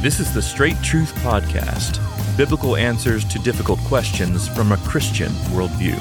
This 0.00 0.18
is 0.18 0.32
the 0.32 0.40
Straight 0.40 0.82
Truth 0.82 1.14
Podcast 1.16 2.00
biblical 2.34 2.74
answers 2.74 3.22
to 3.26 3.38
difficult 3.40 3.78
questions 3.80 4.48
from 4.48 4.72
a 4.72 4.78
Christian 4.78 5.28
worldview. 5.52 5.94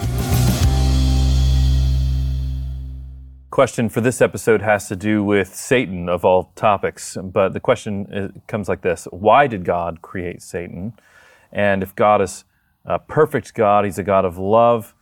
Question 3.49 3.89
for 3.89 3.99
this 3.99 4.21
episode 4.21 4.61
has 4.61 4.87
to 4.87 4.95
do 4.95 5.21
with 5.21 5.53
Satan 5.53 6.07
of 6.07 6.23
all 6.23 6.53
topics, 6.55 7.17
but 7.21 7.51
the 7.51 7.59
question 7.59 8.41
comes 8.47 8.69
like 8.69 8.83
this 8.83 9.03
Why 9.11 9.47
did 9.47 9.65
God 9.65 10.01
create 10.01 10.41
Satan? 10.41 10.93
And 11.51 11.83
if 11.83 11.93
God 11.93 12.21
is 12.21 12.45
a 12.85 12.99
perfect 12.99 13.53
God, 13.53 13.83
He's 13.83 13.99
a 13.99 14.03
God 14.03 14.23
of 14.23 14.37
love, 14.37 14.95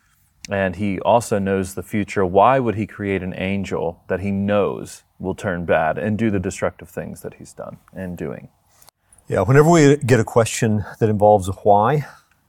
and 0.50 0.76
He 0.76 1.00
also 1.02 1.38
knows 1.38 1.76
the 1.76 1.84
future, 1.84 2.26
why 2.26 2.58
would 2.58 2.74
He 2.74 2.88
create 2.88 3.22
an 3.22 3.36
angel 3.36 4.02
that 4.08 4.22
He 4.22 4.32
knows 4.32 5.04
will 5.20 5.36
turn 5.36 5.66
bad 5.66 6.00
and 6.00 6.18
do 6.18 6.32
the 6.32 6.40
destructive 6.40 6.90
things 6.90 7.22
that 7.22 7.36
He's 7.36 7.54
done 7.54 7.78
and 7.94 8.18
doing? 8.18 8.50
Yeah, 9.30 9.42
whenever 9.42 9.70
we 9.70 9.98
get 9.98 10.22
a 10.22 10.24
question 10.24 10.86
that 11.00 11.10
involves 11.10 11.50
a 11.50 11.52
why, 11.52 12.08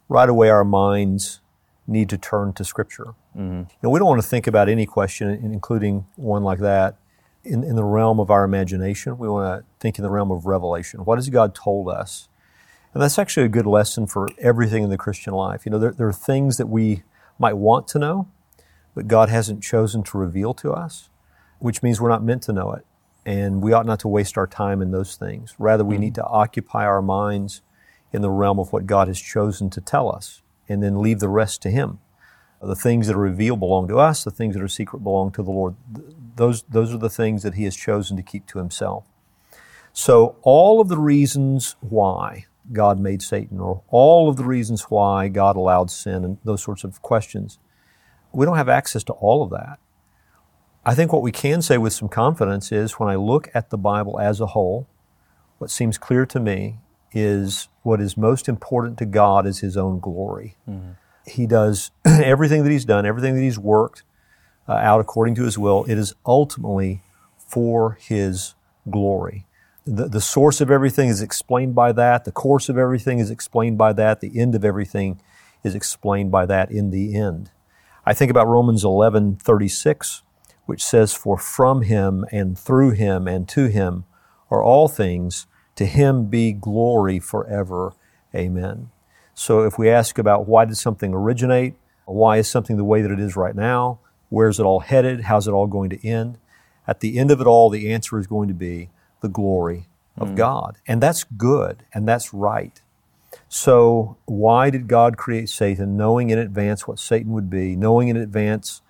right 0.08 0.28
away 0.28 0.48
our 0.48 0.64
minds 0.64 1.40
need 1.88 2.08
to 2.10 2.16
turn 2.16 2.52
to 2.52 2.64
Scripture. 2.64 3.14
Mm-hmm. 3.36 3.58
You 3.58 3.78
know, 3.82 3.90
we 3.90 3.98
don't 3.98 4.06
want 4.06 4.22
to 4.22 4.28
think 4.28 4.46
about 4.46 4.68
any 4.68 4.86
question, 4.86 5.28
including 5.28 6.06
one 6.14 6.44
like 6.44 6.60
that, 6.60 6.96
in, 7.42 7.64
in 7.64 7.74
the 7.74 7.82
realm 7.82 8.20
of 8.20 8.30
our 8.30 8.44
imagination. 8.44 9.18
We 9.18 9.28
want 9.28 9.60
to 9.60 9.66
think 9.80 9.98
in 9.98 10.04
the 10.04 10.10
realm 10.10 10.30
of 10.30 10.46
revelation. 10.46 11.04
What 11.04 11.18
has 11.18 11.28
God 11.30 11.52
told 11.52 11.88
us? 11.88 12.28
And 12.94 13.02
that's 13.02 13.18
actually 13.18 13.46
a 13.46 13.48
good 13.48 13.66
lesson 13.66 14.06
for 14.06 14.28
everything 14.38 14.84
in 14.84 14.90
the 14.90 14.96
Christian 14.96 15.34
life. 15.34 15.66
You 15.66 15.72
know, 15.72 15.80
there, 15.80 15.90
there 15.90 16.06
are 16.06 16.12
things 16.12 16.58
that 16.58 16.68
we 16.68 17.02
might 17.40 17.54
want 17.54 17.88
to 17.88 17.98
know, 17.98 18.28
but 18.94 19.08
God 19.08 19.30
hasn't 19.30 19.64
chosen 19.64 20.04
to 20.04 20.18
reveal 20.18 20.54
to 20.54 20.72
us, 20.72 21.08
which 21.58 21.82
means 21.82 22.00
we're 22.00 22.08
not 22.08 22.22
meant 22.22 22.44
to 22.44 22.52
know 22.52 22.72
it 22.72 22.86
and 23.28 23.60
we 23.60 23.74
ought 23.74 23.84
not 23.84 24.00
to 24.00 24.08
waste 24.08 24.38
our 24.38 24.46
time 24.46 24.80
in 24.80 24.90
those 24.90 25.16
things. 25.16 25.54
Rather, 25.58 25.84
we 25.84 25.96
mm-hmm. 25.96 26.04
need 26.04 26.14
to 26.14 26.24
occupy 26.24 26.86
our 26.86 27.02
minds 27.02 27.60
in 28.10 28.22
the 28.22 28.30
realm 28.30 28.58
of 28.58 28.72
what 28.72 28.86
God 28.86 29.06
has 29.06 29.20
chosen 29.20 29.68
to 29.68 29.82
tell 29.82 30.10
us, 30.10 30.40
and 30.66 30.82
then 30.82 31.02
leave 31.02 31.20
the 31.20 31.28
rest 31.28 31.60
to 31.62 31.70
Him. 31.70 31.98
The 32.62 32.74
things 32.74 33.06
that 33.06 33.16
are 33.16 33.20
revealed 33.20 33.60
belong 33.60 33.86
to 33.88 33.98
us, 33.98 34.24
the 34.24 34.30
things 34.30 34.54
that 34.54 34.62
are 34.62 34.68
secret 34.68 35.00
belong 35.00 35.30
to 35.32 35.42
the 35.42 35.50
Lord. 35.50 35.76
Those, 36.36 36.62
those 36.62 36.94
are 36.94 36.98
the 36.98 37.10
things 37.10 37.42
that 37.42 37.52
He 37.52 37.64
has 37.64 37.76
chosen 37.76 38.16
to 38.16 38.22
keep 38.22 38.46
to 38.46 38.58
Himself. 38.58 39.04
So, 39.92 40.36
all 40.40 40.80
of 40.80 40.88
the 40.88 40.96
reasons 40.96 41.76
why 41.80 42.46
God 42.72 42.98
made 42.98 43.20
Satan, 43.20 43.60
or 43.60 43.82
all 43.88 44.30
of 44.30 44.36
the 44.36 44.44
reasons 44.44 44.84
why 44.84 45.28
God 45.28 45.54
allowed 45.54 45.90
sin, 45.90 46.24
and 46.24 46.38
those 46.44 46.62
sorts 46.62 46.82
of 46.82 47.02
questions, 47.02 47.58
we 48.32 48.46
don't 48.46 48.56
have 48.56 48.70
access 48.70 49.04
to 49.04 49.12
all 49.12 49.42
of 49.42 49.50
that. 49.50 49.78
I 50.84 50.94
think 50.94 51.12
what 51.12 51.22
we 51.22 51.32
can 51.32 51.60
say 51.60 51.78
with 51.78 51.92
some 51.92 52.08
confidence 52.08 52.72
is 52.72 52.92
when 52.92 53.08
I 53.08 53.16
look 53.16 53.50
at 53.54 53.70
the 53.70 53.78
Bible 53.78 54.18
as 54.18 54.40
a 54.40 54.46
whole, 54.46 54.86
what 55.58 55.70
seems 55.70 55.98
clear 55.98 56.24
to 56.26 56.40
me 56.40 56.78
is 57.12 57.68
what 57.82 58.00
is 58.00 58.16
most 58.16 58.48
important 58.48 58.98
to 58.98 59.06
God 59.06 59.46
is 59.46 59.60
His 59.60 59.76
own 59.76 59.98
glory. 59.98 60.56
Mm-hmm. 60.68 60.92
He 61.26 61.46
does 61.46 61.90
everything 62.04 62.64
that 62.64 62.70
He's 62.70 62.84
done, 62.84 63.06
everything 63.06 63.34
that 63.34 63.42
He's 63.42 63.58
worked 63.58 64.02
uh, 64.68 64.72
out 64.72 65.00
according 65.00 65.34
to 65.36 65.44
His 65.44 65.58
will, 65.58 65.84
it 65.88 65.98
is 65.98 66.14
ultimately 66.24 67.02
for 67.36 67.98
His 68.00 68.54
glory. 68.88 69.46
The, 69.84 70.08
the 70.08 70.20
source 70.20 70.60
of 70.60 70.70
everything 70.70 71.08
is 71.08 71.22
explained 71.22 71.74
by 71.74 71.92
that, 71.92 72.24
the 72.24 72.32
course 72.32 72.68
of 72.68 72.76
everything 72.78 73.18
is 73.18 73.30
explained 73.30 73.78
by 73.78 73.92
that, 73.94 74.20
the 74.20 74.38
end 74.38 74.54
of 74.54 74.64
everything 74.64 75.20
is 75.64 75.74
explained 75.74 76.30
by 76.30 76.46
that 76.46 76.70
in 76.70 76.90
the 76.90 77.16
end. 77.16 77.50
I 78.04 78.14
think 78.14 78.30
about 78.30 78.46
Romans 78.46 78.84
11 78.84 79.36
36 79.36 80.22
which 80.68 80.84
says, 80.84 81.14
For 81.14 81.38
from 81.38 81.80
him 81.80 82.26
and 82.30 82.58
through 82.58 82.90
him 82.90 83.26
and 83.26 83.48
to 83.48 83.68
him 83.68 84.04
are 84.50 84.62
all 84.62 84.86
things, 84.86 85.46
to 85.76 85.86
him 85.86 86.26
be 86.26 86.52
glory 86.52 87.18
forever. 87.18 87.94
Amen. 88.34 88.90
So 89.32 89.62
if 89.62 89.78
we 89.78 89.88
ask 89.88 90.18
about 90.18 90.46
why 90.46 90.66
did 90.66 90.76
something 90.76 91.14
originate, 91.14 91.76
why 92.04 92.36
is 92.36 92.48
something 92.48 92.76
the 92.76 92.84
way 92.84 93.00
that 93.00 93.10
it 93.10 93.18
is 93.18 93.34
right 93.34 93.56
now, 93.56 94.00
where's 94.28 94.60
it 94.60 94.64
all 94.64 94.80
headed, 94.80 95.22
how's 95.22 95.48
it 95.48 95.52
all 95.52 95.66
going 95.66 95.88
to 95.88 96.06
end, 96.06 96.36
at 96.86 97.00
the 97.00 97.18
end 97.18 97.30
of 97.30 97.40
it 97.40 97.46
all, 97.46 97.70
the 97.70 97.90
answer 97.90 98.18
is 98.18 98.26
going 98.26 98.48
to 98.48 98.54
be 98.54 98.90
the 99.22 99.28
glory 99.28 99.86
of 100.18 100.28
mm. 100.28 100.36
God. 100.36 100.76
And 100.86 101.02
that's 101.02 101.24
good 101.24 101.84
and 101.94 102.06
that's 102.06 102.34
right. 102.34 102.82
So, 103.48 104.18
why 104.26 104.68
did 104.68 104.86
God 104.86 105.16
create 105.16 105.48
Satan, 105.48 105.96
knowing 105.96 106.28
in 106.28 106.38
advance 106.38 106.86
what 106.86 106.98
Satan 106.98 107.32
would 107.32 107.48
be, 107.48 107.74
knowing 107.74 108.08
in 108.08 108.18
advance 108.18 108.82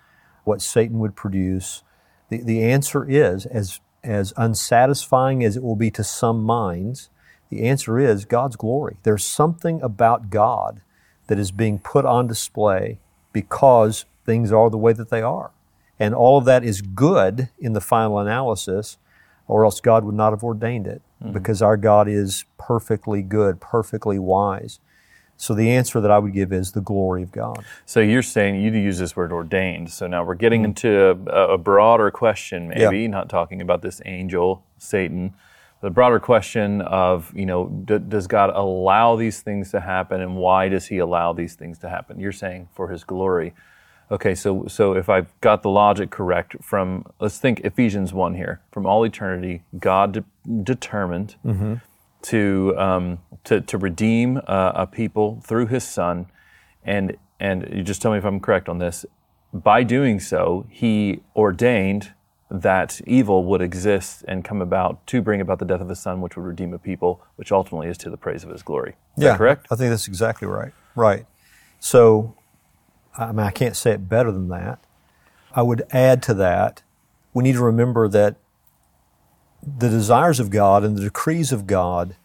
what 0.49 0.61
Satan 0.61 0.97
would 0.97 1.15
produce? 1.15 1.83
The, 2.29 2.41
the 2.41 2.63
answer 2.63 3.07
is, 3.07 3.45
as, 3.45 3.79
as 4.03 4.33
unsatisfying 4.35 5.43
as 5.43 5.55
it 5.55 5.63
will 5.63 5.75
be 5.75 5.91
to 5.91 6.03
some 6.03 6.43
minds, 6.43 7.09
the 7.51 7.63
answer 7.63 7.99
is 7.99 8.25
God's 8.25 8.55
glory. 8.55 8.97
There's 9.03 9.23
something 9.23 9.79
about 9.81 10.31
God 10.31 10.81
that 11.27 11.37
is 11.37 11.51
being 11.51 11.77
put 11.77 12.03
on 12.03 12.25
display 12.25 12.97
because 13.31 14.05
things 14.25 14.51
are 14.51 14.71
the 14.71 14.77
way 14.77 14.93
that 14.93 15.09
they 15.09 15.21
are. 15.21 15.51
And 15.99 16.15
all 16.15 16.39
of 16.39 16.45
that 16.45 16.63
is 16.63 16.81
good 16.81 17.49
in 17.59 17.73
the 17.73 17.81
final 17.81 18.17
analysis, 18.17 18.97
or 19.47 19.65
else 19.65 19.79
God 19.79 20.03
would 20.03 20.15
not 20.15 20.33
have 20.33 20.43
ordained 20.43 20.87
it, 20.87 21.01
mm-hmm. 21.21 21.33
because 21.33 21.61
our 21.61 21.77
God 21.77 22.07
is 22.07 22.45
perfectly 22.57 23.21
good, 23.21 23.61
perfectly 23.61 24.17
wise. 24.17 24.79
So 25.39 25.53
the 25.53 25.71
answer 25.71 26.01
that 26.01 26.11
I 26.11 26.19
would 26.19 26.33
give 26.33 26.51
is 26.51 26.73
the 26.73 26.81
glory 26.81 27.23
of 27.23 27.31
God. 27.31 27.63
So 27.85 28.01
you're 28.01 28.21
saying 28.21 28.61
you 28.61 28.71
use 28.71 28.99
this 28.99 29.15
word 29.15 29.31
ordained. 29.31 29.89
So 29.89 30.05
now 30.05 30.21
we're 30.21 30.35
getting 30.35 30.61
mm-hmm. 30.61 30.87
into 30.87 31.31
a, 31.33 31.53
a, 31.53 31.57
broader 31.57 32.11
question, 32.11 32.67
maybe 32.67 32.99
yeah. 32.99 33.07
not 33.07 33.29
talking 33.29 33.61
about 33.61 33.81
this 33.81 34.01
angel, 34.05 34.65
Satan, 34.77 35.33
the 35.81 35.89
broader 35.89 36.19
question 36.19 36.81
of 36.81 37.33
you 37.33 37.45
know 37.45 37.69
d- 37.85 37.99
does 37.99 38.27
God 38.27 38.49
allow 38.53 39.15
these 39.15 39.39
things 39.39 39.71
to 39.71 39.79
happen, 39.79 40.19
and 40.19 40.35
why 40.35 40.67
does 40.67 40.87
He 40.87 40.97
allow 40.97 41.31
these 41.31 41.55
things 41.55 41.77
to 41.79 41.89
happen? 41.89 42.19
You're 42.19 42.33
saying 42.33 42.67
for 42.73 42.89
His 42.89 43.05
glory. 43.05 43.53
Okay, 44.11 44.35
so 44.35 44.65
so 44.67 44.93
if 44.93 45.07
I've 45.07 45.31
got 45.39 45.61
the 45.61 45.69
logic 45.69 46.09
correct, 46.09 46.61
from 46.61 47.05
let's 47.21 47.37
think 47.37 47.61
Ephesians 47.61 48.11
one 48.11 48.35
here, 48.35 48.59
from 48.71 48.85
all 48.85 49.05
eternity, 49.05 49.63
God 49.79 50.11
de- 50.11 50.25
determined. 50.63 51.35
Mm-hmm 51.45 51.75
to 52.23 52.73
um, 52.77 53.19
to, 53.45 53.61
to 53.61 53.77
redeem 53.77 54.37
uh, 54.47 54.71
a 54.75 54.87
people 54.87 55.41
through 55.45 55.67
His 55.67 55.83
Son, 55.83 56.27
and 56.83 57.17
and 57.39 57.67
you 57.71 57.83
just 57.83 58.01
tell 58.01 58.11
me 58.11 58.17
if 58.17 58.25
I'm 58.25 58.39
correct 58.39 58.69
on 58.69 58.79
this. 58.79 59.05
By 59.53 59.83
doing 59.83 60.19
so, 60.19 60.65
He 60.69 61.21
ordained 61.35 62.13
that 62.51 62.99
evil 63.05 63.45
would 63.45 63.61
exist 63.61 64.23
and 64.27 64.43
come 64.43 64.61
about 64.61 65.05
to 65.07 65.21
bring 65.21 65.39
about 65.39 65.59
the 65.59 65.65
death 65.65 65.81
of 65.81 65.89
His 65.89 65.99
Son, 65.99 66.21
which 66.21 66.35
would 66.35 66.45
redeem 66.45 66.73
a 66.73 66.79
people, 66.79 67.21
which 67.35 67.51
ultimately 67.51 67.87
is 67.87 67.97
to 67.99 68.09
the 68.09 68.17
praise 68.17 68.43
of 68.43 68.49
His 68.49 68.63
glory. 68.63 68.95
Is 69.17 69.23
yeah, 69.23 69.37
correct? 69.37 69.67
I 69.71 69.75
think 69.75 69.89
that's 69.89 70.07
exactly 70.07 70.47
right. 70.47 70.73
Right. 70.95 71.25
So, 71.79 72.35
I 73.17 73.27
mean, 73.27 73.45
I 73.45 73.51
can't 73.51 73.75
say 73.75 73.91
it 73.91 74.09
better 74.09 74.31
than 74.31 74.49
that. 74.49 74.79
I 75.53 75.61
would 75.61 75.83
add 75.91 76.21
to 76.23 76.33
that, 76.35 76.83
we 77.33 77.43
need 77.43 77.53
to 77.53 77.63
remember 77.63 78.07
that 78.07 78.35
the 79.61 79.89
desires 79.89 80.39
of 80.39 80.49
God 80.49 80.83
and 80.83 80.97
the 80.97 81.01
decrees 81.01 81.51
of 81.51 81.67
God, 81.67 82.15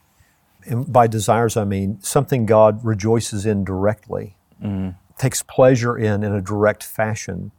and 0.66 0.90
by 0.92 1.06
desires 1.06 1.56
I 1.56 1.64
mean 1.64 2.00
something 2.00 2.46
God 2.46 2.84
rejoices 2.84 3.44
in 3.44 3.64
directly, 3.64 4.36
mm-hmm. 4.62 4.90
takes 5.18 5.42
pleasure 5.42 5.96
in 5.96 6.22
in 6.22 6.32
a 6.32 6.40
direct 6.40 6.82
fashion. 6.82 7.52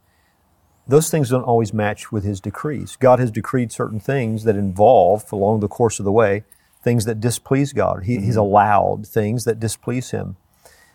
Those 0.88 1.10
things 1.10 1.30
don't 1.30 1.42
always 1.42 1.72
match 1.72 2.12
with 2.12 2.24
His 2.24 2.40
decrees. 2.40 2.96
God 2.96 3.18
has 3.18 3.30
decreed 3.30 3.72
certain 3.72 4.00
things 4.00 4.44
that 4.44 4.56
involve, 4.56 5.30
along 5.32 5.60
the 5.60 5.68
course 5.68 5.98
of 5.98 6.04
the 6.04 6.12
way, 6.12 6.44
things 6.80 7.04
that 7.06 7.20
displease 7.20 7.72
God. 7.72 8.04
He, 8.04 8.16
mm-hmm. 8.16 8.24
He's 8.24 8.36
allowed 8.36 9.06
things 9.06 9.44
that 9.44 9.58
displease 9.58 10.12
Him. 10.12 10.36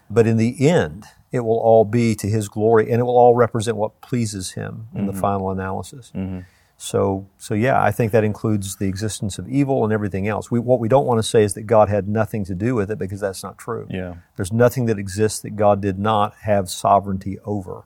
But 0.09 0.27
in 0.27 0.37
the 0.37 0.67
end, 0.67 1.05
it 1.31 1.41
will 1.41 1.59
all 1.59 1.85
be 1.85 2.15
to 2.15 2.27
His 2.27 2.47
glory 2.47 2.89
and 2.89 2.99
it 2.99 3.03
will 3.03 3.17
all 3.17 3.35
represent 3.35 3.77
what 3.77 3.99
pleases 4.01 4.51
Him 4.51 4.87
in 4.93 5.01
mm-hmm. 5.01 5.07
the 5.07 5.13
final 5.13 5.51
analysis. 5.51 6.11
Mm-hmm. 6.15 6.39
So, 6.83 7.27
so 7.37 7.53
yeah, 7.53 7.79
I 7.79 7.91
think 7.91 8.11
that 8.11 8.23
includes 8.23 8.77
the 8.77 8.87
existence 8.87 9.37
of 9.37 9.47
evil 9.47 9.83
and 9.83 9.93
everything 9.93 10.27
else. 10.27 10.49
We, 10.49 10.59
what 10.59 10.79
we 10.79 10.87
don't 10.89 11.05
want 11.05 11.19
to 11.19 11.23
say 11.23 11.43
is 11.43 11.53
that 11.53 11.67
God 11.67 11.89
had 11.89 12.07
nothing 12.07 12.43
to 12.45 12.55
do 12.55 12.73
with 12.73 12.89
it 12.89 12.97
because 12.97 13.19
that's 13.19 13.43
not 13.43 13.59
true. 13.59 13.85
Yeah. 13.87 14.15
There's 14.35 14.51
nothing 14.51 14.87
that 14.87 14.97
exists 14.97 15.41
that 15.41 15.51
God 15.51 15.79
did 15.79 15.99
not 15.99 16.33
have 16.41 16.71
sovereignty 16.71 17.37
over. 17.45 17.83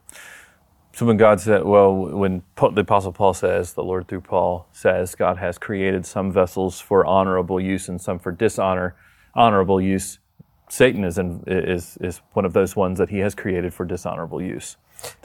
So 0.93 1.05
when 1.05 1.17
God 1.17 1.41
said, 1.41 1.65
well, 1.65 1.93
when 1.93 2.43
the 2.55 2.81
Apostle 2.81 3.11
Paul 3.11 3.33
says, 3.33 3.73
the 3.73 3.83
Lord 3.83 4.07
through 4.07 4.21
Paul 4.21 4.65
says, 4.71 5.13
God 5.13 5.39
has 5.39 5.57
created 5.57 6.05
some 6.05 6.31
vessels 6.31 6.79
for 6.79 7.05
honorable 7.05 7.59
use 7.59 7.89
and 7.89 7.99
some 7.99 8.17
for 8.17 8.31
dishonor, 8.31 8.95
honorable 9.33 9.81
use. 9.81 10.19
Satan 10.69 11.03
is, 11.03 11.17
in, 11.17 11.43
is, 11.47 11.97
is 11.99 12.21
one 12.31 12.45
of 12.45 12.53
those 12.53 12.77
ones 12.77 12.97
that 12.99 13.09
he 13.09 13.17
has 13.19 13.35
created 13.35 13.73
for 13.73 13.83
dishonorable 13.85 14.41
use. 14.41 14.77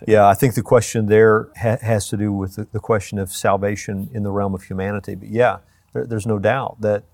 Yeah, 0.06 0.26
I 0.26 0.34
think 0.34 0.54
the 0.54 0.62
question 0.62 1.06
there 1.06 1.48
ha- 1.56 1.78
has 1.82 2.08
to 2.08 2.16
do 2.16 2.32
with 2.32 2.56
the, 2.56 2.64
the, 2.64 2.80
question 2.80 3.18
of 3.18 3.32
salvation 3.32 4.10
in 4.12 4.22
the 4.22 4.30
realm 4.30 4.54
of 4.54 4.64
humanity. 4.64 5.14
But 5.14 5.28
yeah, 5.28 5.58
there, 5.92 6.06
there's 6.06 6.26
no 6.26 6.38
doubt 6.38 6.80
that 6.80 7.04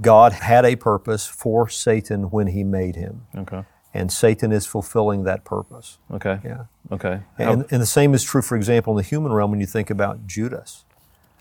God 0.00 0.32
had 0.32 0.64
a 0.64 0.76
purpose 0.76 1.26
for 1.26 1.68
Satan 1.68 2.30
when 2.30 2.48
he 2.48 2.64
made 2.64 2.96
him. 2.96 3.26
Okay. 3.36 3.64
And 3.92 4.12
Satan 4.12 4.50
is 4.50 4.66
fulfilling 4.66 5.24
that 5.24 5.44
purpose. 5.44 5.98
Okay. 6.10 6.40
Yeah. 6.44 6.64
Okay. 6.90 7.20
And, 7.38 7.64
and 7.70 7.80
the 7.80 7.86
same 7.86 8.12
is 8.12 8.24
true, 8.24 8.42
for 8.42 8.56
example, 8.56 8.92
in 8.92 8.96
the 8.96 9.08
human 9.08 9.32
realm 9.32 9.50
when 9.50 9.60
you 9.60 9.66
think 9.66 9.88
about 9.90 10.26
Judas. 10.26 10.84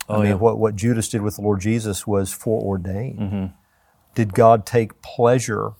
Oh, 0.07 0.15
I 0.15 0.17
mean, 0.19 0.27
yeah. 0.27 0.33
what, 0.35 0.59
what 0.59 0.75
Judas 0.75 1.09
did 1.09 1.21
with 1.21 1.37
the 1.37 1.41
Lord 1.41 1.61
Jesus 1.61 2.05
was 2.05 2.31
foreordained. 2.31 3.19
Mm-hmm. 3.19 3.45
Did 4.15 4.33
God 4.33 4.65
take 4.65 5.01
pleasure 5.01 5.73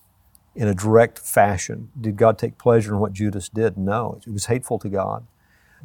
in 0.55 0.67
a 0.67 0.73
direct 0.73 1.19
fashion? 1.19 1.89
Did 1.99 2.17
God 2.17 2.37
take 2.37 2.57
pleasure 2.57 2.93
in 2.93 2.99
what 2.99 3.13
Judas 3.13 3.49
did? 3.49 3.77
No, 3.77 4.19
it 4.25 4.31
was 4.31 4.45
hateful 4.45 4.79
to 4.79 4.89
God. 4.89 5.25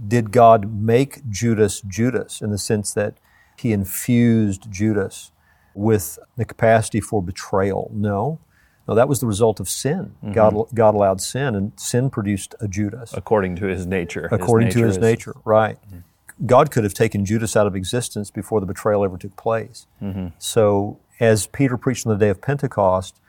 Did 0.06 0.30
God 0.30 0.72
make 0.72 1.28
Judas 1.28 1.80
Judas 1.80 2.40
in 2.40 2.50
the 2.50 2.58
sense 2.58 2.92
that 2.94 3.14
he 3.56 3.72
infused 3.72 4.70
Judas 4.70 5.32
with 5.74 6.18
the 6.36 6.44
capacity 6.44 7.00
for 7.00 7.22
betrayal? 7.22 7.90
No. 7.92 8.38
No, 8.86 8.94
that 8.94 9.08
was 9.08 9.20
the 9.20 9.26
result 9.26 9.60
of 9.60 9.68
sin. 9.68 10.14
Mm-hmm. 10.24 10.32
God, 10.32 10.54
God 10.72 10.94
allowed 10.94 11.20
sin, 11.20 11.54
and 11.54 11.72
sin 11.76 12.08
produced 12.08 12.54
a 12.58 12.66
Judas. 12.66 13.12
According 13.12 13.56
to 13.56 13.66
his 13.66 13.86
nature. 13.86 14.28
According 14.32 14.68
his 14.68 14.76
nature 14.76 14.84
to 14.84 14.86
his 14.86 14.96
is... 14.96 15.02
nature, 15.02 15.34
right. 15.44 15.78
Mm-hmm. 15.86 16.46
God 16.46 16.70
could 16.70 16.84
have 16.84 16.94
taken 16.94 17.24
Judas 17.24 17.54
out 17.54 17.66
of 17.66 17.76
existence 17.76 18.30
before 18.30 18.60
the 18.60 18.66
betrayal 18.66 19.04
ever 19.04 19.18
took 19.18 19.36
place. 19.36 19.86
Mm-hmm. 20.00 20.28
So, 20.38 20.98
as 21.20 21.46
Peter 21.46 21.76
preached 21.76 22.06
on 22.06 22.12
the 22.12 22.18
day 22.18 22.30
of 22.30 22.40
Pentecost, 22.40 23.20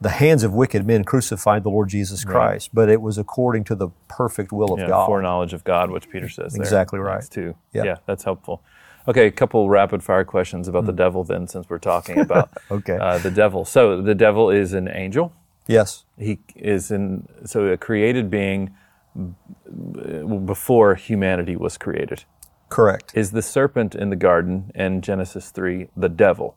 the 0.00 0.10
hands 0.10 0.42
of 0.42 0.52
wicked 0.52 0.86
men 0.86 1.04
crucified 1.04 1.62
the 1.62 1.70
Lord 1.70 1.88
Jesus 1.88 2.24
Christ, 2.24 2.68
right. 2.68 2.74
but 2.74 2.88
it 2.88 3.00
was 3.00 3.16
according 3.16 3.64
to 3.64 3.74
the 3.74 3.88
perfect 4.08 4.52
will 4.52 4.74
of 4.74 4.80
yeah, 4.80 4.88
God. 4.88 5.06
Foreknowledge 5.06 5.52
of 5.52 5.64
God, 5.64 5.90
which 5.90 6.10
Peter 6.10 6.28
says 6.28 6.54
Exactly 6.54 6.98
there. 6.98 7.06
right. 7.06 7.24
Too. 7.28 7.54
Yep. 7.72 7.84
Yeah, 7.84 7.96
that's 8.06 8.24
helpful. 8.24 8.62
Okay, 9.08 9.26
a 9.26 9.30
couple 9.30 9.68
rapid 9.70 10.02
fire 10.02 10.24
questions 10.24 10.68
about 10.68 10.82
mm. 10.82 10.86
the 10.86 10.92
devil 10.92 11.24
then, 11.24 11.46
since 11.46 11.68
we're 11.70 11.78
talking 11.78 12.18
about 12.18 12.50
okay. 12.70 12.98
Uh, 13.00 13.18
the 13.18 13.30
devil. 13.30 13.64
So 13.64 14.02
the 14.02 14.14
devil 14.14 14.50
is 14.50 14.72
an 14.72 14.88
angel. 14.88 15.32
Yes. 15.66 16.04
He 16.18 16.40
is 16.54 16.90
in 16.90 17.26
so 17.44 17.66
a 17.66 17.76
created 17.76 18.30
being 18.30 18.74
before 20.44 20.94
humanity 20.94 21.56
was 21.56 21.78
created. 21.78 22.24
Correct. 22.68 23.12
Is 23.14 23.30
the 23.30 23.42
serpent 23.42 23.94
in 23.94 24.10
the 24.10 24.16
garden 24.16 24.70
in 24.74 25.00
Genesis 25.00 25.50
3 25.50 25.88
the 25.96 26.08
devil? 26.08 26.56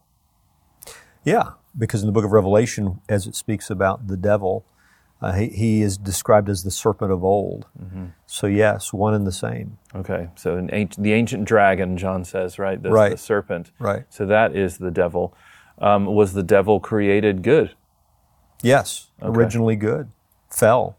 Yeah, 1.30 1.52
because 1.78 2.02
in 2.02 2.08
the 2.08 2.12
book 2.12 2.26
of 2.26 2.32
Revelation, 2.32 3.02
as 3.08 3.28
it 3.28 3.36
speaks 3.36 3.70
about 3.70 4.08
the 4.08 4.18
devil, 4.18 4.66
uh, 5.22 5.34
he, 5.34 5.48
he, 5.50 5.82
is 5.82 5.98
described 5.98 6.50
as 6.50 6.64
the 6.64 6.72
serpent 6.72 7.12
of 7.12 7.24
old. 7.24 7.68
Mm-hmm. 7.80 8.06
So, 8.26 8.48
yes, 8.48 8.94
one 8.94 9.14
and 9.14 9.28
the 9.28 9.32
same. 9.32 9.78
Okay, 9.94 10.30
so 10.36 10.68
ancient, 10.72 11.04
the 11.04 11.14
ancient 11.14 11.46
dragon, 11.46 11.98
John 11.98 12.24
says, 12.24 12.58
right? 12.58 12.82
The, 12.82 12.90
right. 12.90 13.12
The 13.12 13.18
serpent. 13.18 13.72
Right. 13.80 14.06
So 14.10 14.26
that 14.26 14.56
is 14.56 14.78
the 14.78 14.92
devil. 14.92 15.36
Um, 15.78 16.06
was 16.06 16.34
the 16.34 16.44
devil 16.44 16.80
created 16.80 17.44
good? 17.44 17.76
Yes, 18.64 19.10
okay. 19.22 19.38
originally 19.38 19.76
good. 19.76 20.10
Fell. 20.50 20.98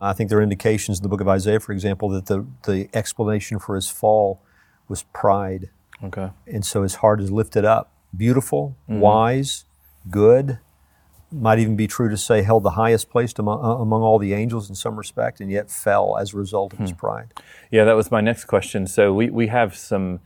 I 0.00 0.12
think 0.12 0.28
there 0.28 0.38
are 0.40 0.42
indications 0.42 0.98
in 0.98 1.02
the 1.04 1.08
book 1.08 1.20
of 1.20 1.28
Isaiah, 1.28 1.60
for 1.60 1.72
example, 1.72 2.08
that 2.10 2.26
the, 2.26 2.44
the 2.66 2.88
explanation 2.92 3.58
for 3.58 3.76
his 3.76 3.88
fall 3.88 4.42
was 4.88 5.04
pride. 5.14 5.70
Okay. 6.02 6.30
And 6.46 6.66
so 6.66 6.82
his 6.82 6.96
heart 6.96 7.20
is 7.20 7.30
lifted 7.30 7.64
up. 7.64 7.91
Beautiful, 8.14 8.76
mm-hmm. 8.88 9.00
wise, 9.00 9.64
good, 10.10 10.58
might 11.32 11.58
even 11.58 11.76
be 11.76 11.86
true 11.86 12.08
to 12.10 12.16
say 12.16 12.42
held 12.42 12.62
the 12.62 12.70
highest 12.70 13.10
place 13.10 13.32
among, 13.38 13.64
uh, 13.64 13.76
among 13.76 14.02
all 14.02 14.18
the 14.18 14.34
angels 14.34 14.68
in 14.68 14.74
some 14.74 14.96
respect, 14.96 15.40
and 15.40 15.50
yet 15.50 15.70
fell 15.70 16.16
as 16.18 16.34
a 16.34 16.36
result 16.36 16.72
of 16.72 16.78
hmm. 16.78 16.84
his 16.84 16.92
pride. 16.92 17.32
Yeah, 17.70 17.84
that 17.84 17.94
was 17.94 18.10
my 18.10 18.20
next 18.20 18.44
question. 18.44 18.86
So 18.86 19.12
we, 19.12 19.30
we 19.30 19.46
have 19.48 19.74
some 19.74 20.20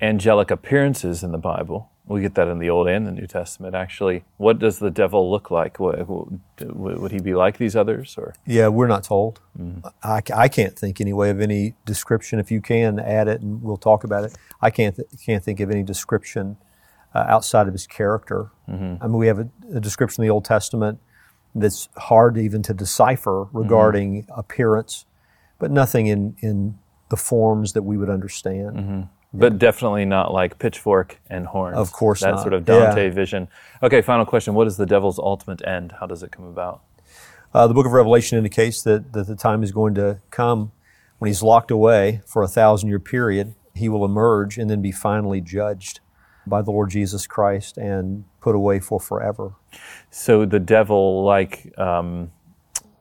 angelic 0.00 0.50
appearances 0.50 1.22
in 1.22 1.32
the 1.32 1.38
Bible. 1.38 1.90
We 2.06 2.22
get 2.22 2.34
that 2.36 2.48
in 2.48 2.58
the 2.58 2.70
Old 2.70 2.88
and 2.88 3.06
the 3.06 3.10
New 3.10 3.26
Testament. 3.26 3.74
Actually, 3.74 4.24
what 4.38 4.58
does 4.58 4.78
the 4.78 4.90
devil 4.90 5.30
look 5.30 5.50
like? 5.50 5.78
What, 5.78 6.08
would 6.08 7.12
he 7.12 7.20
be 7.20 7.34
like 7.34 7.58
these 7.58 7.76
others, 7.76 8.14
or? 8.16 8.34
Yeah, 8.46 8.68
we're 8.68 8.86
not 8.86 9.04
told. 9.04 9.40
Mm. 9.58 9.92
I, 10.02 10.22
I 10.34 10.48
can't 10.48 10.78
think 10.78 11.02
anyway 11.02 11.28
of 11.28 11.38
any 11.38 11.74
description. 11.84 12.38
If 12.38 12.50
you 12.50 12.62
can 12.62 12.98
add 12.98 13.28
it, 13.28 13.42
and 13.42 13.62
we'll 13.62 13.76
talk 13.76 14.04
about 14.04 14.24
it. 14.24 14.34
I 14.62 14.70
can't 14.70 14.96
th- 14.96 15.08
can't 15.22 15.44
think 15.44 15.60
of 15.60 15.70
any 15.70 15.82
description 15.82 16.56
uh, 17.18 17.24
outside 17.28 17.66
of 17.66 17.74
his 17.74 17.86
character. 17.86 18.50
Mm-hmm. 18.68 19.02
I 19.02 19.06
mean, 19.06 19.16
we 19.16 19.26
have 19.26 19.38
a, 19.38 19.48
a, 19.74 19.80
description 19.80 20.22
in 20.22 20.28
the 20.28 20.32
Old 20.32 20.44
Testament 20.44 20.98
that's 21.54 21.88
hard 21.96 22.38
even 22.38 22.62
to 22.62 22.74
decipher 22.74 23.44
regarding 23.52 24.22
mm-hmm. 24.22 24.38
appearance, 24.38 25.04
but 25.58 25.70
nothing 25.70 26.06
in, 26.06 26.36
in 26.40 26.78
the 27.08 27.16
forms 27.16 27.72
that 27.72 27.82
we 27.82 27.96
would 27.96 28.10
understand. 28.10 28.76
Mm-hmm. 28.76 29.00
But 29.34 29.58
definitely 29.58 30.06
not 30.06 30.32
like 30.32 30.58
pitchfork 30.58 31.20
and 31.28 31.46
horns. 31.46 31.76
Of 31.76 31.92
course 31.92 32.20
that 32.20 32.30
not. 32.30 32.40
sort 32.40 32.54
of 32.54 32.64
Dante 32.64 33.04
yeah. 33.04 33.10
vision. 33.10 33.48
Okay, 33.82 34.00
final 34.00 34.24
question. 34.24 34.54
What 34.54 34.66
is 34.66 34.78
the 34.78 34.86
devil's 34.86 35.18
ultimate 35.18 35.66
end? 35.66 35.92
How 36.00 36.06
does 36.06 36.22
it 36.22 36.32
come 36.32 36.46
about? 36.46 36.82
Uh, 37.52 37.66
the 37.66 37.74
book 37.74 37.84
of 37.84 37.92
Revelation 37.92 38.38
indicates 38.38 38.82
that, 38.82 39.12
that 39.12 39.26
the 39.26 39.36
time 39.36 39.62
is 39.62 39.70
going 39.72 39.94
to 39.94 40.20
come 40.30 40.72
when 41.18 41.28
he's 41.28 41.42
locked 41.42 41.70
away 41.70 42.22
for 42.26 42.42
a 42.42 42.48
thousand 42.48 42.88
year 42.88 43.00
period. 43.00 43.54
He 43.74 43.88
will 43.88 44.04
emerge 44.04 44.56
and 44.56 44.70
then 44.70 44.80
be 44.80 44.92
finally 44.92 45.40
judged 45.42 46.00
by 46.48 46.62
the 46.62 46.70
Lord 46.70 46.90
Jesus 46.90 47.26
Christ 47.26 47.76
and 47.76 48.24
put 48.40 48.54
away 48.54 48.80
for 48.80 49.00
forever. 49.00 49.54
So 50.10 50.44
the 50.44 50.60
devil, 50.60 51.24
like 51.24 51.72
um, 51.78 52.32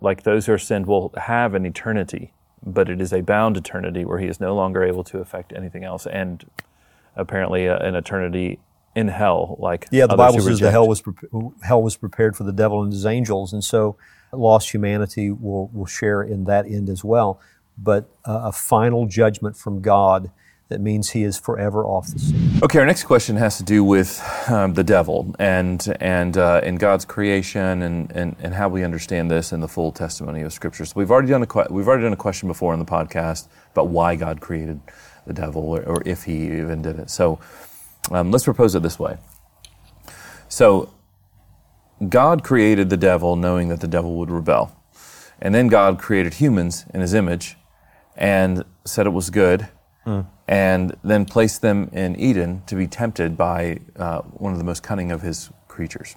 like 0.02 0.24
those 0.24 0.46
who 0.46 0.54
are 0.54 0.58
sinned, 0.58 0.86
will 0.86 1.14
have 1.18 1.54
an 1.54 1.66
eternity, 1.66 2.34
but 2.64 2.90
it 2.90 3.02
is 3.02 3.14
a 3.14 3.22
bound 3.22 3.58
eternity 3.58 4.06
where 4.06 4.20
he 4.20 4.28
is 4.28 4.40
no 4.40 4.56
longer 4.56 4.84
able 4.84 5.04
to 5.06 5.20
affect 5.20 5.54
anything 5.54 5.84
else, 5.84 6.06
and 6.06 6.46
apparently 7.16 7.68
uh, 7.68 7.78
an 7.80 7.96
eternity 7.96 8.60
in 8.96 9.08
hell. 9.08 9.56
Like 9.60 9.88
yeah, 9.92 10.08
the 10.08 10.18
Bible 10.18 10.42
says 10.42 10.60
the 10.60 10.72
hell 10.72 10.88
was 10.88 11.02
pre- 11.02 11.14
hell 11.64 11.82
was 11.82 11.96
prepared 11.98 12.36
for 12.36 12.44
the 12.44 12.54
devil 12.54 12.82
and 12.82 12.92
his 12.92 13.06
angels, 13.06 13.54
and 13.54 13.64
so 13.64 13.98
lost 14.32 14.74
humanity 14.74 15.32
will 15.32 15.68
will 15.70 15.86
share 15.86 16.22
in 16.22 16.46
that 16.46 16.66
end 16.66 16.90
as 16.90 17.04
well. 17.04 17.40
But 17.78 18.10
uh, 18.28 18.42
a 18.46 18.52
final 18.52 19.06
judgment 19.06 19.56
from 19.56 19.82
God 19.82 20.32
that 20.70 20.82
means 20.82 21.12
he 21.12 21.24
is 21.24 21.40
forever 21.40 21.86
off 21.86 22.08
the 22.08 22.20
scene. 22.20 22.60
Okay, 22.62 22.80
our 22.80 22.86
next 22.86 23.04
question 23.04 23.38
has 23.38 23.58
to 23.58 23.64
do 23.64 23.84
with 23.84 24.22
um, 24.50 24.74
the 24.74 24.84
devil 24.84 25.34
and 25.40 25.96
and 26.02 26.38
uh, 26.38 26.60
and 26.64 26.80
God's 26.80 27.06
creation 27.06 27.82
and, 27.82 28.12
and 28.12 28.36
and 28.40 28.54
how 28.54 28.68
we 28.68 28.84
understand 28.84 29.32
this 29.32 29.54
in 29.54 29.62
the 29.62 29.68
full 29.68 29.92
testimony 29.92 30.42
of 30.42 30.52
scriptures. 30.52 30.96
We've 30.96 31.10
already 31.10 31.30
done 31.30 31.44
a 31.44 31.68
we've 31.72 31.88
already 31.88 32.04
done 32.04 32.14
a 32.14 32.18
question 32.18 32.48
before 32.48 32.74
in 32.74 32.80
the 32.80 32.86
podcast 32.86 33.48
about 33.72 33.88
why 33.88 34.16
God 34.16 34.42
created 34.42 34.82
the 35.26 35.34
devil 35.34 35.64
or, 35.64 35.84
or 35.84 36.04
if 36.06 36.24
He 36.24 36.48
even 36.48 36.82
did 36.82 37.00
it. 37.00 37.10
So 37.10 37.40
um, 38.12 38.32
let's 38.32 38.44
propose 38.44 38.76
it 38.76 38.84
this 38.84 39.00
way. 39.00 39.18
So 40.50 40.94
God 42.10 42.44
created 42.44 42.90
the 42.90 42.98
devil 42.98 43.38
knowing 43.38 43.70
that 43.70 43.80
the 43.80 43.88
devil 43.88 44.18
would 44.18 44.30
rebel, 44.30 44.76
and 45.42 45.56
then 45.56 45.70
God 45.70 45.98
created 45.98 46.36
humans 46.36 46.84
in 46.94 47.00
His 47.00 47.14
image 47.14 47.56
and 48.18 48.66
said 48.84 49.06
it 49.06 49.12
was 49.12 49.30
good 49.30 49.70
mm. 50.08 50.26
and 50.48 50.96
then 51.04 51.26
placed 51.26 51.62
them 51.62 51.90
in 51.92 52.16
Eden 52.20 52.64
to 52.66 52.76
be 52.76 52.88
tempted 52.88 53.38
by 53.38 53.80
uh, 53.98 54.22
one 54.22 54.54
of 54.54 54.58
the 54.58 54.64
most 54.64 54.82
cunning 54.82 55.12
of 55.12 55.22
his 55.22 55.52
creatures. 55.68 56.16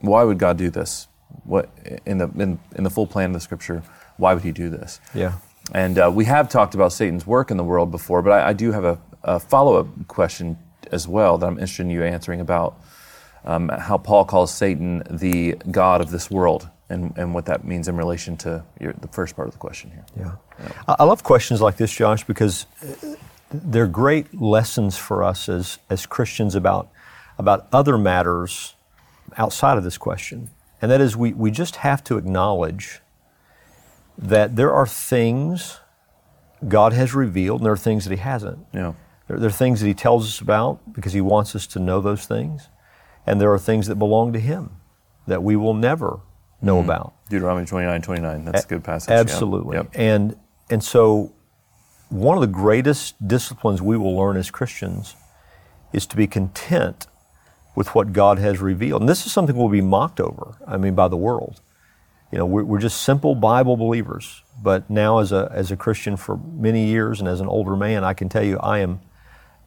Why 0.00 0.24
would 0.24 0.38
God 0.38 0.58
do 0.58 0.68
this? 0.68 1.08
What 1.44 1.70
in 2.04 2.18
the 2.18 2.28
in, 2.38 2.58
in 2.74 2.84
the 2.84 2.90
full 2.90 3.06
plan 3.06 3.30
of 3.30 3.34
the 3.34 3.40
Scripture? 3.40 3.82
Why 4.16 4.34
would 4.34 4.42
He 4.42 4.52
do 4.52 4.68
this? 4.68 5.00
Yeah. 5.14 5.34
And 5.72 5.98
uh, 5.98 6.10
we 6.14 6.24
have 6.24 6.48
talked 6.48 6.74
about 6.74 6.92
Satan's 6.92 7.26
work 7.26 7.50
in 7.50 7.56
the 7.56 7.64
world 7.64 7.90
before, 7.90 8.22
but 8.22 8.32
I, 8.32 8.48
I 8.48 8.52
do 8.52 8.72
have 8.72 8.84
a, 8.84 8.98
a 9.22 9.38
follow 9.38 9.76
up 9.76 10.08
question 10.08 10.58
as 10.90 11.06
well 11.06 11.36
that 11.38 11.46
I'm 11.46 11.54
interested 11.54 11.82
in 11.82 11.90
you 11.90 12.02
answering 12.02 12.40
about 12.40 12.80
um, 13.44 13.68
how 13.68 13.98
Paul 13.98 14.24
calls 14.24 14.52
Satan 14.52 15.02
the 15.10 15.56
God 15.70 16.00
of 16.00 16.10
this 16.10 16.30
world 16.30 16.68
and, 16.90 17.12
and 17.16 17.34
what 17.34 17.46
that 17.46 17.64
means 17.64 17.88
in 17.88 17.96
relation 17.96 18.36
to 18.38 18.64
your, 18.80 18.92
the 18.94 19.08
first 19.08 19.36
part 19.36 19.48
of 19.48 19.54
the 19.54 19.58
question 19.58 19.90
here. 19.90 20.04
Yeah. 20.16 20.32
yeah. 20.60 20.94
I 20.98 21.04
love 21.04 21.22
questions 21.22 21.60
like 21.60 21.76
this, 21.76 21.92
Josh, 21.92 22.24
because 22.24 22.66
uh, 22.82 23.14
they're 23.50 23.86
great 23.86 24.34
lessons 24.40 24.96
for 24.96 25.22
us 25.22 25.48
as, 25.48 25.78
as 25.90 26.06
Christians 26.06 26.54
about, 26.54 26.88
about 27.38 27.68
other 27.72 27.98
matters 27.98 28.74
outside 29.36 29.76
of 29.76 29.84
this 29.84 29.98
question. 29.98 30.50
And 30.80 30.90
that 30.90 31.00
is, 31.00 31.16
we, 31.16 31.32
we 31.32 31.50
just 31.50 31.76
have 31.76 32.02
to 32.04 32.16
acknowledge 32.16 33.00
that 34.16 34.56
there 34.56 34.72
are 34.72 34.86
things 34.86 35.80
God 36.66 36.92
has 36.92 37.14
revealed 37.14 37.60
and 37.60 37.66
there 37.66 37.72
are 37.72 37.76
things 37.76 38.04
that 38.04 38.10
He 38.10 38.20
hasn't. 38.20 38.58
Yeah. 38.72 38.94
There, 39.26 39.38
there 39.38 39.48
are 39.48 39.52
things 39.52 39.80
that 39.80 39.86
He 39.86 39.94
tells 39.94 40.26
us 40.26 40.40
about 40.40 40.92
because 40.92 41.12
He 41.12 41.20
wants 41.20 41.54
us 41.54 41.66
to 41.68 41.78
know 41.78 42.00
those 42.00 42.26
things. 42.26 42.68
And 43.26 43.40
there 43.40 43.52
are 43.52 43.58
things 43.58 43.86
that 43.88 43.96
belong 43.96 44.32
to 44.32 44.40
Him 44.40 44.70
that 45.26 45.42
we 45.42 45.54
will 45.54 45.74
never 45.74 46.20
know 46.62 46.76
mm-hmm. 46.76 46.90
about. 46.90 47.14
Deuteronomy 47.28 47.66
29 47.66 48.02
29. 48.02 48.44
That's 48.44 48.64
a 48.64 48.68
good 48.68 48.84
passage. 48.84 49.10
Absolutely. 49.10 49.76
Yep. 49.76 49.90
And, 49.94 50.36
and 50.70 50.82
so, 50.82 51.32
one 52.08 52.36
of 52.36 52.40
the 52.40 52.46
greatest 52.46 53.26
disciplines 53.26 53.82
we 53.82 53.96
will 53.96 54.16
learn 54.16 54.36
as 54.36 54.50
Christians 54.50 55.14
is 55.92 56.06
to 56.06 56.16
be 56.16 56.26
content 56.26 57.06
with 57.74 57.94
what 57.94 58.12
God 58.12 58.38
has 58.38 58.60
revealed. 58.60 59.02
And 59.02 59.08
this 59.08 59.26
is 59.26 59.32
something 59.32 59.54
we'll 59.54 59.68
be 59.68 59.80
mocked 59.80 60.20
over, 60.20 60.56
I 60.66 60.78
mean, 60.78 60.94
by 60.94 61.08
the 61.08 61.16
world. 61.16 61.60
You 62.32 62.38
know, 62.38 62.46
we're, 62.46 62.64
we're 62.64 62.80
just 62.80 63.02
simple 63.02 63.34
Bible 63.34 63.76
believers. 63.76 64.42
But 64.60 64.88
now, 64.90 65.18
as 65.18 65.32
a, 65.32 65.50
as 65.54 65.70
a 65.70 65.76
Christian 65.76 66.16
for 66.16 66.36
many 66.36 66.86
years 66.86 67.20
and 67.20 67.28
as 67.28 67.40
an 67.40 67.46
older 67.46 67.76
man, 67.76 68.04
I 68.04 68.14
can 68.14 68.28
tell 68.28 68.42
you 68.42 68.58
I 68.58 68.78
am 68.78 69.00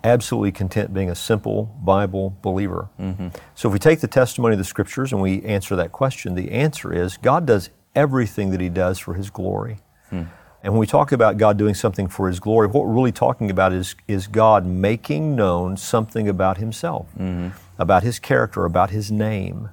absolutely 0.03 0.51
content 0.51 0.93
being 0.93 1.09
a 1.09 1.15
simple 1.15 1.75
Bible 1.83 2.37
believer. 2.41 2.89
Mm-hmm. 2.99 3.29
So 3.55 3.69
if 3.69 3.73
we 3.73 3.79
take 3.79 3.99
the 3.99 4.07
testimony 4.07 4.53
of 4.53 4.59
the 4.59 4.65
scriptures 4.65 5.11
and 5.11 5.21
we 5.21 5.43
answer 5.43 5.75
that 5.75 5.91
question, 5.91 6.35
the 6.35 6.51
answer 6.51 6.93
is 6.93 7.17
God 7.17 7.45
does 7.45 7.69
everything 7.95 8.51
that 8.51 8.61
He 8.61 8.69
does 8.69 8.99
for 8.99 9.13
His 9.13 9.29
glory. 9.29 9.77
Hmm. 10.09 10.23
And 10.63 10.73
when 10.73 10.79
we 10.79 10.87
talk 10.87 11.11
about 11.11 11.37
God 11.37 11.57
doing 11.57 11.73
something 11.73 12.07
for 12.07 12.27
His 12.27 12.39
glory, 12.39 12.67
what 12.67 12.85
we're 12.85 12.93
really 12.93 13.11
talking 13.11 13.49
about 13.49 13.73
is, 13.73 13.95
is 14.07 14.27
God 14.27 14.65
making 14.65 15.35
known 15.35 15.75
something 15.77 16.27
about 16.27 16.57
Himself. 16.57 17.07
Mm-hmm. 17.17 17.49
about 17.79 18.03
his 18.03 18.19
character, 18.19 18.63
about 18.63 18.91
his 18.91 19.11
name. 19.11 19.69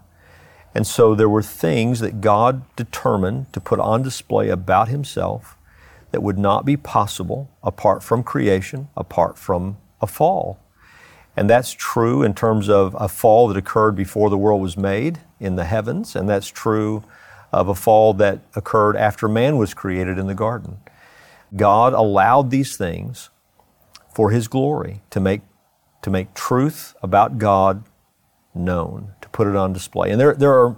And 0.75 0.87
so 0.87 1.15
there 1.15 1.29
were 1.29 1.43
things 1.43 2.01
that 2.01 2.21
God 2.21 2.63
determined 2.75 3.53
to 3.53 3.61
put 3.61 3.79
on 3.81 4.03
display 4.03 4.49
about 4.49 4.89
himself 4.89 5.57
that 6.11 6.23
would 6.23 6.39
not 6.39 6.65
be 6.65 6.77
possible 6.77 7.51
apart 7.63 8.03
from 8.03 8.23
creation, 8.23 8.89
apart 8.97 9.37
from 9.37 9.77
a 10.01 10.07
fall. 10.07 10.59
And 11.37 11.49
that's 11.49 11.73
true 11.73 12.23
in 12.23 12.35
terms 12.35 12.69
of 12.69 12.97
a 12.99 13.09
fall 13.09 13.49
that 13.49 13.57
occurred 13.57 13.95
before 13.95 14.29
the 14.29 14.39
world 14.39 14.61
was 14.61 14.77
made 14.77 15.21
in 15.39 15.57
the 15.57 15.65
heavens, 15.65 16.17
and 16.17 16.29
that's 16.29 16.49
true 16.49 17.05
of 17.53 17.69
a 17.69 17.75
fall 17.75 18.13
that 18.15 18.41
occurred 18.55 18.97
after 18.97 19.29
man 19.29 19.57
was 19.57 19.73
created 19.73 20.19
in 20.19 20.27
the 20.27 20.35
garden. 20.35 20.79
God 21.55 21.93
allowed 21.93 22.51
these 22.51 22.77
things 22.77 23.31
for 24.13 24.31
his 24.31 24.49
glory 24.49 25.01
to 25.11 25.21
make 25.21 25.43
to 26.03 26.11
make 26.11 26.33
truth 26.35 26.95
about 27.03 27.39
God 27.39 27.85
known, 28.55 29.13
to 29.21 29.29
put 29.31 29.47
it 29.47 29.57
on 29.57 29.73
display. 29.73 30.11
And 30.11 30.21
there 30.21 30.35
there 30.35 30.53
are 30.53 30.77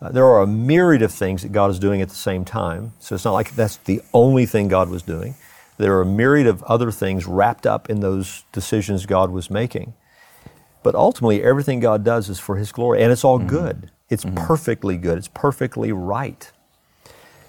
uh, 0.00 0.10
there 0.10 0.24
are 0.24 0.42
a 0.42 0.46
myriad 0.46 1.02
of 1.02 1.12
things 1.12 1.42
that 1.42 1.52
God 1.52 1.70
is 1.70 1.78
doing 1.78 2.00
at 2.00 2.08
the 2.08 2.14
same 2.14 2.44
time. 2.44 2.92
So 2.98 3.14
it's 3.14 3.24
not 3.24 3.32
like 3.32 3.54
that's 3.54 3.76
the 3.76 4.00
only 4.12 4.46
thing 4.46 4.68
God 4.68 4.88
was 4.88 5.02
doing. 5.02 5.34
There 5.78 5.96
are 5.96 6.02
a 6.02 6.06
myriad 6.06 6.48
of 6.48 6.62
other 6.64 6.90
things 6.90 7.26
wrapped 7.26 7.66
up 7.66 7.88
in 7.88 8.00
those 8.00 8.44
decisions 8.52 9.06
God 9.06 9.30
was 9.30 9.48
making. 9.48 9.94
But 10.82 10.94
ultimately, 10.94 11.42
everything 11.42 11.80
God 11.80 12.04
does 12.04 12.28
is 12.28 12.38
for 12.38 12.56
His 12.56 12.72
glory, 12.72 13.02
and 13.02 13.12
it's 13.12 13.24
all 13.24 13.38
mm-hmm. 13.38 13.48
good. 13.48 13.90
It's 14.08 14.24
mm-hmm. 14.24 14.36
perfectly 14.36 14.96
good. 14.96 15.18
It's 15.18 15.28
perfectly 15.28 15.92
right. 15.92 16.50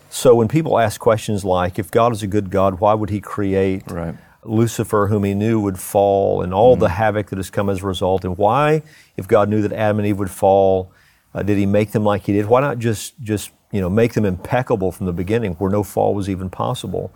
So 0.09 0.36
when 0.36 0.48
people 0.48 0.79
ask 0.79 1.00
questions 1.00 1.43
like, 1.43 1.77
if 1.77 1.91
God 1.91 2.12
is 2.12 2.24
a 2.24 2.27
good 2.27 2.50
God, 2.50 2.79
why 2.79 2.93
would 2.93 3.09
He 3.09 3.19
create 3.19 3.89
right. 3.89 4.15
Lucifer, 4.43 5.07
whom 5.07 5.24
He 5.24 5.33
knew 5.33 5.59
would 5.59 5.79
fall, 5.79 6.41
and 6.41 6.53
all 6.53 6.74
mm-hmm. 6.74 6.81
the 6.81 6.89
havoc 6.89 7.29
that 7.29 7.38
has 7.38 7.50
come 7.50 7.69
as 7.69 7.81
a 7.81 7.88
result? 7.88 8.25
And 8.25 8.38
why, 8.38 8.83
if 9.17 9.27
God 9.27 9.50
knew 9.50 9.62
that 9.63 9.74
Adam 9.74 10.00
and 10.00 10.07
Eve 10.07 10.19
would 10.19 10.31
fall, 10.31 10.91
uh, 11.33 11.41
did 11.41 11.57
He 11.57 11.65
make 11.65 11.91
them 11.91 12.03
like 12.03 12.24
He 12.24 12.33
did? 12.33 12.45
Why 12.45 12.62
not 12.62 12.77
just 12.77 13.19
just 13.21 13.51
you 13.71 13.81
know 13.81 13.89
make 13.89 14.13
them 14.13 14.25
impeccable 14.25 14.91
from 14.91 15.05
the 15.07 15.13
beginning, 15.13 15.53
where 15.53 15.71
no 15.71 15.81
fall 15.81 16.13
was 16.13 16.29
even 16.29 16.50
possible? 16.50 17.12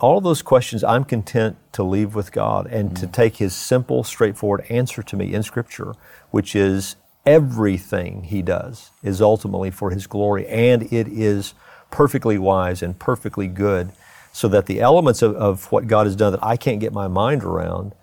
All 0.00 0.18
of 0.18 0.24
those 0.24 0.42
questions 0.42 0.82
I'm 0.82 1.04
content 1.04 1.56
to 1.72 1.82
leave 1.82 2.14
with 2.14 2.32
God 2.32 2.66
and 2.66 2.90
mm-hmm. 2.90 2.96
to 2.96 3.06
take 3.06 3.36
His 3.36 3.54
simple, 3.54 4.04
straightforward 4.04 4.66
answer 4.68 5.02
to 5.02 5.16
me 5.16 5.32
in 5.32 5.42
Scripture, 5.42 5.94
which 6.30 6.56
is 6.56 6.96
everything 7.24 8.24
He 8.24 8.42
does 8.42 8.90
is 9.02 9.20
ultimately 9.20 9.70
for 9.70 9.90
His 9.90 10.06
glory, 10.06 10.46
and 10.48 10.92
it 10.92 11.08
is 11.08 11.54
perfectly 11.90 12.38
wise 12.38 12.82
and 12.82 12.98
perfectly 12.98 13.46
good, 13.46 13.92
so 14.32 14.48
that 14.48 14.66
the 14.66 14.80
elements 14.80 15.22
of, 15.22 15.36
of 15.36 15.70
what 15.70 15.86
God 15.86 16.06
has 16.06 16.16
done 16.16 16.32
that 16.32 16.42
I 16.42 16.56
can't 16.56 16.80
get 16.80 16.92
my 16.92 17.06
mind 17.06 17.44
around, 17.44 17.94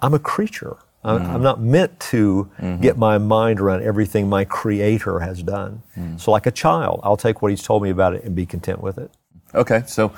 I'm 0.00 0.12
a 0.12 0.18
creature. 0.18 0.76
I'm, 1.04 1.20
mm-hmm. 1.20 1.30
I'm 1.30 1.42
not 1.42 1.60
meant 1.60 1.98
to 2.00 2.50
mm-hmm. 2.60 2.80
get 2.80 2.96
my 2.96 3.18
mind 3.18 3.60
around 3.60 3.82
everything 3.82 4.28
my 4.28 4.44
Creator 4.44 5.20
has 5.20 5.42
done. 5.42 5.82
Mm-hmm. 5.96 6.16
So, 6.18 6.30
like 6.30 6.46
a 6.46 6.50
child, 6.50 7.00
I'll 7.04 7.16
take 7.16 7.42
what 7.42 7.50
He's 7.50 7.62
told 7.62 7.82
me 7.82 7.90
about 7.90 8.14
it 8.14 8.24
and 8.24 8.34
be 8.34 8.44
content 8.44 8.80
with 8.80 8.98
it. 8.98 9.10
Okay, 9.54 9.82
so 9.86 10.12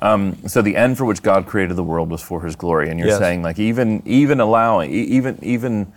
um, 0.00 0.36
so 0.46 0.62
the 0.62 0.76
end 0.76 0.98
for 0.98 1.04
which 1.04 1.22
God 1.22 1.46
created 1.46 1.76
the 1.76 1.84
world 1.84 2.10
was 2.10 2.22
for 2.22 2.42
His 2.42 2.56
glory, 2.56 2.90
and 2.90 2.98
you're 2.98 3.08
yes. 3.08 3.18
saying 3.18 3.42
like 3.42 3.58
even 3.58 4.02
even 4.04 4.40
allowing 4.40 4.90
even 4.90 5.38
even 5.42 5.92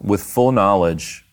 with 0.00 0.22
full 0.22 0.52
knowledge, 0.52 1.24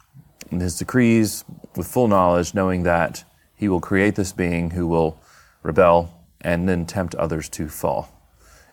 His 0.49 0.77
decrees 0.77 1.43
with 1.75 1.87
full 1.87 2.07
knowledge, 2.07 2.53
knowing 2.53 2.83
that 2.83 3.23
he 3.55 3.69
will 3.69 3.79
create 3.79 4.15
this 4.15 4.31
being 4.31 4.71
who 4.71 4.87
will 4.87 5.17
rebel 5.63 6.13
and 6.41 6.67
then 6.67 6.85
tempt 6.85 7.15
others 7.15 7.49
to 7.49 7.67
fall. 7.67 8.11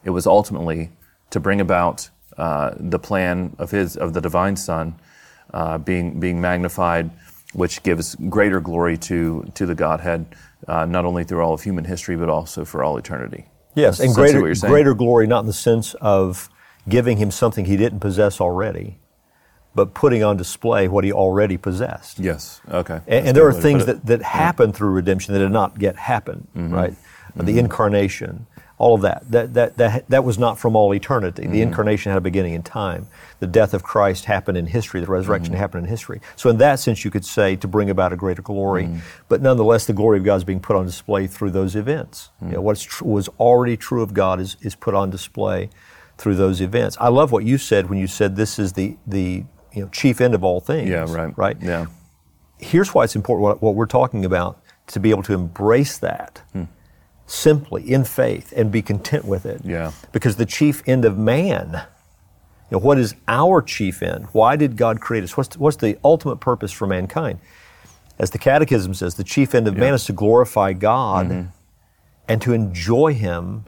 It 0.05 0.11
was 0.11 0.27
ultimately 0.27 0.91
to 1.31 1.41
bring 1.41 1.61
about 1.61 2.11
uh, 2.37 2.75
the 2.77 2.99
plan 2.99 3.55
of 3.59 3.71
his 3.71 3.97
of 3.97 4.15
the 4.15 4.21
divine 4.21 4.57
Son 4.57 4.97
uh, 5.55 5.79
being 5.79 6.19
being 6.19 6.41
magnified, 6.41 7.11
which 7.53 7.83
gives 7.83 8.15
greater 8.15 8.61
glory 8.61 8.97
to 8.99 9.51
to 9.55 9.67
the 9.67 9.75
Godhead, 9.75 10.27
uh, 10.69 10.85
not 10.85 11.05
only 11.05 11.25
through 11.25 11.43
all 11.43 11.55
of 11.55 11.63
human 11.63 11.85
history 11.85 12.17
but 12.17 12.29
also 12.29 12.65
for 12.65 12.83
all 12.83 12.97
eternity. 12.97 13.47
Yes, 13.75 14.01
and 14.01 14.15
greater 14.15 14.55
greater 14.55 14.95
glory, 14.95 15.27
not 15.27 15.41
in 15.41 15.47
the 15.47 15.53
sense 15.53 15.95
of 15.95 16.49
giving 16.89 17.17
him 17.17 17.31
something 17.31 17.65
he 17.65 17.77
didn't 17.77 18.01
possess 18.01 18.41
already, 18.41 18.99
but 19.75 19.95
putting 19.95 20.23
on 20.23 20.37
display 20.37 20.89
what 20.89 21.05
he 21.05 21.13
already 21.13 21.57
possessed. 21.57 22.19
Yes. 22.19 22.61
Okay. 22.69 23.01
And, 23.07 23.29
and 23.29 23.37
there 23.37 23.47
are 23.47 23.53
things 23.53 23.87
that, 23.87 24.05
that 24.07 24.23
happen 24.23 24.71
yeah. 24.71 24.77
through 24.77 24.91
redemption 24.91 25.33
that 25.33 25.41
did 25.41 25.51
not 25.51 25.81
yet 25.81 25.97
happen, 25.97 26.47
mm-hmm. 26.57 26.75
right? 26.75 26.93
Mm-hmm. 26.93 27.47
The 27.47 27.59
incarnation, 27.59 28.47
all 28.83 28.97
of 28.97 29.03
that. 29.03 29.23
That, 29.31 29.55
that, 29.55 29.77
that, 29.77 30.09
that 30.09 30.25
was 30.25 30.41
not 30.41 30.59
from 30.59 30.75
all 30.75 30.93
eternity. 30.93 31.45
Mm-hmm. 31.45 31.53
The 31.53 31.63
incarnation 31.63 32.11
had 32.11 32.19
a 32.19 32.21
beginning 32.21 32.55
in 32.55 32.65
time. 32.65 33.07
The 33.39 33.47
death 33.47 33.75
of 33.75 33.85
Christ 33.85 34.25
happened 34.25 34.59
in 34.59 34.67
history. 34.67 35.01
The 35.01 35.07
resurrection 35.07 35.53
mm-hmm. 35.53 35.61
happened 35.61 35.85
in 35.85 35.89
history. 35.89 36.21
So, 36.35 36.51
in 36.51 36.59
that 36.59 36.81
sense, 36.81 37.05
you 37.05 37.11
could 37.11 37.25
say 37.25 37.55
to 37.55 37.69
bring 37.69 37.91
about 37.91 38.13
a 38.13 38.17
greater 38.17 38.43
glory. 38.43 38.85
Mm-hmm. 38.85 38.99
But 39.29 39.41
nonetheless, 39.41 39.87
the 39.87 39.93
glory 39.93 40.19
of 40.19 40.25
God 40.25 40.35
is 40.35 40.45
being 40.45 40.59
put 40.59 40.75
on 40.75 40.85
display 40.85 41.29
through 41.29 41.53
those 41.53 41.77
events. 41.77 42.31
You 42.43 42.55
know, 42.55 42.61
what 42.61 42.79
tr- 42.79 43.05
was 43.05 43.29
already 43.39 43.77
true 43.77 44.03
of 44.03 44.15
God 44.15 44.41
is, 44.41 44.57
is 44.63 44.75
put 44.75 44.95
on 44.95 45.11
display 45.11 45.71
through 46.19 46.35
those 46.35 46.61
events. 46.61 46.97
I 47.01 47.09
love 47.09 47.31
what 47.31 47.45
you 47.45 47.59
said 47.59 47.89
when 47.89 48.01
you 48.01 48.09
said 48.09 48.35
this 48.35 48.59
is 48.59 48.73
the, 48.73 48.97
the 49.07 49.45
you 49.73 49.83
know, 49.83 49.89
chief 49.91 50.21
end 50.21 50.35
of 50.35 50.43
all 50.43 50.59
things. 50.61 50.91
Yeah, 50.91 51.07
right. 51.09 51.37
Right? 51.39 51.57
Yeah. 51.61 51.87
Here's 52.59 52.93
why 52.93 53.05
it's 53.05 53.15
important 53.15 53.43
what, 53.43 53.63
what 53.63 53.77
we're 53.77 53.87
talking 53.87 54.25
about 54.25 54.61
to 54.89 54.99
be 54.99 55.11
able 55.11 55.23
to 55.23 55.35
embrace 55.35 55.99
that 55.99 56.43
hmm. 56.53 56.65
Simply 57.33 57.91
in 57.91 58.05
faith 58.05 58.53
and 58.57 58.71
be 58.71 58.83
content 58.83 59.25
with 59.25 59.47
it. 59.47 59.63
Yeah. 59.65 59.93
Because 60.13 60.37
the 60.37 60.47
chief 60.47 60.83
end 60.87 61.05
of 61.05 61.17
man, 61.17 61.85
you 62.71 62.77
know, 62.77 62.79
what 62.79 62.99
is 62.99 63.15
our 63.29 63.63
chief 63.63 64.03
end? 64.03 64.27
Why 64.33 64.57
did 64.57 64.77
God 64.77 65.01
create 65.01 65.25
us? 65.25 65.37
What's 65.37 65.49
the, 65.51 65.59
what's 65.59 65.77
the 65.77 65.99
ultimate 66.05 66.37
purpose 66.37 66.73
for 66.73 66.87
mankind? 66.87 67.39
As 68.19 68.31
the 68.31 68.39
Catechism 68.39 68.95
says, 68.95 69.15
the 69.15 69.25
chief 69.25 69.55
end 69.55 69.67
of 69.67 69.75
yeah. 69.75 69.81
man 69.81 69.95
is 69.95 70.05
to 70.05 70.13
glorify 70.13 70.73
God 70.73 71.29
mm-hmm. 71.29 71.49
and 72.29 72.43
to 72.43 72.53
enjoy 72.53 73.15
Him 73.15 73.65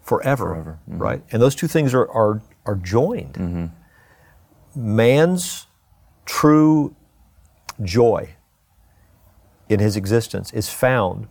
forever. 0.00 0.50
forever. 0.50 0.78
Mm-hmm. 0.88 1.02
Right? 1.02 1.22
And 1.32 1.42
those 1.42 1.54
two 1.54 1.68
things 1.68 1.94
are, 1.94 2.08
are, 2.08 2.42
are 2.64 2.76
joined. 2.76 3.34
Mm-hmm 3.34 3.66
man's 4.74 5.66
true 6.24 6.94
joy 7.82 8.34
in 9.68 9.80
his 9.80 9.96
existence 9.96 10.52
is 10.52 10.68
found 10.68 11.28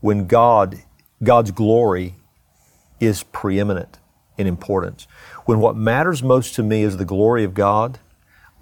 when 0.00 0.26
God, 0.26 0.82
God's 1.22 1.50
glory 1.50 2.14
is 2.98 3.22
preeminent 3.24 3.98
in 4.38 4.46
importance. 4.46 5.06
When 5.44 5.60
what 5.60 5.76
matters 5.76 6.22
most 6.22 6.54
to 6.54 6.62
me 6.62 6.82
is 6.82 6.96
the 6.96 7.04
glory 7.04 7.44
of 7.44 7.54
God, 7.54 7.98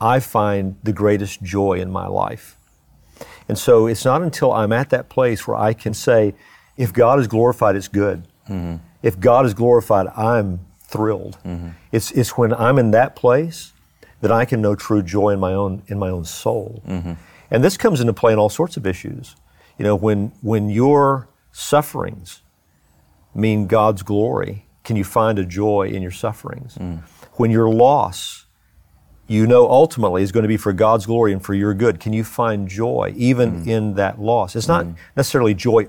I 0.00 0.20
find 0.20 0.76
the 0.82 0.92
greatest 0.92 1.42
joy 1.42 1.74
in 1.74 1.90
my 1.90 2.06
life. 2.06 2.56
And 3.48 3.58
so 3.58 3.86
it's 3.86 4.04
not 4.04 4.22
until 4.22 4.52
I'm 4.52 4.72
at 4.72 4.90
that 4.90 5.08
place 5.08 5.46
where 5.46 5.56
I 5.56 5.72
can 5.72 5.94
say, 5.94 6.34
if 6.76 6.92
God 6.92 7.18
is 7.18 7.26
glorified, 7.26 7.76
it's 7.76 7.88
good. 7.88 8.24
Mm-hmm. 8.48 8.76
If 9.02 9.18
God 9.18 9.46
is 9.46 9.54
glorified, 9.54 10.06
I'm 10.16 10.60
thrilled. 10.80 11.38
Mm-hmm. 11.44 11.70
It's, 11.92 12.10
it's 12.12 12.36
when 12.36 12.52
I'm 12.54 12.78
in 12.78 12.90
that 12.92 13.16
place 13.16 13.72
that 14.20 14.32
I 14.32 14.44
can 14.44 14.60
know 14.60 14.74
true 14.74 15.02
joy 15.02 15.30
in 15.30 15.40
my 15.40 15.52
own 15.52 15.82
in 15.88 15.98
my 15.98 16.08
own 16.08 16.24
soul. 16.24 16.82
Mm-hmm. 16.86 17.12
And 17.50 17.64
this 17.64 17.76
comes 17.76 18.00
into 18.00 18.12
play 18.12 18.32
in 18.32 18.38
all 18.38 18.48
sorts 18.48 18.76
of 18.76 18.86
issues. 18.86 19.36
You 19.78 19.84
know, 19.84 19.96
when 19.96 20.32
when 20.40 20.70
your 20.70 21.28
sufferings 21.52 22.42
mean 23.34 23.66
God's 23.66 24.02
glory, 24.02 24.66
can 24.84 24.96
you 24.96 25.04
find 25.04 25.38
a 25.38 25.44
joy 25.44 25.88
in 25.88 26.02
your 26.02 26.10
sufferings? 26.10 26.76
Mm. 26.76 27.02
When 27.34 27.50
your 27.50 27.68
loss 27.68 28.46
you 29.28 29.46
know 29.46 29.68
ultimately 29.68 30.22
is 30.22 30.32
going 30.32 30.42
to 30.42 30.48
be 30.48 30.56
for 30.56 30.72
God's 30.72 31.06
glory 31.06 31.32
and 31.32 31.44
for 31.44 31.52
your 31.52 31.74
good. 31.74 32.00
Can 32.00 32.14
you 32.14 32.24
find 32.24 32.66
joy 32.66 33.12
even 33.14 33.62
mm. 33.62 33.66
in 33.66 33.94
that 33.94 34.18
loss? 34.18 34.56
It's 34.56 34.66
not 34.66 34.86
mm. 34.86 34.96
necessarily 35.14 35.54
joy 35.54 35.88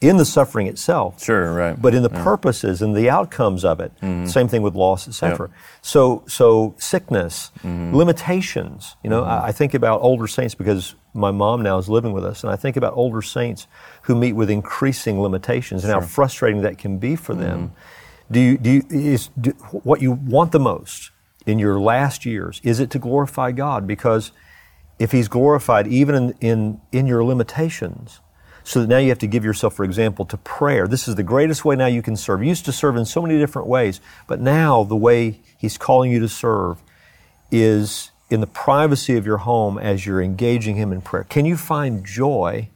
in 0.00 0.16
the 0.16 0.24
suffering 0.24 0.66
itself. 0.66 1.22
Sure, 1.22 1.52
right. 1.52 1.80
But 1.80 1.94
in 1.94 2.02
the 2.02 2.10
yeah. 2.10 2.24
purposes 2.24 2.80
and 2.80 2.96
the 2.96 3.10
outcomes 3.10 3.64
of 3.64 3.80
it. 3.80 3.92
Mm-hmm. 4.00 4.26
Same 4.26 4.48
thing 4.48 4.62
with 4.62 4.74
loss, 4.74 5.06
etc. 5.06 5.48
Yep. 5.48 5.58
So, 5.82 6.24
so 6.26 6.74
sickness, 6.78 7.50
mm-hmm. 7.58 7.94
limitations. 7.94 8.96
You 9.04 9.10
know, 9.10 9.20
mm-hmm. 9.20 9.44
I, 9.44 9.48
I, 9.48 9.52
think 9.52 9.74
about 9.74 10.00
older 10.00 10.26
saints 10.26 10.54
because 10.54 10.94
my 11.12 11.30
mom 11.30 11.62
now 11.62 11.76
is 11.76 11.88
living 11.88 12.12
with 12.12 12.24
us, 12.24 12.42
and 12.42 12.52
I 12.52 12.56
think 12.56 12.76
about 12.76 12.94
older 12.94 13.20
saints 13.20 13.66
who 14.02 14.14
meet 14.14 14.32
with 14.32 14.48
increasing 14.48 15.20
limitations 15.20 15.84
and 15.84 15.92
sure. 15.92 16.00
how 16.00 16.06
frustrating 16.06 16.62
that 16.62 16.78
can 16.78 16.98
be 16.98 17.14
for 17.14 17.34
them. 17.34 17.68
Mm-hmm. 17.68 18.32
Do 18.32 18.40
you, 18.40 18.58
do 18.58 18.70
you, 18.70 18.82
is 18.90 19.28
do, 19.38 19.50
what 19.82 20.00
you 20.00 20.12
want 20.12 20.52
the 20.52 20.60
most 20.60 21.10
in 21.46 21.58
your 21.58 21.78
last 21.78 22.24
years? 22.24 22.60
Is 22.64 22.80
it 22.80 22.90
to 22.90 22.98
glorify 22.98 23.52
God? 23.52 23.86
Because 23.86 24.32
if 24.98 25.12
He's 25.12 25.28
glorified 25.28 25.88
even 25.88 26.14
in, 26.14 26.34
in, 26.40 26.80
in 26.92 27.06
your 27.06 27.22
limitations, 27.22 28.20
so 28.64 28.80
that 28.80 28.88
now 28.88 28.98
you 28.98 29.08
have 29.08 29.18
to 29.18 29.26
give 29.26 29.44
yourself, 29.44 29.74
for 29.74 29.84
example, 29.84 30.24
to 30.26 30.36
prayer. 30.38 30.86
This 30.86 31.08
is 31.08 31.14
the 31.14 31.22
greatest 31.22 31.64
way 31.64 31.76
now 31.76 31.86
you 31.86 32.02
can 32.02 32.16
serve. 32.16 32.42
You 32.42 32.48
used 32.48 32.64
to 32.66 32.72
serve 32.72 32.96
in 32.96 33.04
so 33.04 33.22
many 33.22 33.38
different 33.38 33.68
ways, 33.68 34.00
but 34.26 34.40
now 34.40 34.84
the 34.84 34.96
way 34.96 35.40
He's 35.58 35.78
calling 35.78 36.10
you 36.10 36.20
to 36.20 36.28
serve 36.28 36.78
is 37.50 38.10
in 38.28 38.40
the 38.40 38.46
privacy 38.46 39.16
of 39.16 39.26
your 39.26 39.38
home 39.38 39.78
as 39.78 40.06
you're 40.06 40.22
engaging 40.22 40.76
Him 40.76 40.92
in 40.92 41.00
prayer. 41.00 41.24
Can 41.24 41.44
you 41.44 41.56
find 41.56 42.04
joy 42.04 42.68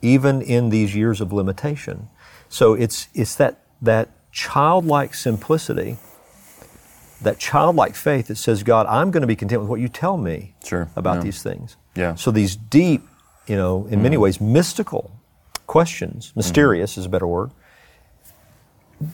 even 0.00 0.40
in 0.40 0.70
these 0.70 0.94
years 0.94 1.20
of 1.20 1.32
limitation? 1.32 2.08
So 2.48 2.74
it's, 2.74 3.08
it's 3.14 3.34
that, 3.36 3.60
that 3.82 4.08
childlike 4.32 5.14
simplicity 5.14 5.98
that 7.20 7.38
childlike 7.38 7.94
faith 7.94 8.28
that 8.28 8.36
says, 8.36 8.62
God, 8.62 8.86
I'm 8.86 9.10
going 9.10 9.22
to 9.22 9.26
be 9.26 9.36
content 9.36 9.60
with 9.60 9.70
what 9.70 9.80
you 9.80 9.88
tell 9.88 10.16
me 10.16 10.54
Sure, 10.64 10.88
about 10.96 11.16
yeah. 11.16 11.22
these 11.22 11.42
things. 11.42 11.76
Yeah. 11.94 12.14
So 12.14 12.30
these 12.30 12.56
deep, 12.56 13.02
you 13.48 13.56
know, 13.56 13.86
in 13.86 14.02
many 14.02 14.16
ways 14.16 14.40
mystical 14.40 15.10
questions, 15.66 16.32
mysterious 16.36 16.98
is 16.98 17.06
a 17.06 17.08
better 17.08 17.26
word, 17.26 17.50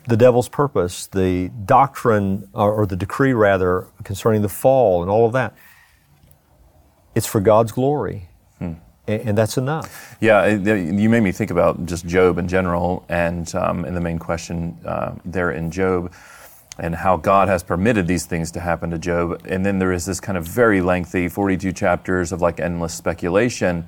the 0.09 0.17
devil's 0.17 0.49
purpose, 0.49 1.07
the 1.07 1.49
doctrine 1.65 2.49
or, 2.55 2.73
or 2.73 2.87
the 2.87 2.97
decree 2.97 3.33
rather 3.33 3.87
concerning 4.03 4.43
the 4.43 4.49
fall 4.49 5.03
and 5.03 5.11
all 5.11 5.27
of 5.27 5.33
that, 5.33 5.55
it's 7.15 7.27
for 7.27 7.41
God's 7.41 7.73
glory. 7.73 8.29
And, 9.07 9.21
and 9.29 9.39
that's 9.39 9.59
enough. 9.59 10.17
Yeah, 10.21 10.47
you 10.47 11.11
made 11.11 11.23
me 11.23 11.33
think 11.33 11.51
about 11.51 11.85
just 11.85 12.07
Job 12.07 12.39
in 12.39 12.49
general, 12.49 13.05
and 13.09 13.53
um, 13.55 13.85
and 13.85 13.95
the 13.95 14.01
main 14.01 14.19
question 14.19 14.79
uh, 14.85 15.15
there 15.25 15.51
in 15.51 15.71
Job, 15.71 16.13
and 16.79 16.95
how 16.95 17.19
God 17.19 17.49
has 17.49 17.63
permitted 17.63 18.07
these 18.07 18.25
things 18.25 18.51
to 18.53 18.61
happen 18.61 18.91
to 18.91 18.99
Job. 18.99 19.43
And 19.47 19.65
then 19.65 19.79
there 19.79 19.93
is 19.93 20.07
this 20.07 20.21
kind 20.21 20.39
of 20.39 20.47
very 20.47 20.81
lengthy 20.81 21.29
42 21.29 21.73
chapters 21.73 22.33
of 22.33 22.41
like 22.41 22.61
endless 22.61 22.95
speculation. 22.95 23.85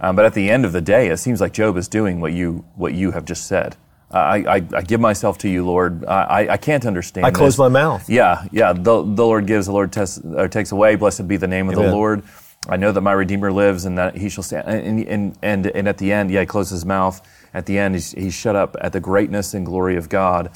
Um, 0.00 0.16
but 0.16 0.24
at 0.24 0.34
the 0.34 0.50
end 0.50 0.64
of 0.64 0.72
the 0.72 0.80
day, 0.80 1.08
it 1.08 1.18
seems 1.18 1.40
like 1.40 1.52
Job 1.52 1.76
is 1.76 1.88
doing 1.88 2.20
what 2.20 2.32
you 2.32 2.64
what 2.74 2.94
you 2.94 3.10
have 3.12 3.24
just 3.24 3.46
said. 3.46 3.76
I, 4.10 4.38
I, 4.38 4.54
I 4.54 4.82
give 4.82 5.00
myself 5.00 5.38
to 5.38 5.48
you, 5.48 5.64
Lord. 5.64 6.04
I, 6.04 6.48
I 6.50 6.56
can't 6.56 6.84
understand. 6.84 7.24
I 7.26 7.30
close 7.30 7.52
this. 7.52 7.58
my 7.58 7.68
mouth. 7.68 8.10
Yeah, 8.10 8.44
yeah. 8.50 8.72
The, 8.72 9.02
the 9.02 9.24
Lord 9.24 9.46
gives, 9.46 9.66
the 9.66 9.72
Lord 9.72 9.96
or 10.34 10.48
takes 10.48 10.72
away. 10.72 10.96
Blessed 10.96 11.28
be 11.28 11.36
the 11.36 11.46
name 11.46 11.68
of 11.68 11.76
the 11.76 11.92
Lord. 11.92 12.24
I 12.68 12.76
know 12.76 12.92
that 12.92 13.00
my 13.00 13.12
Redeemer 13.12 13.52
lives 13.52 13.84
and 13.84 13.96
that 13.98 14.16
he 14.16 14.28
shall 14.28 14.42
stand. 14.42 14.68
And, 14.68 15.06
and, 15.06 15.38
and, 15.42 15.66
and 15.66 15.88
at 15.88 15.98
the 15.98 16.12
end, 16.12 16.30
yeah, 16.30 16.40
he 16.40 16.46
closes 16.46 16.72
his 16.72 16.84
mouth. 16.84 17.20
At 17.54 17.66
the 17.66 17.78
end, 17.78 17.94
he's, 17.94 18.10
he's 18.12 18.34
shut 18.34 18.56
up 18.56 18.76
at 18.80 18.92
the 18.92 19.00
greatness 19.00 19.54
and 19.54 19.64
glory 19.64 19.96
of 19.96 20.08
God. 20.08 20.50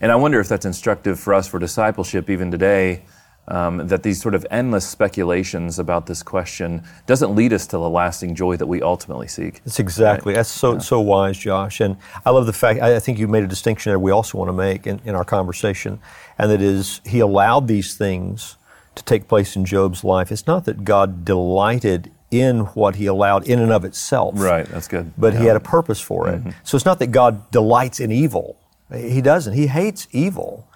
And 0.00 0.12
I 0.12 0.16
wonder 0.16 0.38
if 0.38 0.48
that's 0.48 0.64
instructive 0.64 1.18
for 1.18 1.34
us 1.34 1.48
for 1.48 1.58
discipleship 1.58 2.30
even 2.30 2.50
today, 2.50 3.02
um, 3.48 3.88
that 3.88 4.02
these 4.02 4.20
sort 4.20 4.34
of 4.34 4.46
endless 4.50 4.88
speculations 4.88 5.78
about 5.78 6.06
this 6.06 6.22
question 6.22 6.82
doesn't 7.06 7.34
lead 7.34 7.52
us 7.52 7.66
to 7.68 7.78
the 7.78 7.88
lasting 7.88 8.34
joy 8.34 8.56
that 8.56 8.66
we 8.66 8.80
ultimately 8.80 9.26
seek. 9.26 9.62
That's 9.64 9.80
exactly. 9.80 10.34
That's 10.34 10.48
so 10.48 10.78
so 10.78 11.00
wise, 11.00 11.38
Josh. 11.38 11.80
And 11.80 11.96
I 12.24 12.30
love 12.30 12.46
the 12.46 12.52
fact. 12.52 12.80
I 12.80 12.98
think 13.00 13.18
you 13.18 13.26
made 13.26 13.42
a 13.42 13.48
distinction 13.48 13.92
that 13.92 13.98
we 13.98 14.12
also 14.12 14.38
want 14.38 14.48
to 14.48 14.52
make 14.52 14.86
in, 14.86 15.00
in 15.04 15.14
our 15.14 15.24
conversation, 15.24 16.00
and 16.38 16.50
that 16.50 16.62
is 16.62 17.00
he 17.04 17.20
allowed 17.20 17.66
these 17.66 17.94
things 17.94 18.56
to 18.94 19.02
take 19.04 19.28
place 19.28 19.56
in 19.56 19.64
Job's 19.64 20.04
life. 20.04 20.30
It's 20.30 20.46
not 20.46 20.64
that 20.66 20.84
God 20.84 21.24
delighted 21.24 22.12
in 22.30 22.60
what 22.60 22.96
he 22.96 23.06
allowed 23.06 23.48
in 23.48 23.58
and 23.58 23.72
of 23.72 23.84
itself, 23.84 24.34
Right, 24.36 24.64
that's 24.66 24.86
good. 24.86 25.12
But 25.18 25.34
he 25.34 25.46
had 25.46 25.56
a 25.56 25.60
purpose 25.60 26.00
for 26.00 26.28
it. 26.28 26.40
So 26.62 26.76
it's 26.76 26.86
not 26.86 27.00
that 27.00 27.08
God 27.08 27.50
delights 27.50 27.98
in 27.98 28.12
evil. 28.12 28.56
He 28.92 29.20
doesn't. 29.20 29.54
He 29.54 29.66
hates 29.66 30.06
evil, 30.12 30.68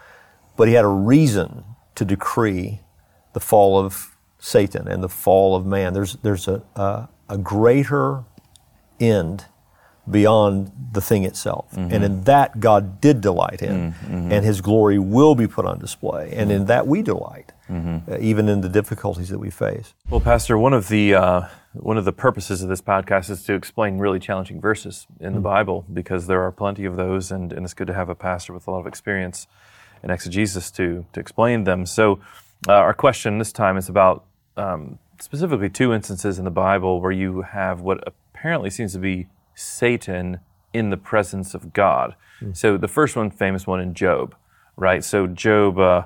but 0.56 0.66
he 0.66 0.74
had 0.74 0.84
a 0.84 0.88
reason 0.88 1.64
to 1.94 2.04
decree 2.04 2.80
the 3.32 3.40
fall 3.40 3.78
of 3.78 4.16
Satan 4.38 4.88
and 4.88 5.02
the 5.02 5.08
fall 5.08 5.56
of 5.56 5.66
man. 5.66 5.92
There's 5.92 6.14
there's 6.22 6.48
a 6.48 6.62
a, 6.76 7.08
a 7.28 7.38
greater 7.38 8.24
end 9.00 9.46
beyond 10.10 10.70
the 10.92 11.00
thing 11.00 11.24
itself, 11.24 11.72
and 11.76 11.90
mm-hmm. 11.90 12.04
in 12.04 12.24
that 12.24 12.60
God 12.60 13.00
did 13.00 13.22
delight 13.22 13.62
in, 13.62 13.92
mm-hmm. 13.92 14.32
and 14.32 14.44
His 14.44 14.60
glory 14.60 14.98
will 14.98 15.34
be 15.34 15.46
put 15.46 15.64
on 15.64 15.78
display, 15.78 16.32
and 16.32 16.50
in 16.50 16.58
mm-hmm. 16.58 16.66
that 16.66 16.86
we 16.86 17.00
delight, 17.00 17.52
uh, 17.70 18.18
even 18.20 18.48
in 18.48 18.60
the 18.60 18.68
difficulties 18.68 19.30
that 19.30 19.38
we 19.38 19.50
face. 19.50 19.94
Well, 20.10 20.20
Pastor, 20.20 20.58
one 20.58 20.74
of 20.74 20.88
the 20.88 21.14
uh, 21.14 21.48
one 21.72 21.96
of 21.96 22.04
the 22.04 22.12
purposes 22.12 22.62
of 22.62 22.68
this 22.68 22.82
podcast 22.82 23.30
is 23.30 23.42
to 23.44 23.54
explain 23.54 23.98
really 23.98 24.20
challenging 24.20 24.60
verses 24.60 25.06
in 25.20 25.32
the 25.32 25.40
mm. 25.40 25.44
Bible 25.44 25.86
because 25.92 26.26
there 26.26 26.42
are 26.42 26.52
plenty 26.52 26.84
of 26.84 26.96
those, 26.96 27.30
and, 27.30 27.52
and 27.52 27.64
it's 27.64 27.74
good 27.74 27.86
to 27.86 27.94
have 27.94 28.08
a 28.08 28.14
pastor 28.14 28.52
with 28.52 28.66
a 28.66 28.70
lot 28.70 28.80
of 28.80 28.86
experience 28.86 29.46
in 30.04 30.10
exegesis 30.10 30.70
to 30.72 31.06
to 31.12 31.20
explain 31.20 31.64
them. 31.64 31.86
So, 31.86 32.20
uh, 32.68 32.72
our 32.72 32.94
question 32.94 33.38
this 33.38 33.52
time 33.52 33.76
is 33.76 33.88
about 33.88 34.24
um, 34.56 34.98
specifically 35.20 35.70
two 35.70 35.92
instances 35.92 36.38
in 36.38 36.44
the 36.44 36.50
Bible 36.50 37.00
where 37.00 37.10
you 37.10 37.42
have 37.42 37.80
what 37.80 38.04
apparently 38.06 38.70
seems 38.70 38.92
to 38.92 38.98
be 38.98 39.26
Satan 39.54 40.38
in 40.72 40.90
the 40.90 40.96
presence 40.96 41.54
of 41.54 41.72
God. 41.72 42.14
So, 42.52 42.76
the 42.76 42.88
first 42.88 43.16
one, 43.16 43.30
famous 43.30 43.66
one 43.66 43.80
in 43.80 43.94
Job, 43.94 44.36
right? 44.76 45.02
So, 45.02 45.26
Job. 45.26 45.78
Uh, 45.78 46.04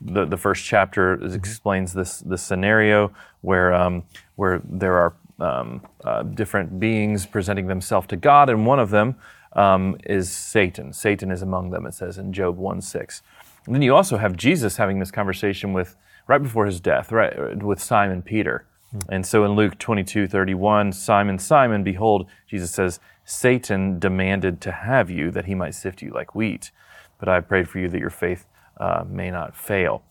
the, 0.00 0.26
the 0.26 0.36
first 0.36 0.64
chapter 0.64 1.22
is, 1.24 1.34
explains 1.34 1.94
this 1.94 2.18
this 2.20 2.42
scenario 2.42 3.12
where 3.40 3.72
um, 3.72 4.04
where 4.34 4.60
there 4.64 4.94
are 4.94 5.14
um, 5.38 5.82
uh, 6.04 6.22
different 6.22 6.78
beings 6.80 7.24
presenting 7.26 7.66
themselves 7.66 8.06
to 8.08 8.16
God, 8.16 8.50
and 8.50 8.66
one 8.66 8.78
of 8.78 8.90
them 8.90 9.16
um, 9.56 9.96
is 10.04 10.30
Satan. 10.30 10.92
Satan 10.92 11.30
is 11.32 11.42
among 11.42 11.70
them. 11.70 11.86
It 11.86 11.94
says 11.94 12.18
in 12.18 12.32
Job 12.32 12.56
one 12.56 12.80
six. 12.80 13.22
And 13.66 13.74
then 13.74 13.82
you 13.82 13.96
also 13.96 14.16
have 14.16 14.36
Jesus 14.36 14.76
having 14.76 15.00
this 15.00 15.10
conversation 15.10 15.72
with 15.72 15.96
right 16.28 16.42
before 16.42 16.66
his 16.66 16.80
death, 16.80 17.10
right 17.10 17.60
with 17.62 17.82
Simon 17.82 18.22
Peter. 18.22 18.66
And 19.08 19.26
so 19.26 19.44
in 19.44 19.52
Luke 19.52 19.78
22, 19.78 20.28
31, 20.28 20.92
Simon, 20.92 21.38
Simon, 21.38 21.82
behold, 21.82 22.26
Jesus 22.46 22.70
says, 22.70 23.00
Satan 23.24 23.98
demanded 23.98 24.60
to 24.60 24.70
have 24.70 25.10
you 25.10 25.32
that 25.32 25.46
he 25.46 25.54
might 25.54 25.74
sift 25.74 26.00
you 26.00 26.12
like 26.12 26.34
wheat. 26.34 26.70
But 27.18 27.28
I 27.28 27.40
prayed 27.40 27.68
for 27.68 27.80
you 27.80 27.88
that 27.88 27.98
your 27.98 28.10
faith 28.10 28.46
uh, 28.78 29.04
may 29.08 29.30
not 29.30 29.56
fail. 29.56 30.02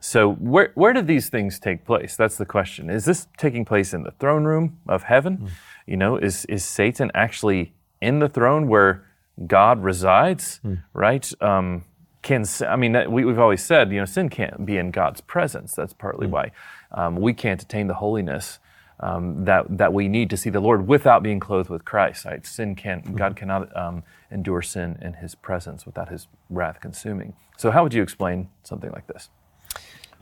So, 0.00 0.32
where, 0.34 0.72
where 0.74 0.92
did 0.92 1.06
these 1.06 1.30
things 1.30 1.58
take 1.58 1.84
place? 1.84 2.16
That's 2.16 2.36
the 2.36 2.44
question. 2.44 2.90
Is 2.90 3.04
this 3.04 3.26
taking 3.38 3.64
place 3.64 3.94
in 3.94 4.02
the 4.02 4.10
throne 4.10 4.44
room 4.44 4.78
of 4.86 5.04
heaven? 5.04 5.50
You 5.86 5.96
know, 5.96 6.16
is, 6.16 6.44
is 6.46 6.64
Satan 6.64 7.10
actually 7.14 7.72
in 8.04 8.18
the 8.18 8.28
throne 8.28 8.68
where 8.68 9.04
God 9.46 9.82
resides, 9.82 10.60
right? 10.92 11.32
Um, 11.42 11.84
can 12.22 12.44
I 12.66 12.76
mean 12.76 12.92
that, 12.92 13.10
we, 13.10 13.24
we've 13.24 13.38
always 13.38 13.62
said 13.62 13.92
you 13.92 13.98
know 13.98 14.04
sin 14.04 14.28
can't 14.28 14.64
be 14.64 14.76
in 14.78 14.90
God's 14.90 15.20
presence. 15.20 15.74
That's 15.74 15.92
partly 15.92 16.26
why 16.26 16.52
um, 16.92 17.16
we 17.16 17.34
can't 17.34 17.62
attain 17.62 17.86
the 17.86 17.94
holiness 17.94 18.58
um, 19.00 19.44
that 19.44 19.64
that 19.76 19.92
we 19.92 20.08
need 20.08 20.30
to 20.30 20.36
see 20.36 20.50
the 20.50 20.60
Lord 20.60 20.86
without 20.86 21.22
being 21.22 21.40
clothed 21.40 21.68
with 21.68 21.84
Christ. 21.84 22.24
Right? 22.24 22.46
Sin 22.46 22.74
can't 22.74 23.16
God 23.16 23.36
cannot 23.36 23.74
um, 23.76 24.04
endure 24.30 24.62
sin 24.62 24.98
in 25.02 25.14
His 25.14 25.34
presence 25.34 25.84
without 25.84 26.08
His 26.08 26.28
wrath 26.48 26.80
consuming. 26.80 27.34
So 27.56 27.70
how 27.70 27.82
would 27.82 27.94
you 27.94 28.02
explain 28.02 28.48
something 28.62 28.90
like 28.92 29.06
this? 29.06 29.28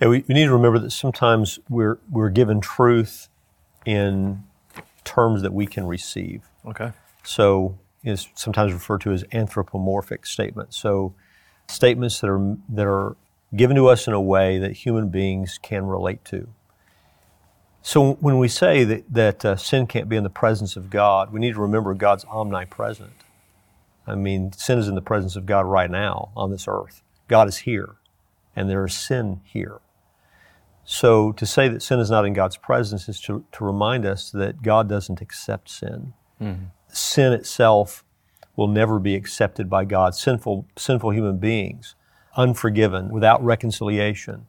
Yeah, 0.00 0.08
we, 0.08 0.24
we 0.26 0.34
need 0.34 0.46
to 0.46 0.52
remember 0.52 0.78
that 0.80 0.90
sometimes 0.90 1.60
we're 1.68 1.98
we're 2.10 2.30
given 2.30 2.60
truth 2.60 3.28
in 3.84 4.42
terms 5.04 5.42
that 5.42 5.52
we 5.52 5.66
can 5.66 5.86
receive. 5.86 6.42
Okay. 6.66 6.92
So 7.22 7.78
is 8.04 8.28
sometimes 8.34 8.72
referred 8.72 9.00
to 9.02 9.12
as 9.12 9.24
anthropomorphic 9.32 10.26
statements. 10.26 10.76
So 10.76 11.14
statements 11.68 12.20
that 12.20 12.28
are 12.28 12.56
that 12.68 12.86
are 12.86 13.16
given 13.54 13.76
to 13.76 13.88
us 13.88 14.06
in 14.06 14.12
a 14.12 14.20
way 14.20 14.58
that 14.58 14.72
human 14.72 15.08
beings 15.08 15.58
can 15.62 15.86
relate 15.86 16.24
to. 16.26 16.48
So 17.82 18.14
when 18.14 18.38
we 18.38 18.48
say 18.48 18.84
that, 18.84 19.12
that 19.12 19.44
uh, 19.44 19.56
sin 19.56 19.86
can't 19.86 20.08
be 20.08 20.16
in 20.16 20.22
the 20.22 20.30
presence 20.30 20.76
of 20.76 20.88
God, 20.88 21.32
we 21.32 21.40
need 21.40 21.54
to 21.54 21.60
remember 21.60 21.94
God's 21.94 22.24
omnipresent. 22.26 23.12
I 24.06 24.14
mean, 24.14 24.52
sin 24.52 24.78
is 24.78 24.88
in 24.88 24.94
the 24.94 25.02
presence 25.02 25.36
of 25.36 25.46
God 25.46 25.66
right 25.66 25.90
now 25.90 26.30
on 26.36 26.50
this 26.50 26.66
earth. 26.68 27.02
God 27.28 27.48
is 27.48 27.58
here, 27.58 27.96
and 28.56 28.70
there 28.70 28.84
is 28.84 28.94
sin 28.94 29.40
here. 29.44 29.80
So 30.84 31.32
to 31.32 31.46
say 31.46 31.68
that 31.68 31.82
sin 31.82 32.00
is 32.00 32.10
not 32.10 32.24
in 32.24 32.32
God's 32.32 32.56
presence 32.56 33.08
is 33.08 33.20
to, 33.22 33.44
to 33.52 33.64
remind 33.64 34.04
us 34.06 34.30
that 34.30 34.62
God 34.62 34.88
doesn't 34.88 35.20
accept 35.20 35.68
sin. 35.68 36.14
Sin 36.92 37.32
itself 37.32 38.04
will 38.54 38.68
never 38.68 38.98
be 38.98 39.14
accepted 39.14 39.68
by 39.68 39.84
God. 39.84 40.14
Sinful, 40.14 40.66
sinful 40.76 41.10
human 41.10 41.38
beings, 41.38 41.94
unforgiven, 42.36 43.08
without 43.10 43.42
reconciliation, 43.42 44.46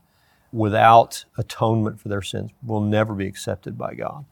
without 0.51 1.25
atonement 1.37 1.99
for 1.99 2.09
their 2.09 2.21
sins, 2.21 2.51
will 2.65 2.81
never 2.81 3.13
be 3.13 3.27
accepted 3.27 3.77
by 3.77 3.93
God. 3.93 4.25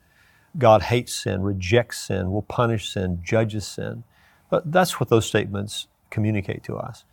God 0.57 0.83
hates 0.83 1.13
sin, 1.13 1.41
rejects 1.41 1.99
sin, 2.01 2.31
will 2.31 2.41
punish 2.41 2.91
sin, 2.91 3.21
judges 3.23 3.65
sin. 3.65 4.03
But 4.49 4.71
that's 4.71 4.99
what 4.99 5.09
those 5.09 5.25
statements 5.25 5.87
communicate 6.09 6.63
to 6.65 6.75
us. 6.75 7.05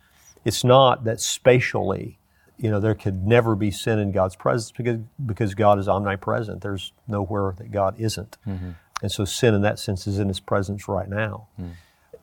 It's 0.43 0.63
not 0.63 1.05
that 1.05 1.21
spatially, 1.21 2.17
you 2.57 2.69
know, 2.69 2.81
there 2.81 2.95
could 2.95 3.25
never 3.25 3.55
be 3.55 3.71
sin 3.71 3.99
in 3.99 4.11
God's 4.11 4.35
presence 4.35 4.71
because, 4.71 4.99
because 5.25 5.53
God 5.53 5.79
is 5.79 5.87
omnipresent. 5.87 6.61
There's 6.61 6.91
nowhere 7.07 7.55
that 7.57 7.71
God 7.71 7.95
isn't. 7.97 8.37
Mm-hmm. 8.45 8.71
And 9.01 9.11
so 9.11 9.25
sin 9.25 9.53
in 9.53 9.61
that 9.61 9.79
sense 9.79 10.07
is 10.07 10.19
in 10.19 10.27
his 10.27 10.39
presence 10.39 10.87
right 10.87 11.09
now. 11.09 11.47
Hmm. 11.55 11.69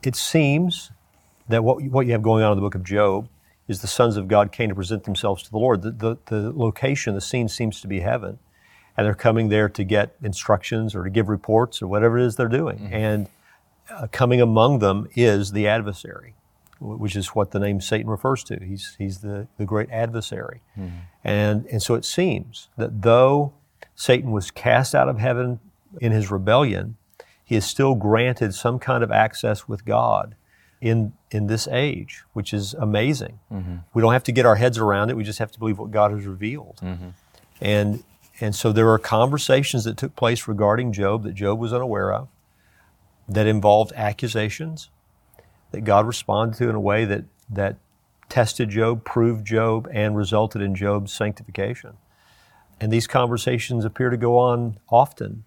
It 0.02 0.14
seems 0.16 0.90
that 1.48 1.64
what, 1.64 1.82
what 1.82 2.06
you 2.06 2.12
have 2.12 2.22
going 2.22 2.44
on 2.44 2.52
in 2.52 2.56
the 2.56 2.62
book 2.62 2.74
of 2.74 2.84
Job 2.84 3.28
is 3.68 3.80
the 3.80 3.86
sons 3.86 4.16
of 4.16 4.28
God 4.28 4.52
came 4.52 4.68
to 4.68 4.74
present 4.74 5.04
themselves 5.04 5.42
to 5.44 5.50
the 5.50 5.58
Lord. 5.58 5.82
The, 5.82 5.90
the, 5.90 6.18
the 6.26 6.52
location, 6.52 7.14
the 7.14 7.20
scene 7.20 7.48
seems 7.48 7.80
to 7.80 7.88
be 7.88 8.00
heaven. 8.00 8.38
And 8.96 9.06
they're 9.06 9.14
coming 9.14 9.48
there 9.48 9.68
to 9.68 9.84
get 9.84 10.16
instructions 10.22 10.94
or 10.94 11.04
to 11.04 11.10
give 11.10 11.28
reports 11.28 11.82
or 11.82 11.86
whatever 11.86 12.18
it 12.18 12.24
is 12.24 12.36
they're 12.36 12.48
doing. 12.48 12.78
Mm-hmm. 12.78 12.94
And 12.94 13.28
uh, 13.90 14.06
coming 14.10 14.40
among 14.40 14.78
them 14.78 15.08
is 15.14 15.52
the 15.52 15.68
adversary, 15.68 16.34
wh- 16.78 16.98
which 17.00 17.14
is 17.14 17.28
what 17.28 17.50
the 17.50 17.58
name 17.58 17.80
Satan 17.80 18.08
refers 18.08 18.42
to. 18.44 18.58
He's, 18.64 18.94
he's 18.98 19.18
the, 19.18 19.48
the 19.58 19.64
great 19.64 19.90
adversary. 19.90 20.62
Mm-hmm. 20.78 20.96
And, 21.24 21.66
and 21.66 21.82
so 21.82 21.94
it 21.94 22.04
seems 22.04 22.68
that 22.78 23.02
though 23.02 23.52
Satan 23.94 24.30
was 24.30 24.50
cast 24.50 24.94
out 24.94 25.08
of 25.08 25.18
heaven 25.18 25.60
in 26.00 26.12
his 26.12 26.30
rebellion, 26.30 26.96
he 27.44 27.56
is 27.56 27.64
still 27.64 27.94
granted 27.94 28.54
some 28.54 28.78
kind 28.78 29.04
of 29.04 29.10
access 29.10 29.68
with 29.68 29.84
God 29.84 30.34
in 30.80 31.12
in 31.30 31.46
this 31.46 31.66
age, 31.68 32.22
which 32.32 32.52
is 32.52 32.74
amazing. 32.74 33.38
Mm-hmm. 33.52 33.76
We 33.94 34.02
don't 34.02 34.12
have 34.12 34.24
to 34.24 34.32
get 34.32 34.46
our 34.46 34.56
heads 34.56 34.78
around 34.78 35.10
it. 35.10 35.16
We 35.16 35.24
just 35.24 35.38
have 35.38 35.52
to 35.52 35.58
believe 35.58 35.78
what 35.78 35.90
God 35.90 36.10
has 36.12 36.24
revealed. 36.24 36.80
Mm-hmm. 36.82 37.08
And 37.60 38.04
and 38.40 38.54
so 38.54 38.72
there 38.72 38.90
are 38.90 38.98
conversations 38.98 39.84
that 39.84 39.96
took 39.96 40.14
place 40.14 40.46
regarding 40.46 40.92
Job 40.92 41.22
that 41.22 41.34
Job 41.34 41.58
was 41.58 41.72
unaware 41.72 42.12
of 42.12 42.28
that 43.28 43.46
involved 43.46 43.92
accusations 43.96 44.90
that 45.72 45.82
God 45.82 46.06
responded 46.06 46.56
to 46.58 46.68
in 46.68 46.74
a 46.74 46.80
way 46.80 47.04
that 47.04 47.24
that 47.50 47.76
tested 48.28 48.70
Job, 48.70 49.04
proved 49.04 49.46
Job, 49.46 49.88
and 49.92 50.16
resulted 50.16 50.60
in 50.60 50.74
Job's 50.74 51.12
sanctification. 51.12 51.94
And 52.80 52.92
these 52.92 53.06
conversations 53.06 53.84
appear 53.84 54.10
to 54.10 54.16
go 54.16 54.36
on 54.38 54.78
often. 54.90 55.44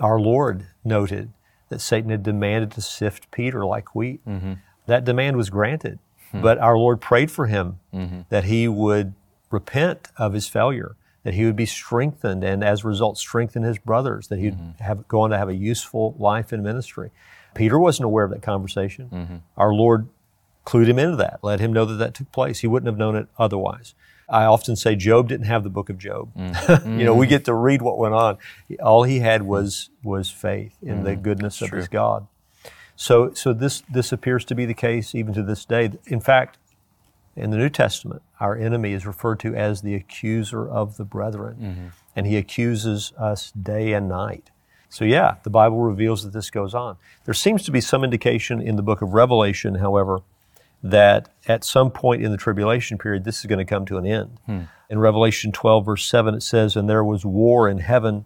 Our 0.00 0.20
Lord 0.20 0.66
noted 0.84 1.32
that 1.68 1.80
Satan 1.80 2.10
had 2.10 2.22
demanded 2.22 2.70
to 2.72 2.80
sift 2.80 3.30
Peter 3.30 3.64
like 3.64 3.94
wheat. 3.94 4.26
Mm-hmm. 4.26 4.54
That 4.86 5.04
demand 5.04 5.36
was 5.36 5.50
granted, 5.50 5.98
mm-hmm. 6.28 6.42
but 6.42 6.58
our 6.58 6.76
Lord 6.76 7.00
prayed 7.00 7.30
for 7.30 7.46
him 7.46 7.78
mm-hmm. 7.94 8.22
that 8.28 8.44
he 8.44 8.68
would 8.68 9.14
repent 9.50 10.08
of 10.16 10.32
his 10.32 10.48
failure, 10.48 10.96
that 11.22 11.34
he 11.34 11.44
would 11.44 11.56
be 11.56 11.66
strengthened, 11.66 12.42
and 12.42 12.64
as 12.64 12.84
a 12.84 12.88
result, 12.88 13.18
strengthen 13.18 13.62
his 13.62 13.78
brothers, 13.78 14.28
that 14.28 14.38
he'd 14.38 14.54
mm-hmm. 14.54 14.82
have, 14.82 15.06
go 15.08 15.20
on 15.20 15.30
to 15.30 15.38
have 15.38 15.48
a 15.48 15.54
useful 15.54 16.14
life 16.18 16.52
in 16.52 16.62
ministry. 16.62 17.10
Peter 17.54 17.78
wasn't 17.78 18.04
aware 18.04 18.24
of 18.24 18.30
that 18.30 18.42
conversation. 18.42 19.08
Mm-hmm. 19.12 19.36
Our 19.56 19.72
Lord 19.72 20.08
clued 20.64 20.86
him 20.86 20.98
into 20.98 21.16
that, 21.16 21.40
let 21.42 21.60
him 21.60 21.72
know 21.72 21.84
that 21.84 21.94
that 21.94 22.14
took 22.14 22.30
place. 22.32 22.60
He 22.60 22.66
wouldn't 22.66 22.86
have 22.86 22.98
known 22.98 23.16
it 23.16 23.28
otherwise. 23.38 23.94
I 24.30 24.44
often 24.44 24.76
say 24.76 24.94
Job 24.96 25.28
didn't 25.28 25.46
have 25.46 25.64
the 25.64 25.70
book 25.70 25.90
of 25.90 25.98
Job. 25.98 26.30
Mm. 26.36 26.98
you 26.98 27.04
know, 27.04 27.14
we 27.14 27.26
get 27.26 27.44
to 27.46 27.54
read 27.54 27.82
what 27.82 27.98
went 27.98 28.14
on. 28.14 28.38
All 28.82 29.02
he 29.02 29.20
had 29.20 29.42
was 29.42 29.90
was 30.02 30.30
faith 30.30 30.76
in 30.82 31.00
mm. 31.00 31.04
the 31.04 31.16
goodness 31.16 31.58
That's 31.58 31.62
of 31.62 31.68
true. 31.70 31.78
his 31.78 31.88
God. 31.88 32.26
So, 32.96 33.32
so 33.32 33.52
this 33.52 33.82
this 33.88 34.12
appears 34.12 34.44
to 34.46 34.54
be 34.54 34.66
the 34.66 34.74
case 34.74 35.14
even 35.14 35.34
to 35.34 35.42
this 35.42 35.64
day. 35.64 35.90
In 36.06 36.20
fact, 36.20 36.58
in 37.36 37.50
the 37.50 37.56
New 37.56 37.70
Testament, 37.70 38.22
our 38.38 38.56
enemy 38.56 38.92
is 38.92 39.06
referred 39.06 39.40
to 39.40 39.54
as 39.54 39.82
the 39.82 39.94
accuser 39.94 40.68
of 40.68 40.96
the 40.96 41.04
brethren, 41.04 41.56
mm-hmm. 41.60 41.86
and 42.14 42.26
he 42.26 42.36
accuses 42.36 43.12
us 43.16 43.52
day 43.52 43.92
and 43.92 44.08
night. 44.08 44.50
So, 44.90 45.04
yeah, 45.04 45.36
the 45.44 45.50
Bible 45.50 45.78
reveals 45.78 46.24
that 46.24 46.32
this 46.32 46.50
goes 46.50 46.74
on. 46.74 46.96
There 47.24 47.34
seems 47.34 47.62
to 47.62 47.70
be 47.70 47.80
some 47.80 48.02
indication 48.02 48.60
in 48.60 48.74
the 48.74 48.82
book 48.82 49.02
of 49.02 49.14
Revelation, 49.14 49.76
however, 49.76 50.20
that 50.82 51.28
at 51.46 51.64
some 51.64 51.90
point 51.90 52.22
in 52.22 52.30
the 52.30 52.36
tribulation 52.36 52.98
period, 52.98 53.24
this 53.24 53.40
is 53.40 53.46
going 53.46 53.58
to 53.58 53.64
come 53.64 53.84
to 53.86 53.98
an 53.98 54.06
end. 54.06 54.38
Hmm. 54.46 54.62
In 54.88 54.98
Revelation 54.98 55.52
12, 55.52 55.84
verse 55.84 56.06
7, 56.06 56.34
it 56.34 56.42
says, 56.42 56.74
And 56.74 56.88
there 56.88 57.04
was 57.04 57.24
war 57.24 57.68
in 57.68 57.78
heaven, 57.78 58.24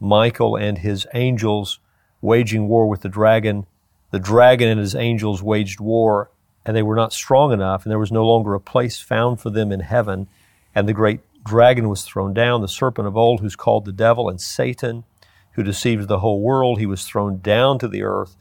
Michael 0.00 0.56
and 0.56 0.78
his 0.78 1.06
angels 1.14 1.78
waging 2.22 2.68
war 2.68 2.88
with 2.88 3.02
the 3.02 3.08
dragon. 3.08 3.66
The 4.10 4.18
dragon 4.18 4.68
and 4.68 4.80
his 4.80 4.94
angels 4.94 5.42
waged 5.42 5.78
war, 5.78 6.30
and 6.64 6.76
they 6.76 6.82
were 6.82 6.96
not 6.96 7.12
strong 7.12 7.52
enough, 7.52 7.84
and 7.84 7.90
there 7.90 7.98
was 7.98 8.10
no 8.10 8.26
longer 8.26 8.54
a 8.54 8.60
place 8.60 8.98
found 8.98 9.40
for 9.40 9.50
them 9.50 9.70
in 9.70 9.80
heaven. 9.80 10.26
And 10.74 10.88
the 10.88 10.94
great 10.94 11.20
dragon 11.44 11.88
was 11.88 12.02
thrown 12.02 12.34
down, 12.34 12.60
the 12.60 12.68
serpent 12.68 13.06
of 13.06 13.16
old, 13.16 13.40
who's 13.40 13.56
called 13.56 13.84
the 13.84 13.92
devil 13.92 14.28
and 14.28 14.40
Satan, 14.40 15.04
who 15.52 15.62
deceived 15.62 16.08
the 16.08 16.20
whole 16.20 16.40
world. 16.40 16.78
He 16.78 16.86
was 16.86 17.04
thrown 17.04 17.40
down 17.40 17.78
to 17.78 17.88
the 17.88 18.02
earth, 18.02 18.36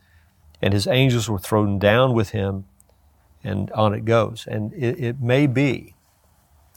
and 0.61 0.73
his 0.73 0.87
angels 0.87 1.29
were 1.29 1.39
thrown 1.39 1.77
down 1.77 2.13
with 2.13 2.29
him 2.29 2.65
and 3.43 3.71
on 3.71 3.93
it 3.93 4.05
goes. 4.05 4.45
And 4.47 4.73
it, 4.73 4.99
it 4.99 5.21
may 5.21 5.47
be, 5.47 5.95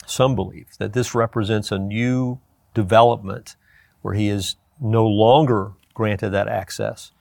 some 0.07 0.35
believe, 0.35 0.69
that 0.79 0.93
this 0.93 1.15
represents 1.15 1.73
a 1.73 1.79
new 1.79 2.41
development 2.75 3.57
where 4.03 4.15
he 4.15 4.29
is 4.29 4.57
no 4.81 5.07
longer 5.07 5.73
granted 5.95 6.31
that 6.31 6.49
access 6.49 7.13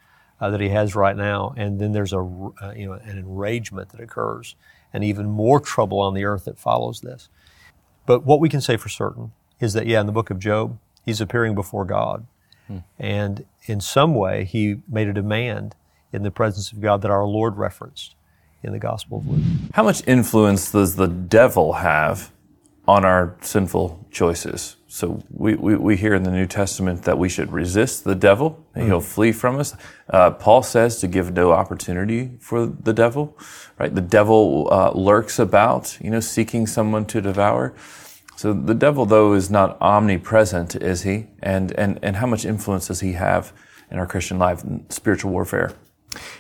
uh, 0.42 0.50
that 0.50 0.60
he 0.60 0.70
has 0.70 0.96
right 0.96 1.16
now, 1.16 1.54
and 1.56 1.80
then 1.80 1.92
there's 1.92 2.14
a 2.14 2.20
uh, 2.20 2.74
you 2.76 2.88
know 2.88 2.94
an 2.94 3.18
enragement 3.18 3.90
that 3.90 4.02
occurs, 4.02 4.56
and 4.92 5.04
even 5.04 5.30
more 5.30 5.60
trouble 5.60 6.00
on 6.00 6.16
the 6.16 6.26
earth 6.26 6.46
that 6.46 6.58
follows 6.58 7.02
this. 7.02 7.30
But 8.08 8.26
what 8.26 8.40
we 8.40 8.50
can 8.50 8.60
say 8.60 8.76
for 8.76 8.90
certain 8.90 9.34
is 9.60 9.74
that 9.74 9.86
yeah, 9.86 10.02
in 10.02 10.08
the 10.08 10.12
book 10.12 10.32
of 10.32 10.40
Job, 10.40 10.80
he's 11.06 11.22
appearing 11.22 11.54
before 11.54 11.86
God, 11.86 12.26
hmm. 12.68 12.80
and 12.98 13.46
in 13.66 13.80
some 13.80 14.16
way 14.16 14.44
he 14.44 14.78
made 14.90 15.08
a 15.08 15.14
demand 15.14 15.76
in 16.12 16.24
the 16.24 16.32
presence 16.32 16.72
of 16.72 16.82
God 16.82 17.04
that 17.04 17.12
our 17.12 17.26
Lord 17.26 17.58
referenced 17.58 18.16
in 18.64 18.72
the 18.72 18.80
Gospel 18.80 19.20
of 19.20 19.28
Luke. 19.28 19.42
How 19.74 19.84
much 19.84 20.06
influence 20.08 20.72
does 20.72 20.96
the 20.96 21.08
devil 21.08 21.74
have 21.74 22.32
on 22.88 23.06
our 23.06 23.36
sinful 23.42 24.08
choices? 24.12 24.76
So 24.88 25.24
we, 25.30 25.56
we, 25.56 25.76
we 25.76 25.96
hear 25.96 26.14
in 26.14 26.24
the 26.24 26.32
New 26.32 26.46
Testament 26.46 27.04
that 27.04 27.18
we 27.18 27.30
should 27.30 27.52
resist 27.54 28.04
the 28.04 28.16
devil 28.16 28.66
and 28.76 28.88
he'll 28.88 29.00
mm. 29.00 29.06
flee 29.06 29.32
from 29.32 29.58
us. 29.58 29.74
Uh, 30.10 30.32
Paul 30.32 30.64
says 30.64 31.00
to 31.00 31.08
give 31.08 31.32
no 31.32 31.54
opportunity 31.54 32.32
for 32.40 32.66
the 32.66 32.92
devil, 32.92 33.38
right? 33.80 33.94
The 33.94 34.02
devil 34.02 34.68
uh, 34.70 34.92
lurks 34.92 35.40
about, 35.40 35.98
you 36.02 36.10
know, 36.10 36.20
seeking 36.20 36.68
someone 36.68 37.06
to 37.06 37.22
devour. 37.22 37.74
So 38.36 38.54
the 38.54 38.74
devil, 38.74 39.06
though, 39.06 39.34
is 39.34 39.50
not 39.50 39.78
omnipresent, 39.80 40.76
is 40.76 41.04
he? 41.04 41.28
And, 41.42 41.72
and, 41.74 42.00
and 42.02 42.16
how 42.16 42.26
much 42.26 42.44
influence 42.44 42.88
does 42.88 43.00
he 43.00 43.14
have 43.14 43.54
in 43.92 44.00
our 44.00 44.08
Christian 44.08 44.40
life 44.40 44.64
and 44.64 44.92
spiritual 44.92 45.32
warfare? 45.32 45.74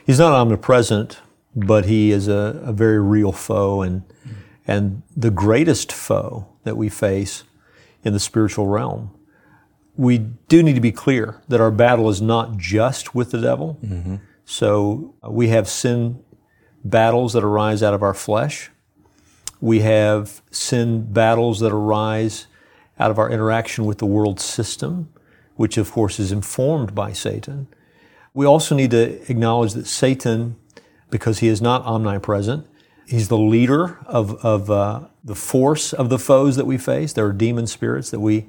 He's 0.06 0.20
not 0.20 0.34
omnipresent, 0.34 1.20
but 1.56 1.86
he 1.86 2.12
is 2.12 2.28
a, 2.28 2.62
a 2.64 2.74
very 2.74 3.00
real 3.00 3.32
foe 3.32 3.82
and 3.82 4.04
and 4.68 5.02
the 5.18 5.32
greatest 5.32 5.92
foe 5.92 6.48
that 6.64 6.78
we 6.78 6.88
face 6.88 7.44
in 8.04 8.14
the 8.14 8.20
spiritual 8.20 8.68
realm. 8.68 9.12
We 9.98 10.20
do 10.20 10.64
need 10.64 10.76
to 10.76 10.82
be 10.82 10.92
clear 10.92 11.42
that 11.48 11.60
our 11.60 11.72
battle 11.72 12.10
is 12.10 12.22
not 12.22 12.58
just 12.58 13.14
with 13.14 13.32
the 13.32 13.42
devil. 13.42 13.80
Mm-hmm. 13.84 14.16
So 14.46 15.16
uh, 15.24 15.32
we 15.32 15.50
have 15.50 15.68
sin 15.68 16.24
battles 16.84 17.34
that 17.34 17.44
arise 17.44 17.84
out 17.84 17.94
of 17.94 18.02
our 18.02 18.14
flesh. 18.14 18.72
We 19.60 19.80
have 19.80 20.42
sin 20.52 21.12
battles 21.12 21.60
that 21.60 21.72
arise 21.72 22.48
out 23.00 23.12
of 23.12 23.20
our 23.20 23.30
interaction 23.30 23.86
with 23.86 23.98
the 23.98 24.06
world 24.06 24.40
system, 24.40 25.10
which 25.56 25.78
of 25.78 25.92
course 25.92 26.20
is 26.20 26.32
informed 26.32 26.96
by 26.96 27.14
Satan. 27.14 27.68
We 28.34 28.46
also 28.46 28.76
need 28.76 28.92
to 28.92 29.30
acknowledge 29.30 29.74
that 29.74 29.88
Satan 29.88 30.56
because 31.12 31.40
he 31.40 31.48
is 31.48 31.62
not 31.62 31.84
omnipresent. 31.84 32.66
He's 33.06 33.28
the 33.28 33.38
leader 33.38 34.00
of, 34.08 34.44
of 34.44 34.72
uh, 34.72 35.02
the 35.24 35.36
force 35.36 35.94
of 35.94 36.10
the 36.10 36.18
foes 36.18 36.56
that 36.56 36.66
we 36.66 36.78
face. 36.78 37.14
There 37.14 37.26
are 37.26 37.34
demon 37.34 37.68
spirits 37.68 38.10
that 38.10 38.20
we 38.20 38.48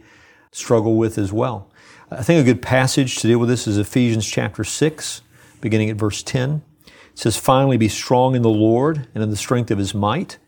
struggle 0.52 0.96
with 0.96 1.18
as 1.18 1.32
well. 1.32 1.68
I 2.10 2.22
think 2.22 2.40
a 2.40 2.44
good 2.44 2.62
passage 2.62 3.16
to 3.16 3.26
deal 3.26 3.38
with 3.38 3.48
this 3.48 3.66
is 3.66 3.78
Ephesians 3.78 4.28
chapter 4.28 4.64
6, 4.64 5.22
beginning 5.60 5.90
at 5.90 5.96
verse 5.96 6.22
10. 6.22 6.62
It 6.86 6.92
says, 7.14 7.36
Finally, 7.36 7.78
be 7.78 7.88
strong 7.88 8.34
in 8.34 8.42
the 8.42 8.50
Lord 8.50 9.08
and 9.14 9.22
in 9.22 9.30
the 9.30 9.36
strength 9.36 9.70
of 9.70 9.78
his 9.78 9.94
might. 9.94 10.38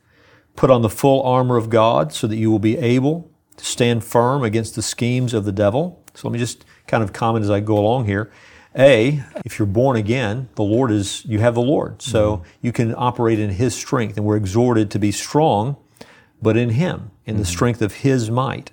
Put 0.57 0.71
on 0.71 0.83
the 0.83 0.91
full 0.91 1.23
armor 1.23 1.57
of 1.57 1.69
God 1.69 2.13
so 2.13 2.27
that 2.27 2.37
you 2.37 2.51
will 2.51 2.59
be 2.59 2.79
able 2.79 3.31
to 3.57 3.65
stand 3.65 4.05
firm 4.05 4.43
against 4.43 4.75
the 4.75 4.83
schemes 4.83 5.35
of 5.35 5.45
the 5.45 5.53
devil. 5.53 6.03
So 6.15 6.29
let 6.29 6.33
me 6.33 6.39
just 6.39 6.65
kind 6.87 7.03
of 7.03 7.13
comment 7.13 7.45
as 7.45 7.51
I 7.51 7.61
go 7.61 7.79
along 7.79 8.07
here. 8.07 8.31
A, 8.77 9.23
if 9.45 9.59
you're 9.59 9.67
born 9.67 9.97
again, 9.97 10.49
the 10.57 10.63
Lord 10.63 10.91
is, 10.91 11.25
you 11.25 11.39
have 11.39 11.55
the 11.55 11.63
Lord. 11.63 12.03
So 12.03 12.39
mm-hmm. 12.39 12.49
you 12.63 12.73
can 12.73 12.95
operate 12.97 13.39
in 13.39 13.51
His 13.51 13.75
strength. 13.75 14.17
And 14.17 14.27
we're 14.27 14.37
exhorted 14.37 14.91
to 14.93 14.99
be 14.99 15.13
strong, 15.13 15.77
but 16.43 16.57
in 16.57 16.71
Him, 16.71 17.11
in 17.25 17.35
mm-hmm. 17.35 17.41
the 17.41 17.47
strength 17.47 17.83
of 17.83 17.95
His 17.97 18.31
might. 18.31 18.73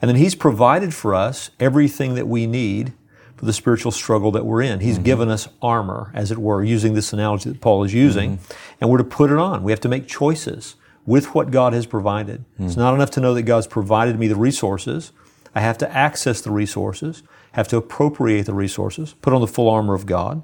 And 0.00 0.08
then 0.08 0.16
He's 0.16 0.34
provided 0.34 0.94
for 0.94 1.14
us 1.14 1.50
everything 1.58 2.14
that 2.14 2.28
we 2.28 2.46
need 2.46 2.92
for 3.36 3.46
the 3.46 3.52
spiritual 3.52 3.90
struggle 3.90 4.30
that 4.32 4.44
we're 4.44 4.62
in. 4.62 4.80
He's 4.80 4.96
mm-hmm. 4.96 5.04
given 5.04 5.28
us 5.30 5.48
armor, 5.62 6.12
as 6.14 6.30
it 6.30 6.38
were, 6.38 6.62
using 6.62 6.94
this 6.94 7.12
analogy 7.12 7.50
that 7.50 7.60
Paul 7.60 7.84
is 7.84 7.94
using. 7.94 8.36
Mm-hmm. 8.36 8.52
And 8.80 8.90
we're 8.90 8.98
to 8.98 9.04
put 9.04 9.30
it 9.30 9.38
on. 9.38 9.62
We 9.62 9.72
have 9.72 9.80
to 9.80 9.88
make 9.88 10.06
choices 10.06 10.76
with 11.06 11.34
what 11.34 11.50
God 11.50 11.72
has 11.72 11.86
provided. 11.86 12.44
It's 12.58 12.74
mm. 12.74 12.78
not 12.78 12.94
enough 12.94 13.10
to 13.12 13.20
know 13.20 13.32
that 13.34 13.42
God's 13.42 13.66
provided 13.66 14.18
me 14.18 14.28
the 14.28 14.36
resources. 14.36 15.12
I 15.54 15.60
have 15.60 15.78
to 15.78 15.90
access 15.90 16.40
the 16.40 16.50
resources 16.50 17.22
have 17.52 17.68
to 17.68 17.76
appropriate 17.76 18.46
the 18.46 18.54
resources, 18.54 19.14
put 19.20 19.32
on 19.32 19.40
the 19.40 19.46
full 19.46 19.68
armor 19.68 19.94
of 19.94 20.06
God, 20.06 20.42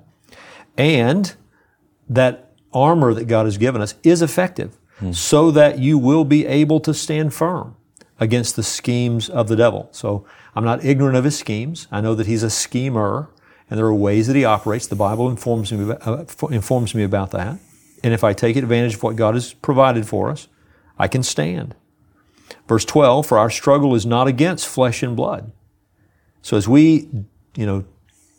and 0.77 1.35
that 2.09 2.53
armor 2.73 3.14
that 3.14 3.27
God 3.27 3.47
has 3.47 3.59
given 3.59 3.81
us 3.81 3.95
is 4.03 4.23
effective 4.23 4.77
hmm. 4.99 5.12
so 5.12 5.51
that 5.51 5.79
you 5.79 5.99
will 5.99 6.25
be 6.25 6.47
able 6.47 6.81
to 6.81 6.92
stand 6.92 7.33
firm 7.33 7.77
against 8.19 8.57
the 8.57 8.62
schemes 8.62 9.29
of 9.29 9.49
the 9.49 9.57
devil. 9.57 9.88
So 9.92 10.27
I'm 10.55 10.64
not 10.64 10.85
ignorant 10.85 11.16
of 11.16 11.25
his 11.25 11.38
schemes. 11.38 11.87
I 11.90 12.01
know 12.01 12.14
that 12.14 12.27
he's 12.27 12.42
a 12.42 12.51
schemer 12.51 13.31
and 13.69 13.79
there 13.79 13.87
are 13.87 13.95
ways 13.95 14.27
that 14.27 14.37
he 14.37 14.45
operates. 14.45 14.87
The 14.87 14.97
Bible 14.97 15.29
informs 15.29 15.73
me, 15.73 15.95
uh, 16.01 16.25
informs 16.51 16.95
me 16.95 17.03
about 17.03 17.33
that. 17.33 17.59
And 18.05 18.14
if 18.14 18.23
I 18.23 18.33
take 18.33 18.57
advantage 18.57 18.95
of 18.95 19.03
what 19.03 19.16
God 19.16 19.35
has 19.35 19.53
provided 19.53 20.07
for 20.07 20.31
us, 20.31 20.49
I 20.99 21.09
can 21.09 21.23
stand. 21.23 21.75
Verse 22.69 22.85
12, 22.85 23.27
for 23.27 23.38
our 23.38 23.51
struggle 23.51 23.95
is 23.95 24.07
not 24.07 24.29
against 24.29 24.69
flesh 24.69 25.03
and 25.03 25.16
blood, 25.16 25.51
so 26.47 26.57
as 26.57 26.69
we, 26.69 27.09
you 27.57 27.67
know, 27.67 27.85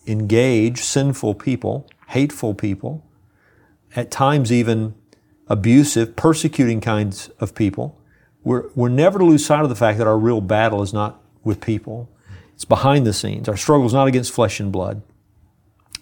engage 0.06 0.80
sinful 0.80 1.36
people, 1.36 1.90
hateful 2.08 2.54
people, 2.54 3.06
at 3.98 4.12
times 4.12 4.50
even 4.50 4.96
abusive, 5.48 6.16
persecuting 6.16 6.80
kinds 6.80 7.28
of 7.42 7.54
people, 7.54 8.00
we're, 8.46 8.70
we're 8.76 8.88
never 8.88 9.20
to 9.20 9.26
lose 9.26 9.46
sight 9.46 9.64
of 9.64 9.68
the 9.68 9.76
fact 9.76 9.98
that 9.98 10.08
our 10.08 10.18
real 10.18 10.40
battle 10.40 10.82
is 10.82 10.94
not 10.94 11.22
with 11.44 11.60
people. 11.60 12.10
It's 12.54 12.64
behind 12.64 13.06
the 13.06 13.12
scenes. 13.12 13.50
Our 13.50 13.58
struggle 13.58 13.86
is 13.86 13.94
not 13.94 14.08
against 14.08 14.32
flesh 14.32 14.62
and 14.62 14.72
blood, 14.72 15.02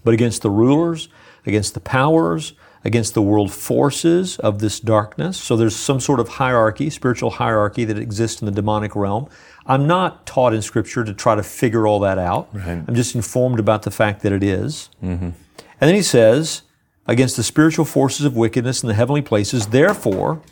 but 0.03 0.13
against 0.13 0.43
the 0.43 0.51
rulers, 0.51 1.09
against 1.47 1.73
the 1.73 1.79
powers, 1.79 2.53
against 2.85 3.15
the 3.15 3.21
world 3.21 3.51
forces 3.51 4.37
of 4.39 4.59
this 4.59 4.79
darkness. 4.79 5.37
So 5.37 5.57
there's 5.57 5.75
some 5.75 5.99
sort 5.99 6.19
of 6.19 6.29
hierarchy, 6.29 6.91
spiritual 6.91 7.31
hierarchy 7.31 7.83
that 7.83 7.97
exists 7.97 8.41
in 8.41 8.45
the 8.45 8.51
demonic 8.51 8.95
realm. 8.95 9.27
I'm 9.65 9.87
not 9.87 10.27
taught 10.27 10.53
in 10.53 10.61
Scripture 10.61 11.03
to 11.03 11.13
try 11.13 11.33
to 11.33 11.41
figure 11.41 11.87
all 11.87 11.99
that 12.01 12.19
out. 12.19 12.47
Right. 12.53 12.83
I'm 12.87 12.93
just 12.93 13.15
informed 13.15 13.59
about 13.59 13.81
the 13.81 13.91
fact 13.91 14.21
that 14.21 14.31
it 14.31 14.43
is. 14.43 14.91
Mm-hmm. 15.03 15.25
And 15.25 15.35
then 15.79 15.95
he 15.95 16.03
says, 16.03 16.61
against 17.07 17.35
the 17.37 17.43
spiritual 17.43 17.85
forces 17.85 18.23
of 18.23 18.37
wickedness 18.37 18.83
in 18.83 18.87
the 18.87 18.93
heavenly 18.93 19.23
places, 19.23 19.67
therefore, 19.67 20.43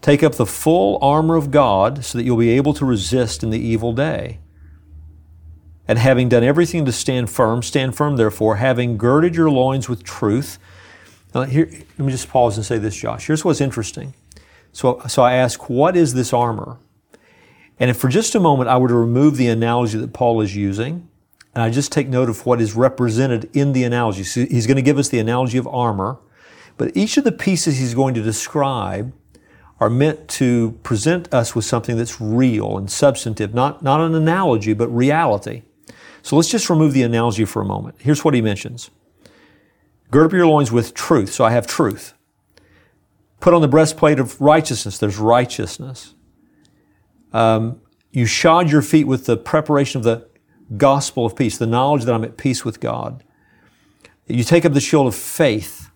take 0.00 0.24
up 0.24 0.34
the 0.34 0.46
full 0.46 0.98
armor 1.00 1.36
of 1.36 1.52
God 1.52 2.04
so 2.04 2.18
that 2.18 2.24
you'll 2.24 2.36
be 2.36 2.50
able 2.50 2.74
to 2.74 2.84
resist 2.84 3.44
in 3.44 3.50
the 3.50 3.60
evil 3.60 3.92
day. 3.92 4.40
And 5.86 6.00
having 6.00 6.28
done 6.28 6.42
everything 6.42 6.84
to 6.84 6.92
stand 6.92 7.30
firm, 7.30 7.62
stand 7.62 7.96
firm, 7.96 8.16
therefore, 8.16 8.56
having 8.56 8.98
girded 8.98 9.36
your 9.36 9.50
loins 9.50 9.88
with 9.88 10.02
truth. 10.02 10.58
Now, 11.34 11.42
here, 11.42 11.68
let 11.70 11.98
me 11.98 12.10
just 12.10 12.28
pause 12.28 12.56
and 12.56 12.64
say 12.64 12.78
this, 12.78 12.96
Josh. 12.96 13.26
Here's 13.26 13.44
what's 13.44 13.60
interesting. 13.60 14.14
So, 14.72 15.00
so 15.08 15.22
I 15.22 15.34
ask, 15.34 15.68
what 15.68 15.96
is 15.96 16.14
this 16.14 16.32
armor? 16.32 16.78
And 17.78 17.90
if 17.90 17.96
for 17.96 18.08
just 18.08 18.34
a 18.34 18.40
moment 18.40 18.68
I 18.68 18.76
were 18.76 18.88
to 18.88 18.94
remove 18.94 19.36
the 19.36 19.48
analogy 19.48 19.98
that 19.98 20.12
Paul 20.12 20.40
is 20.40 20.56
using, 20.56 21.08
and 21.54 21.62
I 21.62 21.70
just 21.70 21.92
take 21.92 22.08
note 22.08 22.28
of 22.28 22.46
what 22.46 22.60
is 22.60 22.74
represented 22.74 23.50
in 23.52 23.72
the 23.72 23.84
analogy. 23.84 24.22
So 24.24 24.44
he's 24.46 24.66
going 24.66 24.76
to 24.76 24.82
give 24.82 24.98
us 24.98 25.08
the 25.08 25.18
analogy 25.18 25.58
of 25.58 25.66
armor, 25.66 26.18
but 26.76 26.96
each 26.96 27.16
of 27.16 27.24
the 27.24 27.32
pieces 27.32 27.78
he's 27.78 27.94
going 27.94 28.14
to 28.14 28.22
describe 28.22 29.12
are 29.80 29.90
meant 29.90 30.28
to 30.28 30.78
present 30.82 31.32
us 31.32 31.54
with 31.54 31.64
something 31.64 31.96
that's 31.96 32.20
real 32.20 32.76
and 32.78 32.90
substantive, 32.90 33.54
not, 33.54 33.82
not 33.82 34.00
an 34.00 34.14
analogy, 34.14 34.72
but 34.72 34.88
reality. 34.88 35.62
So 36.22 36.36
let's 36.36 36.48
just 36.48 36.68
remove 36.68 36.92
the 36.92 37.02
analogy 37.02 37.44
for 37.44 37.62
a 37.62 37.64
moment. 37.64 37.96
Here's 37.98 38.24
what 38.24 38.34
he 38.34 38.42
mentions. 38.42 38.90
Gird 40.10 40.26
up 40.26 40.32
your 40.32 40.46
loins 40.46 40.72
with 40.72 40.94
truth. 40.94 41.32
So 41.32 41.44
I 41.44 41.50
have 41.50 41.66
truth. 41.66 42.14
Put 43.40 43.54
on 43.54 43.62
the 43.62 43.68
breastplate 43.68 44.18
of 44.18 44.40
righteousness. 44.40 44.98
There's 44.98 45.18
righteousness. 45.18 46.14
Um, 47.32 47.80
you 48.10 48.26
shod 48.26 48.70
your 48.70 48.82
feet 48.82 49.04
with 49.04 49.26
the 49.26 49.36
preparation 49.36 49.98
of 49.98 50.04
the 50.04 50.28
gospel 50.76 51.26
of 51.26 51.36
peace, 51.36 51.58
the 51.58 51.66
knowledge 51.66 52.04
that 52.04 52.14
I'm 52.14 52.24
at 52.24 52.36
peace 52.36 52.64
with 52.64 52.80
God. 52.80 53.22
You 54.26 54.44
take 54.44 54.64
up 54.64 54.72
the 54.72 54.80
shield 54.80 55.06
of 55.06 55.14
faith. 55.14 55.90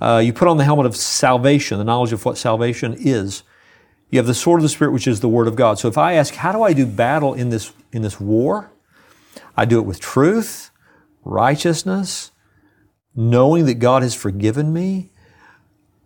Uh, 0.00 0.22
you 0.24 0.32
put 0.32 0.48
on 0.48 0.56
the 0.56 0.64
helmet 0.64 0.86
of 0.86 0.96
salvation, 0.96 1.78
the 1.78 1.84
knowledge 1.84 2.12
of 2.12 2.24
what 2.24 2.38
salvation 2.38 2.94
is. 2.98 3.42
You 4.10 4.18
have 4.18 4.26
the 4.26 4.34
sword 4.34 4.60
of 4.60 4.62
the 4.62 4.68
Spirit, 4.68 4.92
which 4.92 5.06
is 5.06 5.20
the 5.20 5.28
Word 5.28 5.46
of 5.46 5.56
God. 5.56 5.78
So 5.78 5.88
if 5.88 5.98
I 5.98 6.14
ask, 6.14 6.34
how 6.34 6.52
do 6.52 6.62
I 6.62 6.72
do 6.72 6.86
battle 6.86 7.34
in 7.34 7.50
this, 7.50 7.72
in 7.92 8.02
this 8.02 8.18
war? 8.18 8.72
I 9.56 9.64
do 9.66 9.78
it 9.78 9.82
with 9.82 10.00
truth, 10.00 10.70
righteousness, 11.24 12.32
knowing 13.20 13.66
that 13.66 13.74
God 13.74 14.02
has 14.02 14.14
forgiven 14.14 14.72
me, 14.72 15.10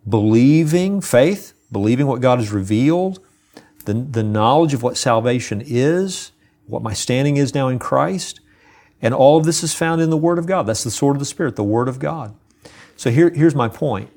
believing, 0.09 1.01
faith, 1.01 1.55
believing 1.71 2.07
what 2.07 2.21
God 2.21 2.39
has 2.41 2.51
revealed, 2.51 3.21
the, 3.85 3.95
the 3.95 4.23
knowledge 4.23 4.75
of 4.75 4.83
what 4.83 4.97
salvation 4.97 5.63
is, 5.65 6.33
what 6.67 6.83
my 6.83 6.93
standing 6.93 7.37
is 7.37 7.55
now 7.55 7.69
in 7.69 7.79
Christ. 7.79 8.41
And 9.01 9.15
all 9.15 9.37
of 9.37 9.45
this 9.45 9.63
is 9.63 9.75
found 9.75 10.01
in 10.01 10.11
the 10.11 10.17
Word 10.17 10.39
of 10.39 10.47
God. 10.47 10.67
That's 10.67 10.83
the 10.83 10.91
sword 10.91 11.17
of 11.17 11.21
the 11.21 11.27
Spirit, 11.27 11.57
the 11.57 11.63
Word 11.63 11.89
of 11.89 11.99
God. 11.99 12.35
So 12.97 13.11
here, 13.11 13.31
here's 13.31 13.55
my 13.55 13.69
point. 13.69 14.11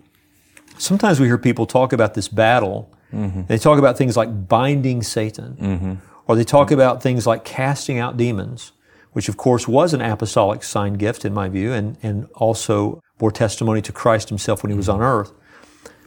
Sometimes 0.78 1.20
we 1.20 1.28
hear 1.28 1.38
people 1.38 1.66
talk 1.66 1.94
about 1.94 2.14
this 2.14 2.28
battle. 2.28 2.92
Mm-hmm. 3.14 3.44
They 3.48 3.58
talk 3.58 3.80
about 3.80 3.98
things 3.98 4.16
like 4.16 4.48
binding 4.48 5.04
Satan, 5.04 5.58
mm-hmm. 5.60 5.94
or 6.28 6.36
they 6.36 6.44
talk 6.44 6.72
about 6.72 7.04
things 7.04 7.28
like 7.28 7.44
casting 7.44 8.00
out 8.00 8.18
demons, 8.18 8.72
which 9.18 9.28
of 9.28 9.36
course 9.36 9.68
was 9.68 9.96
an 9.96 10.02
apostolic 10.02 10.62
sign 10.62 10.94
gift 10.94 11.26
in 11.26 11.34
my 11.34 11.50
view, 11.50 11.74
and, 11.74 11.98
and 12.04 12.28
also 12.36 13.02
bore 13.18 13.32
testimony 13.32 13.82
to 13.82 13.92
Christ 13.92 14.30
himself 14.30 14.62
when 14.62 14.70
he 14.70 14.78
was 14.78 14.88
on 14.88 15.02
earth. 15.02 15.32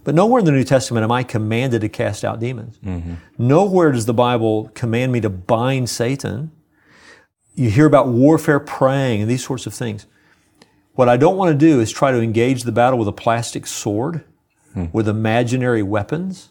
But 0.04 0.14
nowhere 0.14 0.38
in 0.38 0.44
the 0.44 0.52
New 0.52 0.62
Testament 0.62 1.02
am 1.02 1.10
I 1.10 1.24
commanded 1.24 1.80
to 1.80 1.88
cast 1.88 2.24
out 2.24 2.38
demons. 2.38 2.78
Mm-hmm. 2.78 3.14
Nowhere 3.36 3.90
does 3.90 4.06
the 4.06 4.14
Bible 4.14 4.68
command 4.74 5.10
me 5.10 5.20
to 5.22 5.28
bind 5.28 5.90
Satan. 5.90 6.52
You 7.56 7.68
hear 7.68 7.84
about 7.84 8.06
warfare 8.06 8.60
praying 8.60 9.22
and 9.22 9.28
these 9.28 9.44
sorts 9.44 9.66
of 9.66 9.74
things. 9.74 10.06
What 10.92 11.08
I 11.08 11.16
don't 11.16 11.36
want 11.36 11.50
to 11.50 11.58
do 11.58 11.80
is 11.80 11.90
try 11.90 12.12
to 12.12 12.20
engage 12.20 12.62
the 12.62 12.70
battle 12.70 12.96
with 12.96 13.08
a 13.08 13.12
plastic 13.12 13.66
sword, 13.66 14.22
mm-hmm. 14.76 14.96
with 14.96 15.08
imaginary 15.08 15.82
weapons. 15.82 16.50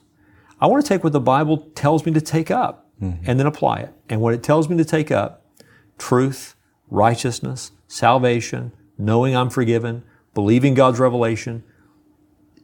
I 0.60 0.68
want 0.68 0.84
to 0.84 0.90
take 0.90 1.06
what 1.06 1.14
the 1.14 1.22
Bible 1.22 1.70
tells 1.74 2.06
me 2.06 2.12
to 2.12 2.20
take 2.20 2.52
up 2.52 2.90
mm-hmm. 3.02 3.24
and 3.26 3.40
then 3.40 3.48
apply 3.48 3.78
it. 3.78 3.94
And 4.10 4.20
what 4.20 4.34
it 4.34 4.44
tells 4.44 4.68
me 4.68 4.76
to 4.76 4.84
take 4.84 5.10
up, 5.10 5.39
truth, 6.00 6.56
righteousness, 6.90 7.72
salvation, 7.88 8.72
knowing 8.98 9.36
I'm 9.36 9.50
forgiven, 9.50 10.04
believing 10.34 10.74
God's 10.74 11.00
revelation, 11.00 11.64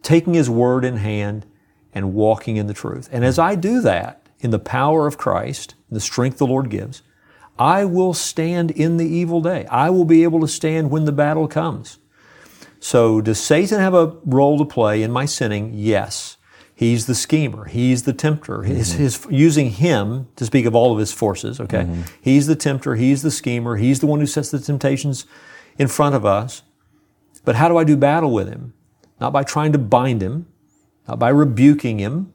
taking 0.01 0.33
His 0.33 0.49
Word 0.49 0.83
in 0.85 0.97
hand 0.97 1.45
and 1.93 2.13
walking 2.13 2.57
in 2.57 2.67
the 2.67 2.73
truth. 2.73 3.09
And 3.11 3.23
as 3.23 3.37
I 3.37 3.55
do 3.55 3.81
that, 3.81 4.25
in 4.39 4.51
the 4.51 4.59
power 4.59 5.07
of 5.07 5.17
Christ, 5.17 5.75
the 5.89 5.99
strength 5.99 6.37
the 6.37 6.45
Lord 6.45 6.69
gives, 6.69 7.01
I 7.57 7.85
will 7.85 8.13
stand 8.13 8.71
in 8.71 8.97
the 8.97 9.07
evil 9.07 9.41
day. 9.41 9.65
I 9.67 9.89
will 9.89 10.05
be 10.05 10.23
able 10.23 10.41
to 10.41 10.47
stand 10.47 10.91
when 10.91 11.05
the 11.05 11.11
battle 11.11 11.47
comes. 11.47 11.99
So, 12.79 13.21
does 13.21 13.39
Satan 13.39 13.79
have 13.79 13.93
a 13.93 14.17
role 14.25 14.57
to 14.59 14.65
play 14.65 15.01
in 15.01 15.11
my 15.11 15.25
sinning? 15.25 15.71
Yes. 15.73 16.34
He's 16.77 17.05
the 17.05 17.15
schemer. 17.15 17.65
He's 17.65 18.03
the 18.03 18.13
tempter. 18.13 18.59
Mm-hmm. 18.59 18.75
His, 18.75 18.93
his, 18.93 19.27
using 19.29 19.71
him 19.71 20.27
to 20.35 20.45
speak 20.45 20.65
of 20.65 20.75
all 20.75 20.91
of 20.91 20.99
his 20.99 21.13
forces, 21.13 21.59
okay? 21.61 21.83
Mm-hmm. 21.83 22.01
He's 22.21 22.47
the 22.47 22.55
tempter. 22.55 22.95
He's 22.95 23.21
the 23.21 23.31
schemer. 23.31 23.77
He's 23.77 24.01
the 24.01 24.07
one 24.07 24.19
who 24.19 24.25
sets 24.25 24.51
the 24.51 24.59
temptations 24.59 25.25
in 25.77 25.87
front 25.87 26.15
of 26.15 26.25
us. 26.25 26.63
But 27.45 27.55
how 27.55 27.69
do 27.69 27.77
I 27.77 27.85
do 27.85 27.95
battle 27.95 28.31
with 28.31 28.49
him? 28.49 28.73
not 29.19 29.33
by 29.33 29.43
trying 29.43 29.71
to 29.71 29.77
bind 29.77 30.21
him, 30.21 30.47
not 31.07 31.19
by 31.19 31.29
rebuking 31.29 31.99
him. 31.99 32.33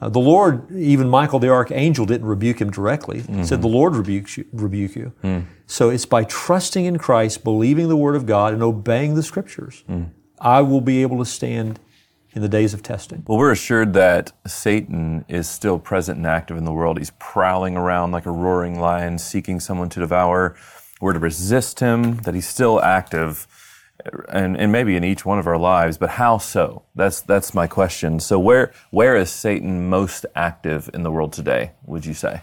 Uh, 0.00 0.08
the 0.08 0.20
Lord, 0.20 0.70
even 0.70 1.08
Michael 1.08 1.40
the 1.40 1.48
archangel, 1.48 2.06
didn't 2.06 2.26
rebuke 2.26 2.60
him 2.60 2.70
directly. 2.70 3.20
Mm-hmm. 3.20 3.38
He 3.38 3.44
said, 3.44 3.62
The 3.62 3.68
Lord 3.68 3.96
rebukes 3.96 4.36
you, 4.36 4.44
rebuke 4.52 4.94
you. 4.94 5.12
Mm. 5.24 5.46
So 5.66 5.90
it's 5.90 6.06
by 6.06 6.24
trusting 6.24 6.84
in 6.84 6.98
Christ, 6.98 7.42
believing 7.42 7.88
the 7.88 7.96
Word 7.96 8.14
of 8.14 8.24
God, 8.24 8.52
and 8.52 8.62
obeying 8.62 9.16
the 9.16 9.24
Scriptures, 9.24 9.82
mm. 9.88 10.10
I 10.40 10.60
will 10.60 10.80
be 10.80 11.02
able 11.02 11.18
to 11.18 11.24
stand 11.24 11.80
in 12.38 12.42
the 12.42 12.48
days 12.48 12.72
of 12.72 12.84
testing. 12.84 13.24
Well, 13.26 13.36
we're 13.36 13.50
assured 13.50 13.94
that 13.94 14.30
Satan 14.46 15.24
is 15.26 15.48
still 15.48 15.76
present 15.76 16.18
and 16.18 16.26
active 16.26 16.56
in 16.56 16.64
the 16.64 16.72
world. 16.72 16.96
He's 16.96 17.10
prowling 17.18 17.76
around 17.76 18.12
like 18.12 18.26
a 18.26 18.30
roaring 18.30 18.78
lion, 18.78 19.18
seeking 19.18 19.58
someone 19.58 19.88
to 19.88 19.98
devour. 19.98 20.54
We're 21.00 21.14
to 21.14 21.18
resist 21.18 21.80
him, 21.80 22.18
that 22.18 22.34
he's 22.34 22.46
still 22.46 22.80
active 22.80 23.48
and, 24.28 24.56
and 24.56 24.70
maybe 24.70 24.94
in 24.94 25.02
each 25.02 25.26
one 25.26 25.40
of 25.40 25.48
our 25.48 25.58
lives, 25.58 25.98
but 25.98 26.10
how 26.10 26.38
so? 26.38 26.84
That's 26.94 27.20
that's 27.22 27.54
my 27.54 27.66
question. 27.66 28.20
So 28.20 28.38
where 28.38 28.72
where 28.92 29.16
is 29.16 29.30
Satan 29.30 29.88
most 29.88 30.24
active 30.36 30.88
in 30.94 31.02
the 31.02 31.10
world 31.10 31.32
today? 31.32 31.72
Would 31.86 32.06
you 32.06 32.14
say? 32.14 32.42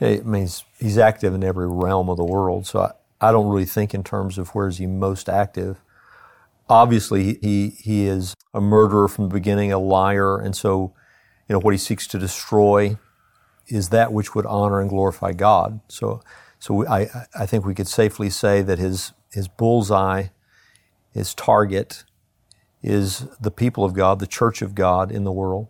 It 0.00 0.24
means 0.24 0.64
he's 0.80 0.96
active 0.96 1.34
in 1.34 1.44
every 1.44 1.68
realm 1.68 2.08
of 2.08 2.16
the 2.16 2.24
world. 2.24 2.66
So 2.66 2.80
I, 2.80 2.92
I 3.20 3.30
don't 3.30 3.48
really 3.48 3.66
think 3.66 3.92
in 3.92 4.02
terms 4.02 4.38
of 4.38 4.48
where 4.54 4.68
is 4.68 4.78
he 4.78 4.86
most 4.86 5.28
active. 5.28 5.82
Obviously, 6.68 7.38
he 7.42 7.70
he 7.78 8.06
is 8.06 8.34
a 8.54 8.60
murderer 8.60 9.08
from 9.08 9.28
the 9.28 9.34
beginning, 9.34 9.72
a 9.72 9.78
liar, 9.78 10.38
and 10.38 10.56
so 10.56 10.94
you 11.48 11.54
know 11.54 11.60
what 11.60 11.74
he 11.74 11.78
seeks 11.78 12.06
to 12.08 12.18
destroy 12.18 12.96
is 13.68 13.90
that 13.90 14.12
which 14.12 14.34
would 14.34 14.46
honor 14.46 14.80
and 14.80 14.90
glorify 14.90 15.32
God. 15.32 15.80
So 15.88 16.22
so 16.58 16.86
I 16.86 17.08
I 17.34 17.46
think 17.46 17.64
we 17.64 17.74
could 17.74 17.88
safely 17.88 18.30
say 18.30 18.62
that 18.62 18.78
his 18.78 19.12
his 19.30 19.48
bullseye 19.48 20.28
his 21.12 21.34
target 21.34 22.04
is 22.82 23.26
the 23.40 23.50
people 23.50 23.84
of 23.84 23.92
God, 23.92 24.18
the 24.18 24.26
church 24.26 24.62
of 24.62 24.74
God 24.74 25.12
in 25.12 25.24
the 25.24 25.32
world. 25.32 25.68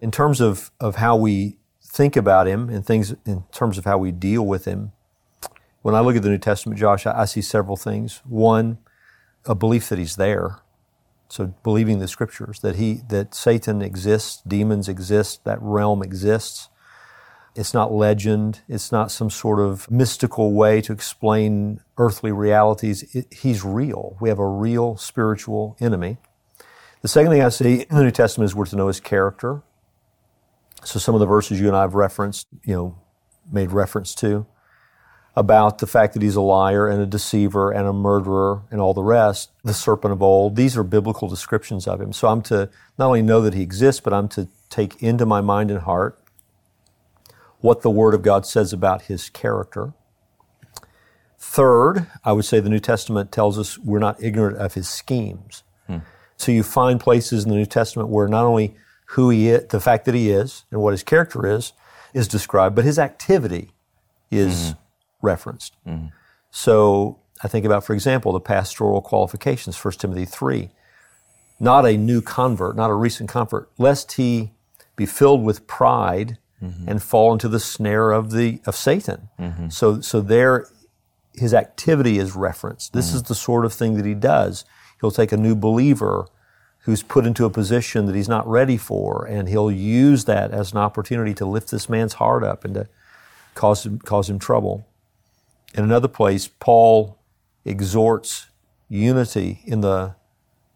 In 0.00 0.10
terms 0.10 0.40
of, 0.40 0.70
of 0.80 0.96
how 0.96 1.16
we 1.16 1.58
think 1.82 2.16
about 2.16 2.46
him 2.46 2.68
and 2.68 2.86
things 2.86 3.14
in 3.26 3.44
terms 3.52 3.78
of 3.78 3.84
how 3.84 3.98
we 3.98 4.12
deal 4.12 4.46
with 4.46 4.64
him, 4.64 4.92
when 5.82 5.94
I 5.94 6.00
look 6.00 6.16
at 6.16 6.22
the 6.22 6.28
New 6.28 6.38
Testament, 6.38 6.78
Josh, 6.78 7.06
I, 7.06 7.22
I 7.22 7.24
see 7.24 7.42
several 7.42 7.76
things. 7.76 8.22
One, 8.24 8.78
a 9.46 9.54
belief 9.54 9.88
that 9.88 9.98
he's 9.98 10.16
there. 10.16 10.60
So 11.28 11.54
believing 11.62 11.98
the 11.98 12.08
scriptures, 12.08 12.60
that 12.60 12.76
he 12.76 13.02
that 13.08 13.34
Satan 13.34 13.82
exists, 13.82 14.42
demons 14.46 14.88
exist, 14.88 15.44
that 15.44 15.58
realm 15.60 16.02
exists. 16.02 16.68
It's 17.54 17.74
not 17.74 17.92
legend. 17.92 18.60
It's 18.68 18.92
not 18.92 19.10
some 19.10 19.30
sort 19.30 19.58
of 19.58 19.90
mystical 19.90 20.52
way 20.52 20.80
to 20.82 20.92
explain 20.92 21.80
earthly 21.98 22.30
realities. 22.30 23.14
It, 23.14 23.32
he's 23.32 23.64
real. 23.64 24.16
We 24.20 24.28
have 24.28 24.38
a 24.38 24.46
real 24.46 24.96
spiritual 24.96 25.76
enemy. 25.80 26.18
The 27.02 27.08
second 27.08 27.32
thing 27.32 27.42
I 27.42 27.48
see 27.48 27.86
in 27.90 27.96
the 27.96 28.04
New 28.04 28.10
Testament 28.10 28.46
is 28.46 28.54
we're 28.54 28.66
to 28.66 28.76
know 28.76 28.86
his 28.86 29.00
character. 29.00 29.62
So 30.84 30.98
some 30.98 31.14
of 31.14 31.20
the 31.20 31.26
verses 31.26 31.60
you 31.60 31.66
and 31.66 31.76
I 31.76 31.82
have 31.82 31.94
referenced, 31.94 32.46
you 32.64 32.74
know, 32.74 32.98
made 33.50 33.72
reference 33.72 34.14
to 34.16 34.46
about 35.38 35.78
the 35.78 35.86
fact 35.86 36.14
that 36.14 36.22
he's 36.22 36.34
a 36.34 36.40
liar 36.40 36.88
and 36.88 37.00
a 37.00 37.06
deceiver 37.06 37.70
and 37.70 37.86
a 37.86 37.92
murderer 37.92 38.62
and 38.72 38.80
all 38.80 38.92
the 38.92 39.04
rest, 39.04 39.52
the 39.62 39.72
serpent 39.72 40.12
of 40.12 40.20
old. 40.20 40.56
These 40.56 40.76
are 40.76 40.82
biblical 40.82 41.28
descriptions 41.28 41.86
of 41.86 42.00
him. 42.00 42.12
So 42.12 42.26
I'm 42.26 42.42
to 42.42 42.68
not 42.98 43.06
only 43.06 43.22
know 43.22 43.40
that 43.42 43.54
he 43.54 43.62
exists, 43.62 44.00
but 44.00 44.12
I'm 44.12 44.26
to 44.30 44.48
take 44.68 45.00
into 45.00 45.24
my 45.24 45.40
mind 45.40 45.70
and 45.70 45.82
heart 45.82 46.20
what 47.60 47.82
the 47.82 47.90
Word 47.90 48.14
of 48.14 48.22
God 48.22 48.46
says 48.46 48.72
about 48.72 49.02
his 49.02 49.30
character. 49.30 49.92
Third, 51.38 52.08
I 52.24 52.32
would 52.32 52.44
say 52.44 52.58
the 52.58 52.68
New 52.68 52.80
Testament 52.80 53.30
tells 53.30 53.60
us 53.60 53.78
we're 53.78 54.00
not 54.00 54.20
ignorant 54.20 54.56
of 54.56 54.74
his 54.74 54.88
schemes. 54.88 55.62
Hmm. 55.86 55.98
So 56.36 56.50
you 56.50 56.64
find 56.64 56.98
places 56.98 57.44
in 57.44 57.50
the 57.50 57.56
New 57.56 57.66
Testament 57.66 58.08
where 58.08 58.26
not 58.26 58.44
only 58.44 58.74
who 59.10 59.30
he 59.30 59.50
is, 59.50 59.68
the 59.68 59.80
fact 59.80 60.04
that 60.06 60.16
he 60.16 60.30
is, 60.30 60.64
and 60.72 60.80
what 60.80 60.90
his 60.90 61.04
character 61.04 61.46
is, 61.46 61.74
is 62.12 62.26
described, 62.26 62.74
but 62.74 62.84
his 62.84 62.98
activity 62.98 63.70
is 64.32 64.72
mm-hmm. 64.72 64.78
Referenced. 65.22 65.76
Mm-hmm. 65.86 66.06
So 66.50 67.18
I 67.42 67.48
think 67.48 67.64
about, 67.64 67.84
for 67.84 67.94
example, 67.94 68.32
the 68.32 68.40
pastoral 68.40 69.00
qualifications, 69.00 69.82
1 69.82 69.94
Timothy 69.94 70.24
3. 70.24 70.70
Not 71.60 71.86
a 71.86 71.96
new 71.96 72.22
convert, 72.22 72.76
not 72.76 72.90
a 72.90 72.94
recent 72.94 73.28
convert, 73.28 73.68
lest 73.78 74.12
he 74.12 74.52
be 74.94 75.06
filled 75.06 75.42
with 75.42 75.66
pride 75.66 76.38
mm-hmm. 76.62 76.88
and 76.88 77.02
fall 77.02 77.32
into 77.32 77.48
the 77.48 77.60
snare 77.60 78.12
of 78.12 78.30
the 78.30 78.60
of 78.64 78.76
Satan. 78.76 79.28
Mm-hmm. 79.38 79.68
So 79.70 80.00
so 80.00 80.20
there 80.20 80.68
his 81.34 81.54
activity 81.54 82.18
is 82.18 82.34
referenced. 82.34 82.92
This 82.92 83.08
mm-hmm. 83.08 83.16
is 83.16 83.22
the 83.24 83.34
sort 83.34 83.64
of 83.64 83.72
thing 83.72 83.94
that 83.94 84.04
he 84.04 84.14
does. 84.14 84.64
He'll 85.00 85.10
take 85.10 85.32
a 85.32 85.36
new 85.36 85.54
believer 85.54 86.26
who's 86.80 87.02
put 87.02 87.26
into 87.26 87.44
a 87.44 87.50
position 87.50 88.06
that 88.06 88.14
he's 88.14 88.28
not 88.28 88.46
ready 88.48 88.76
for, 88.76 89.24
and 89.26 89.48
he'll 89.48 89.70
use 89.70 90.24
that 90.24 90.50
as 90.52 90.72
an 90.72 90.78
opportunity 90.78 91.34
to 91.34 91.44
lift 91.44 91.70
this 91.70 91.88
man's 91.88 92.14
heart 92.14 92.42
up 92.42 92.64
and 92.64 92.74
to 92.74 92.88
cause 93.54 93.84
him, 93.84 93.98
cause 93.98 94.30
him 94.30 94.38
trouble. 94.38 94.86
In 95.74 95.84
another 95.84 96.08
place, 96.08 96.48
Paul 96.48 97.18
exhorts 97.64 98.46
unity 98.88 99.60
in 99.64 99.80
the 99.80 100.14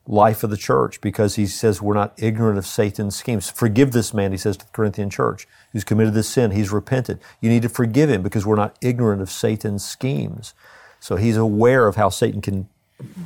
life 0.07 0.43
of 0.43 0.51
the 0.51 0.57
church 0.57 1.01
because 1.01 1.37
he 1.37 1.47
says 1.47 1.81
we're 1.81 1.95
not 1.95 2.13
ignorant 2.17 2.59
of 2.59 2.67
Satan's 2.67 3.17
schemes. 3.17 3.51
Forgive 3.51 3.93
this 3.93 4.13
man, 4.13 4.33
he 4.33 4.39
says 4.39 4.57
to 4.59 4.67
the 4.67 4.73
Corinthian 4.73 5.11
church, 5.11 5.47
who's 5.73 5.85
committed 5.85 6.15
this 6.15 6.29
sin. 6.29 6.51
He's 6.51 6.73
repented. 6.73 7.21
You 7.41 7.49
need 7.49 7.63
to 7.63 7.69
forgive 7.69 8.11
him 8.11 8.23
because 8.23 8.45
we're 8.45 8.57
not 8.57 8.77
ignorant 8.81 9.23
of 9.23 9.31
Satan's 9.31 9.85
schemes. 9.85 10.55
So 11.01 11.17
he's 11.17 11.37
aware 11.37 11.87
of 11.87 11.97
how 11.97 12.09
Satan 12.09 12.41
can 12.41 12.69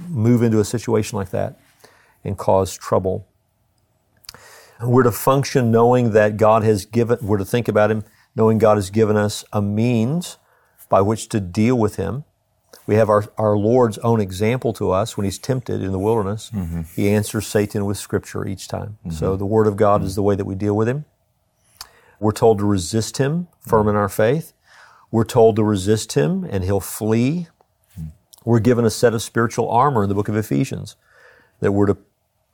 move 0.08 0.42
into 0.42 0.60
a 0.60 0.64
situation 0.64 1.16
like 1.16 1.30
that 1.30 1.58
and 2.24 2.36
cause 2.36 2.76
trouble. 2.76 3.26
We're 4.82 5.02
to 5.04 5.12
function 5.12 5.70
knowing 5.70 6.12
that 6.12 6.36
God 6.36 6.62
has 6.62 6.84
given, 6.84 7.18
we're 7.22 7.38
to 7.38 7.44
think 7.44 7.68
about 7.68 7.90
him 7.90 8.04
knowing 8.34 8.58
God 8.58 8.76
has 8.76 8.90
given 8.90 9.16
us 9.16 9.44
a 9.52 9.62
means 9.62 10.36
by 10.88 11.00
which 11.00 11.28
to 11.30 11.40
deal 11.40 11.76
with 11.76 11.96
him 11.96 12.24
we 12.86 12.94
have 12.94 13.10
our, 13.10 13.24
our 13.36 13.56
Lord's 13.56 13.98
own 13.98 14.20
example 14.20 14.72
to 14.74 14.90
us 14.92 15.16
when 15.16 15.24
he's 15.24 15.38
tempted 15.38 15.82
in 15.82 15.92
the 15.92 15.98
wilderness. 15.98 16.50
Mm-hmm. 16.54 16.82
He 16.94 17.10
answers 17.10 17.46
Satan 17.46 17.84
with 17.84 17.98
scripture 17.98 18.46
each 18.46 18.68
time. 18.68 18.98
Mm-hmm. 19.00 19.10
So 19.10 19.36
the 19.36 19.46
word 19.46 19.66
of 19.66 19.76
God 19.76 19.98
mm-hmm. 19.98 20.06
is 20.06 20.14
the 20.14 20.22
way 20.22 20.36
that 20.36 20.44
we 20.44 20.54
deal 20.54 20.76
with 20.76 20.88
him. 20.88 21.04
We're 22.20 22.32
told 22.32 22.58
to 22.58 22.64
resist 22.64 23.18
him, 23.18 23.48
firm 23.60 23.88
in 23.88 23.96
our 23.96 24.08
faith. 24.08 24.52
We're 25.10 25.24
told 25.24 25.56
to 25.56 25.64
resist 25.64 26.12
him 26.12 26.44
and 26.44 26.64
he'll 26.64 26.80
flee. 26.80 27.48
Mm-hmm. 27.98 28.08
We're 28.44 28.60
given 28.60 28.84
a 28.84 28.90
set 28.90 29.14
of 29.14 29.22
spiritual 29.22 29.68
armor 29.68 30.04
in 30.04 30.08
the 30.08 30.14
book 30.14 30.28
of 30.28 30.36
Ephesians 30.36 30.96
that 31.60 31.72
we're 31.72 31.86
to 31.86 31.98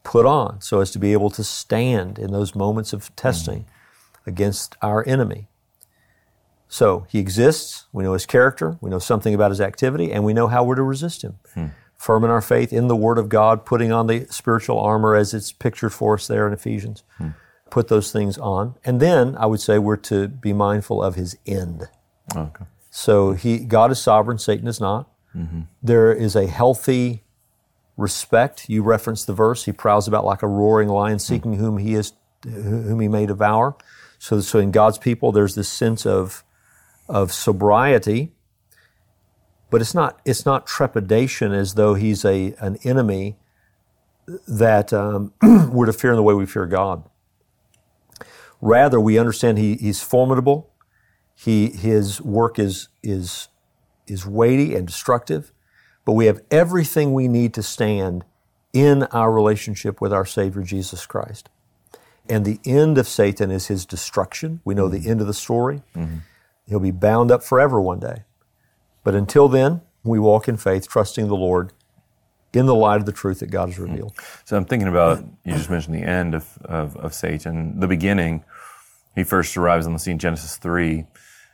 put 0.03 0.27
on 0.27 0.61
so 0.61 0.81
as 0.81 0.91
to 0.93 0.99
be 0.99 1.13
able 1.13 1.31
to 1.31 1.45
stand 1.45 2.19
in 2.19 2.33
those 2.33 2.55
moments 2.55 2.93
of 2.93 3.15
testing 3.17 3.61
mm-hmm. 3.61 4.31
against 4.31 4.77
our 4.81 5.07
enemy. 5.07 5.49
So 6.73 7.05
he 7.11 7.19
exists, 7.19 7.85
we 7.93 8.03
know 8.03 8.15
his 8.15 8.25
character, 8.25 8.79
we 8.81 8.89
know 8.89 8.99
something 8.99 9.35
about 9.35 9.51
his 9.51 9.61
activity, 9.61 10.11
and 10.11 10.25
we 10.25 10.33
know 10.33 10.47
how 10.47 10.65
we're 10.65 10.77
to 10.77 10.83
resist 10.83 11.21
him. 11.21 11.39
Hmm. 11.53 11.67
Firm 11.99 12.25
in 12.25 12.31
our 12.31 12.41
faith 12.41 12.73
in 12.73 12.89
the 12.89 12.97
Word 12.97 13.19
of 13.19 13.29
God, 13.29 13.67
putting 13.67 13.93
on 13.93 14.07
the 14.07 14.27
spiritual 14.31 14.81
armor 14.81 15.15
as 15.15 15.35
it's 15.35 15.53
pictured 15.53 15.91
for 15.91 16.15
us 16.15 16.27
there 16.27 16.47
in 16.47 16.55
Ephesians. 16.55 17.05
Hmm. 17.19 17.29
Put 17.69 17.89
those 17.89 18.11
things 18.11 18.39
on. 18.39 18.77
And 18.87 19.01
then 19.01 19.37
I 19.37 19.45
would 19.45 19.61
say 19.61 19.79
we're 19.79 19.99
to 19.99 20.29
be 20.29 20.55
mindful 20.55 21.03
of 21.03 21.15
his 21.15 21.37
end. 21.45 21.91
Okay. 22.35 22.65
So 22.91 23.33
he, 23.33 23.59
God 23.59 23.91
is 23.91 24.01
sovereign, 24.01 24.39
Satan 24.39 24.67
is 24.67 24.81
not. 24.81 25.11
Mm-hmm. 25.37 25.63
There 25.83 26.11
is 26.11 26.35
a 26.35 26.47
healthy 26.47 27.23
respect. 27.99 28.71
You 28.71 28.83
referenced 28.83 29.27
the 29.27 29.35
verse. 29.35 29.67
He 29.67 29.73
prowls 29.73 30.09
about 30.09 30.25
like 30.25 30.43
a 30.43 30.49
roaring 30.49 30.89
lion, 30.89 31.19
seeking 31.19 31.59
whom 31.59 31.77
he 31.77 31.93
is, 31.93 32.15
whom 32.45 32.99
he 32.99 33.09
may 33.09 33.27
devour. 33.27 33.77
So, 34.19 34.41
so 34.41 34.59
in 34.59 34.71
God's 34.71 34.97
people, 34.97 35.33
there's 35.33 35.55
this 35.55 35.69
sense 35.69 36.07
of 36.07 36.45
of 37.13 37.31
sobriety, 37.31 38.33
but 39.71 39.81
it's 39.81 39.95
not 39.95 40.21
it's 40.25 40.45
not 40.45 40.67
trepidation 40.67 41.53
as 41.53 41.75
though 41.75 41.95
he's 41.95 42.25
a 42.25 42.55
an 42.59 42.79
enemy 42.83 43.37
that 44.49 44.93
um, 44.93 45.33
we're 45.71 45.87
to 45.87 45.93
fear 45.93 46.11
in 46.11 46.17
the 46.17 46.23
way 46.23 46.35
we 46.35 46.47
fear 46.47 46.67
God. 46.67 47.09
Rather, 48.61 48.99
we 48.99 49.19
understand 49.19 49.59
he, 49.59 49.77
he's 49.77 50.03
formidable. 50.03 50.71
He 51.35 51.69
his 51.71 52.21
work 52.21 52.59
is 52.59 52.89
is 53.03 53.49
is 54.07 54.27
weighty 54.27 54.75
and 54.75 54.87
destructive, 54.87 55.53
but 56.05 56.13
we 56.13 56.27
have 56.27 56.41
everything 56.51 57.13
we 57.13 57.29
need 57.29 57.53
to 57.55 57.63
stand 57.63 58.25
in 58.73 59.03
our 59.05 59.31
relationship 59.31 60.01
with 60.01 60.15
our 60.15 60.25
Savior 60.25 60.63
Jesus 60.63 61.05
Christ. 61.05 61.51
And 62.29 62.47
the 62.47 62.59
end 62.65 62.97
of 62.97 63.07
Satan 63.07 63.51
is 63.51 63.67
his 63.67 63.85
destruction. 63.85 64.61
We 64.65 64.75
know 64.75 64.89
mm-hmm. 64.89 65.03
the 65.03 65.11
end 65.11 65.21
of 65.21 65.27
the 65.27 65.35
story. 65.35 65.83
Mm-hmm. 65.95 66.19
He'll 66.73 66.81
be 66.81 66.91
bound 66.91 67.31
up 67.31 67.43
forever 67.43 67.83
one 67.83 68.01
day. 68.01 68.25
But 69.05 69.15
until 69.15 69.47
then, 69.47 69.83
we 70.03 70.19
walk 70.19 70.49
in 70.49 70.57
faith, 70.57 70.89
trusting 70.89 71.29
the 71.29 71.37
Lord 71.37 71.75
in 72.55 72.65
the 72.65 72.75
light 72.75 72.97
of 72.97 73.05
the 73.05 73.13
truth 73.13 73.41
that 73.41 73.51
God 73.51 73.69
has 73.69 73.79
revealed. 73.79 74.15
So 74.47 74.57
I'm 74.57 74.65
thinking 74.65 74.89
about, 74.89 75.23
you 75.45 75.53
just 75.53 75.69
mentioned 75.69 75.95
the 75.95 76.03
end 76.03 76.35
of, 76.35 76.57
of, 76.65 76.97
of 76.97 77.13
Satan, 77.13 77.79
the 77.79 77.87
beginning. 77.87 78.43
He 79.15 79.23
first 79.23 79.55
arrives 79.55 79.87
on 79.87 79.93
the 79.93 79.99
scene, 79.99 80.19
Genesis 80.19 80.57
3, 80.57 81.05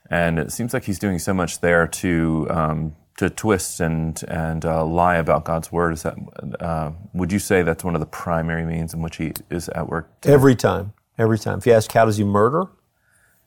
and 0.09 0.39
it 0.39 0.53
seems 0.53 0.73
like 0.73 0.85
he's 0.85 1.01
doing 1.01 1.19
so 1.19 1.35
much 1.35 1.61
there 1.61 1.89
to 1.89 2.47
um, 2.51 2.97
to 3.17 3.29
twist 3.29 3.81
and 3.81 4.23
and 4.29 4.65
uh, 4.65 4.85
lie 4.85 5.17
about 5.17 5.45
God's 5.45 5.73
word. 5.73 5.95
Is 5.95 6.05
that 6.05 6.15
uh, 6.61 6.93
would 7.13 7.33
you 7.33 7.41
say 7.41 7.63
that's 7.63 7.83
one 7.83 7.97
of 7.97 8.01
the 8.01 8.07
primary 8.07 8.65
means 8.65 8.95
in 8.95 9.03
which 9.03 9.17
he 9.17 9.33
is 9.51 9.69
at 9.71 9.89
work? 9.89 10.21
Today? 10.21 10.33
Every 10.33 10.55
time, 10.55 10.93
every 11.19 11.39
time. 11.39 11.59
If 11.59 11.67
you 11.67 11.73
ask 11.73 11.91
how 11.91 12.05
does 12.05 12.17
he 12.17 12.23
murder, 12.23 12.69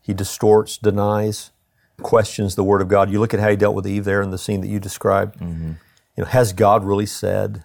he 0.01 0.13
distorts, 0.13 0.77
denies, 0.77 1.51
questions 2.03 2.55
the 2.55 2.63
Word 2.63 2.81
of 2.81 2.87
God. 2.87 3.11
You 3.11 3.19
look 3.19 3.33
at 3.33 3.39
how 3.39 3.49
he 3.49 3.55
dealt 3.55 3.75
with 3.75 3.87
Eve 3.87 4.05
there 4.05 4.21
in 4.21 4.31
the 4.31 4.37
scene 4.37 4.61
that 4.61 4.67
you 4.67 4.79
described. 4.79 5.39
Mm-hmm. 5.39 5.73
You 6.17 6.23
know, 6.23 6.25
has 6.25 6.53
God 6.53 6.83
really 6.83 7.05
said? 7.05 7.63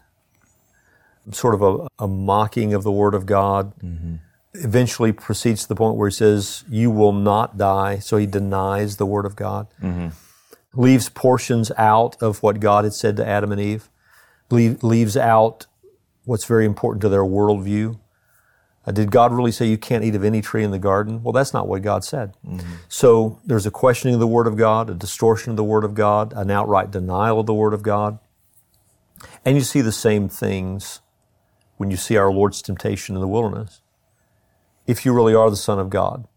Sort 1.32 1.54
of 1.54 1.62
a, 1.62 1.88
a 1.98 2.06
mocking 2.06 2.72
of 2.72 2.84
the 2.84 2.92
Word 2.92 3.14
of 3.14 3.26
God. 3.26 3.72
Mm-hmm. 3.80 4.16
Eventually 4.54 5.12
proceeds 5.12 5.62
to 5.62 5.68
the 5.68 5.74
point 5.74 5.96
where 5.96 6.08
he 6.08 6.14
says, 6.14 6.64
"You 6.68 6.90
will 6.90 7.12
not 7.12 7.58
die." 7.58 7.98
So 7.98 8.16
he 8.16 8.26
denies 8.26 8.96
the 8.96 9.06
Word 9.06 9.26
of 9.26 9.36
God. 9.36 9.66
Mm-hmm. 9.82 10.08
Leaves 10.80 11.08
portions 11.08 11.72
out 11.76 12.22
of 12.22 12.42
what 12.42 12.60
God 12.60 12.84
had 12.84 12.94
said 12.94 13.16
to 13.16 13.26
Adam 13.26 13.52
and 13.52 13.60
Eve. 13.60 13.88
leaves 14.50 15.16
out 15.16 15.66
what's 16.24 16.44
very 16.44 16.64
important 16.64 17.00
to 17.02 17.08
their 17.08 17.24
worldview. 17.24 17.98
Uh, 18.86 18.92
did 18.92 19.10
God 19.10 19.32
really 19.32 19.50
say 19.50 19.66
you 19.66 19.78
can't 19.78 20.04
eat 20.04 20.14
of 20.14 20.24
any 20.24 20.40
tree 20.40 20.62
in 20.62 20.70
the 20.70 20.78
garden? 20.78 21.22
Well, 21.22 21.32
that's 21.32 21.52
not 21.52 21.66
what 21.66 21.82
God 21.82 22.04
said. 22.04 22.34
Mm-hmm. 22.46 22.74
So 22.88 23.40
there's 23.44 23.66
a 23.66 23.70
questioning 23.70 24.14
of 24.14 24.20
the 24.20 24.26
Word 24.26 24.46
of 24.46 24.56
God, 24.56 24.88
a 24.88 24.94
distortion 24.94 25.50
of 25.50 25.56
the 25.56 25.64
Word 25.64 25.84
of 25.84 25.94
God, 25.94 26.32
an 26.36 26.50
outright 26.50 26.90
denial 26.90 27.40
of 27.40 27.46
the 27.46 27.54
Word 27.54 27.74
of 27.74 27.82
God. 27.82 28.18
And 29.44 29.56
you 29.56 29.62
see 29.62 29.80
the 29.80 29.92
same 29.92 30.28
things 30.28 31.00
when 31.78 31.90
you 31.90 31.96
see 31.96 32.16
our 32.16 32.32
Lord's 32.32 32.62
temptation 32.62 33.14
in 33.16 33.20
the 33.20 33.28
wilderness. 33.28 33.80
If 34.86 35.04
you 35.04 35.12
really 35.12 35.34
are 35.34 35.50
the 35.50 35.56
Son 35.56 35.78
of 35.78 35.90
God, 35.90 36.28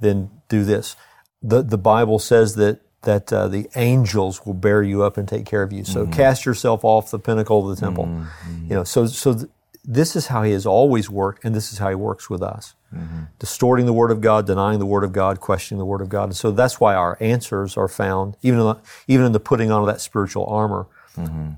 then 0.00 0.30
do 0.48 0.64
this. 0.64 0.94
The, 1.42 1.62
the 1.62 1.78
Bible 1.78 2.18
says 2.18 2.54
that 2.56 2.80
that 3.02 3.32
uh, 3.32 3.46
the 3.46 3.68
angels 3.76 4.44
will 4.44 4.54
bear 4.54 4.82
you 4.82 5.02
up 5.02 5.16
and 5.16 5.28
take 5.28 5.46
care 5.46 5.62
of 5.62 5.72
you. 5.72 5.84
So 5.84 6.02
mm-hmm. 6.02 6.12
cast 6.12 6.44
yourself 6.44 6.84
off 6.84 7.10
the 7.10 7.20
pinnacle 7.20 7.70
of 7.70 7.76
the 7.76 7.80
temple. 7.80 8.06
Mm-hmm. 8.06 8.62
You 8.64 8.74
know, 8.74 8.84
so 8.84 9.06
so 9.06 9.34
th- 9.34 9.50
this 9.86 10.16
is 10.16 10.26
how 10.26 10.42
he 10.42 10.52
has 10.52 10.66
always 10.66 11.08
worked, 11.08 11.44
and 11.44 11.54
this 11.54 11.72
is 11.72 11.78
how 11.78 11.88
he 11.88 11.94
works 11.94 12.28
with 12.28 12.42
us. 12.42 12.74
Mm-hmm. 12.92 13.24
Distorting 13.38 13.86
the 13.86 13.92
Word 13.92 14.10
of 14.10 14.20
God, 14.20 14.46
denying 14.46 14.80
the 14.80 14.86
Word 14.86 15.04
of 15.04 15.12
God, 15.12 15.40
questioning 15.40 15.78
the 15.78 15.84
Word 15.84 16.00
of 16.00 16.08
God. 16.08 16.24
And 16.24 16.36
so 16.36 16.50
that's 16.50 16.80
why 16.80 16.94
our 16.94 17.16
answers 17.20 17.76
are 17.76 17.88
found, 17.88 18.36
even 18.42 18.58
in 18.58 18.66
the, 18.66 18.76
even 19.06 19.26
in 19.26 19.32
the 19.32 19.40
putting 19.40 19.70
on 19.70 19.82
of 19.82 19.86
that 19.86 20.00
spiritual 20.00 20.44
armor. 20.46 20.86
Mm-hmm. 21.16 21.50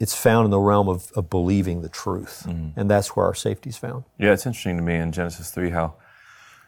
It's 0.00 0.16
found 0.16 0.46
in 0.46 0.50
the 0.50 0.58
realm 0.58 0.88
of, 0.88 1.12
of 1.12 1.30
believing 1.30 1.82
the 1.82 1.88
truth. 1.88 2.44
Mm-hmm. 2.46 2.78
And 2.78 2.90
that's 2.90 3.14
where 3.14 3.26
our 3.26 3.34
safety 3.34 3.70
is 3.70 3.76
found. 3.76 4.04
Yeah, 4.18 4.32
it's 4.32 4.46
interesting 4.46 4.76
to 4.78 4.82
me 4.82 4.96
in 4.96 5.12
Genesis 5.12 5.50
3 5.50 5.70
how 5.70 5.94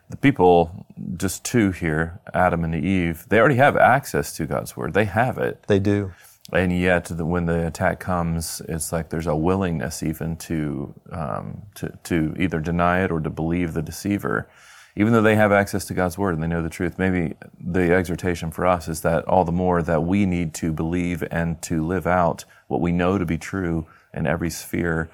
the 0.09 0.17
people, 0.17 0.87
just 1.17 1.45
two 1.45 1.73
here, 1.73 2.21
Adam 2.33 2.63
and 2.63 2.75
Eve, 2.75 3.27
they 3.29 3.41
already 3.41 3.57
have 3.57 3.77
access 3.77 4.37
to 4.37 4.47
God's 4.47 4.77
Word. 4.77 4.95
They 4.95 5.07
have 5.07 5.39
it. 5.39 5.65
They 5.67 5.79
do 5.79 6.13
and 6.53 6.79
yet 6.79 7.07
the, 7.07 7.25
when 7.25 7.47
the 7.47 7.67
attack 7.67 7.99
comes, 7.99 8.63
it's 8.69 8.93
like 8.93 9.11
there's 9.11 9.27
a 9.27 9.35
willingness 9.35 10.03
even 10.03 10.37
to, 10.37 10.95
um, 11.11 11.63
to 11.75 11.99
to 12.05 12.37
either 12.39 12.61
deny 12.61 13.03
it 13.03 13.11
or 13.11 13.21
to 13.21 13.31
believe 13.31 13.73
the 13.73 13.83
deceiver, 13.83 14.49
even 14.95 15.13
though 15.13 15.23
they 15.23 15.35
have 15.35 15.51
access 15.51 15.85
to 15.87 15.95
God's 15.95 16.17
word 16.17 16.35
and 16.35 16.43
they 16.43 16.47
know 16.47 16.63
the 16.63 16.71
truth. 16.71 16.99
Maybe 16.99 17.35
the 17.59 17.93
exhortation 17.93 18.53
for 18.53 18.65
us 18.65 18.87
is 18.87 19.01
that 19.01 19.25
all 19.25 19.45
the 19.45 19.53
more 19.53 19.83
that 19.83 20.05
we 20.05 20.25
need 20.25 20.55
to 20.55 20.73
believe 20.73 21.25
and 21.31 21.61
to 21.63 21.85
live 21.85 22.07
out 22.07 22.45
what 22.69 22.81
we 22.81 22.93
know 22.93 23.19
to 23.19 23.27
be 23.27 23.39
true 23.39 23.87
in 24.15 24.27
every 24.27 24.51
sphere 24.51 25.11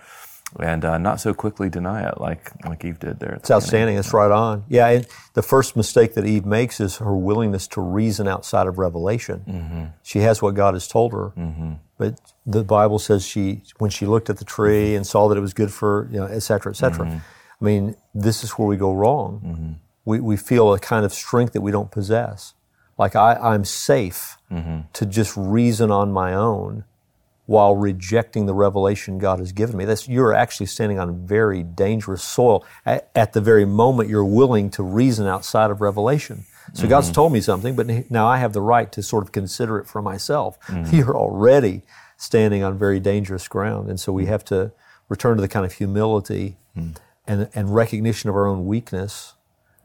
and 0.60 0.84
uh, 0.84 0.98
not 0.98 1.20
so 1.20 1.32
quickly 1.32 1.68
deny 1.68 2.06
it 2.08 2.20
like 2.20 2.52
like 2.64 2.84
Eve 2.84 2.98
did 2.98 3.20
there. 3.20 3.34
It's 3.34 3.50
outstanding. 3.50 3.96
It's 3.96 4.12
right 4.12 4.30
on. 4.30 4.64
Yeah, 4.68 4.88
and 4.88 5.06
the 5.34 5.42
first 5.42 5.76
mistake 5.76 6.14
that 6.14 6.26
Eve 6.26 6.44
makes 6.44 6.80
is 6.80 6.96
her 6.96 7.16
willingness 7.16 7.66
to 7.68 7.80
reason 7.80 8.28
outside 8.28 8.66
of 8.66 8.78
revelation. 8.78 9.44
Mm-hmm. 9.48 9.84
She 10.02 10.18
has 10.20 10.42
what 10.42 10.54
God 10.54 10.74
has 10.74 10.86
told 10.86 11.12
her, 11.12 11.32
mm-hmm. 11.36 11.74
but 11.96 12.20
the 12.44 12.64
Bible 12.64 12.98
says 12.98 13.26
she, 13.26 13.62
when 13.78 13.90
she 13.90 14.04
looked 14.04 14.28
at 14.28 14.38
the 14.38 14.44
tree 14.44 14.88
mm-hmm. 14.88 14.96
and 14.96 15.06
saw 15.06 15.28
that 15.28 15.38
it 15.38 15.40
was 15.40 15.54
good 15.54 15.72
for, 15.72 16.08
you 16.10 16.18
know, 16.18 16.26
et 16.26 16.40
cetera, 16.40 16.72
et 16.72 16.76
cetera. 16.76 17.06
Mm-hmm. 17.06 17.18
I 17.60 17.64
mean, 17.64 17.96
this 18.14 18.42
is 18.42 18.50
where 18.52 18.66
we 18.66 18.76
go 18.76 18.92
wrong. 18.92 19.40
Mm-hmm. 19.44 19.72
We, 20.04 20.20
we 20.20 20.36
feel 20.36 20.74
a 20.74 20.80
kind 20.80 21.04
of 21.04 21.12
strength 21.12 21.52
that 21.52 21.60
we 21.60 21.70
don't 21.70 21.92
possess. 21.92 22.54
Like 22.98 23.14
I, 23.14 23.34
I'm 23.34 23.64
safe 23.64 24.36
mm-hmm. 24.50 24.80
to 24.92 25.06
just 25.06 25.36
reason 25.36 25.90
on 25.90 26.12
my 26.12 26.34
own 26.34 26.84
while 27.52 27.76
rejecting 27.76 28.46
the 28.46 28.54
revelation 28.54 29.18
God 29.18 29.38
has 29.38 29.52
given 29.52 29.76
me. 29.76 29.84
That's, 29.84 30.08
you're 30.08 30.32
actually 30.32 30.64
standing 30.64 30.98
on 30.98 31.26
very 31.26 31.62
dangerous 31.62 32.22
soil 32.22 32.64
at, 32.86 33.10
at 33.14 33.34
the 33.34 33.42
very 33.42 33.66
moment 33.66 34.08
you're 34.08 34.24
willing 34.24 34.70
to 34.70 34.82
reason 34.82 35.26
outside 35.26 35.70
of 35.70 35.82
revelation. 35.82 36.46
So 36.72 36.80
mm-hmm. 36.80 36.88
God's 36.88 37.12
told 37.12 37.30
me 37.30 37.42
something, 37.42 37.76
but 37.76 38.10
now 38.10 38.26
I 38.26 38.38
have 38.38 38.54
the 38.54 38.62
right 38.62 38.90
to 38.92 39.02
sort 39.02 39.22
of 39.22 39.32
consider 39.32 39.78
it 39.78 39.86
for 39.86 40.00
myself. 40.00 40.58
Mm-hmm. 40.60 40.96
You're 40.96 41.14
already 41.14 41.82
standing 42.16 42.62
on 42.62 42.78
very 42.78 43.00
dangerous 43.00 43.46
ground. 43.48 43.90
And 43.90 44.00
so 44.00 44.14
we 44.14 44.24
have 44.26 44.46
to 44.46 44.72
return 45.10 45.36
to 45.36 45.42
the 45.42 45.48
kind 45.48 45.66
of 45.66 45.74
humility 45.74 46.56
mm-hmm. 46.74 46.92
and, 47.26 47.50
and 47.54 47.74
recognition 47.74 48.30
of 48.30 48.36
our 48.36 48.46
own 48.46 48.64
weakness. 48.64 49.34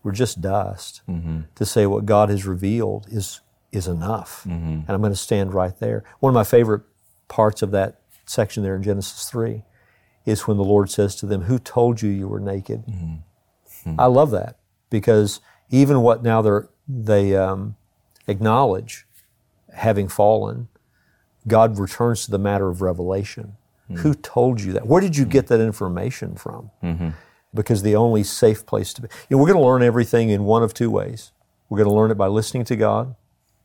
We're 0.04 0.14
just 0.14 0.40
dust. 0.40 1.02
Mm-hmm. 1.10 1.42
To 1.54 1.66
say 1.66 1.86
what 1.86 2.06
God 2.06 2.30
has 2.30 2.46
revealed 2.46 3.08
is, 3.12 3.42
is 3.74 3.90
enough. 3.90 4.46
Mm-hmm. 4.48 4.88
And 4.88 4.90
I'm 4.90 5.02
going 5.02 5.12
to 5.12 5.18
stand 5.18 5.54
right 5.54 5.78
there. 5.80 6.06
One 6.22 6.30
of 6.30 6.34
my 6.34 6.46
favorite 6.46 6.84
parts 7.28 7.62
of 7.62 7.72
that 7.72 8.02
section 8.26 8.64
there 8.64 8.76
in 8.76 8.84
Genesis 8.84 9.30
3 9.30 9.64
is 10.26 10.48
when 10.48 10.58
the 10.58 10.64
Lord 10.64 10.90
says 10.90 11.16
to 11.18 11.26
them, 11.26 11.44
Who 11.44 11.60
told 11.60 12.02
you 12.02 12.10
you 12.10 12.28
were 12.28 12.40
naked? 12.40 12.86
Mm-hmm. 12.86 14.00
I 14.00 14.06
love 14.08 14.32
that 14.32 14.58
because 14.90 15.40
even 15.70 16.02
what 16.02 16.24
now 16.24 16.42
they're, 16.42 16.70
they 16.88 17.36
um, 17.36 17.76
acknowledge 18.28 19.06
having 19.74 20.08
fallen, 20.08 20.68
God 21.48 21.80
returns 21.80 22.26
to 22.26 22.32
the 22.32 22.40
matter 22.40 22.68
of 22.68 22.82
revelation. 22.82 23.56
Mm-hmm. 23.90 24.02
Who 24.02 24.14
told 24.14 24.62
you 24.62 24.74
that? 24.74 24.86
Where 24.86 25.02
did 25.02 25.16
you 25.16 25.26
get 25.26 25.48
that 25.48 25.62
information 25.62 26.36
from? 26.36 26.72
Mm-hmm. 26.84 27.10
Because 27.54 27.82
the 27.82 27.96
only 27.96 28.24
safe 28.24 28.66
place 28.66 28.94
to 28.94 29.02
be. 29.02 29.08
You 29.30 29.38
know, 29.38 29.42
we're 29.42 29.48
going 29.48 29.60
to 29.60 29.66
learn 29.66 29.82
everything 29.82 30.30
in 30.30 30.44
one 30.44 30.62
of 30.62 30.74
two 30.74 30.92
ways. 30.92 31.32
We're 31.70 31.78
going 31.78 31.90
to 31.90 31.96
learn 31.96 32.12
it 32.12 32.18
by 32.18 32.28
listening 32.28 32.66
to 32.66 32.76
God. 32.76 33.16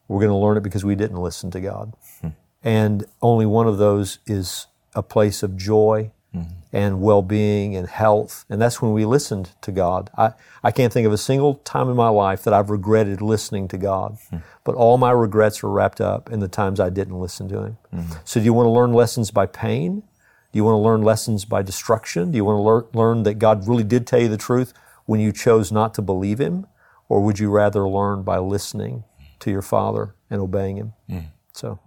We're 0.07 0.21
going 0.21 0.31
to 0.31 0.37
learn 0.37 0.57
it 0.57 0.63
because 0.63 0.85
we 0.85 0.95
didn't 0.95 1.21
listen 1.21 1.51
to 1.51 1.61
God. 1.61 1.95
Hmm. 2.21 2.29
And 2.65 3.05
only 3.21 3.47
one 3.47 3.67
of 3.67 3.79
those 3.79 4.19
is 4.27 4.67
a 4.95 5.03
place 5.03 5.43
of 5.43 5.57
joy 5.57 6.11
mm-hmm. 6.35 6.53
and 6.73 7.01
well 7.01 7.23
being 7.23 7.77
and 7.77 7.89
health. 7.89 8.45
And 8.49 8.61
that's 8.61 8.81
when 8.81 8.93
we 8.93 9.05
listened 9.05 9.51
to 9.63 9.73
God. 9.73 10.11
I, 10.17 10.33
I 10.63 10.71
can't 10.71 10.93
think 10.93 11.07
of 11.07 11.13
a 11.13 11.19
single 11.19 11.57
time 11.57 11.89
in 11.89 11.97
my 11.97 12.09
life 12.09 12.43
that 12.45 12.55
I've 12.55 12.71
regretted 12.71 13.21
listening 13.21 13.69
to 13.69 13.79
God. 13.79 14.15
Mm-hmm. 14.15 14.39
But 14.65 14.75
all 14.75 14.99
my 14.99 15.11
regrets 15.11 15.63
are 15.65 15.71
wrapped 15.71 16.01
up 16.01 16.31
in 16.31 16.41
the 16.41 16.49
times 16.49 16.81
I 16.81 16.91
didn't 16.91 17.19
listen 17.19 17.49
to 17.49 17.63
Him. 17.63 17.79
Mm-hmm. 17.95 18.13
So, 18.25 18.41
do 18.41 18.45
you 18.45 18.53
want 18.53 18.67
to 18.67 18.71
learn 18.71 18.93
lessons 18.93 19.31
by 19.31 19.47
pain? 19.47 20.03
Do 20.53 20.59
you 20.59 20.65
want 20.65 20.75
to 20.75 20.79
learn 20.79 21.03
lessons 21.03 21.45
by 21.45 21.63
destruction? 21.63 22.31
Do 22.31 22.37
you 22.37 22.45
want 22.45 22.59
to 22.59 22.63
lear- 22.63 22.85
learn 22.93 23.23
that 23.23 23.35
God 23.35 23.67
really 23.67 23.85
did 23.85 24.07
tell 24.07 24.21
you 24.21 24.29
the 24.29 24.37
truth 24.37 24.75
when 25.07 25.19
you 25.19 25.33
chose 25.33 25.73
not 25.73 25.95
to 25.95 26.03
believe 26.03 26.39
Him? 26.39 26.67
Or 27.09 27.21
would 27.21 27.39
you 27.39 27.51
rather 27.51 27.89
learn 27.89 28.23
by 28.23 28.39
listening 28.39 29.05
to 29.41 29.51
your 29.51 29.63
Father 29.63 30.15
and 30.31 30.41
obeying 30.41 30.77
Him? 30.77 30.93
Mm. 31.11 31.25
So. 31.53 31.79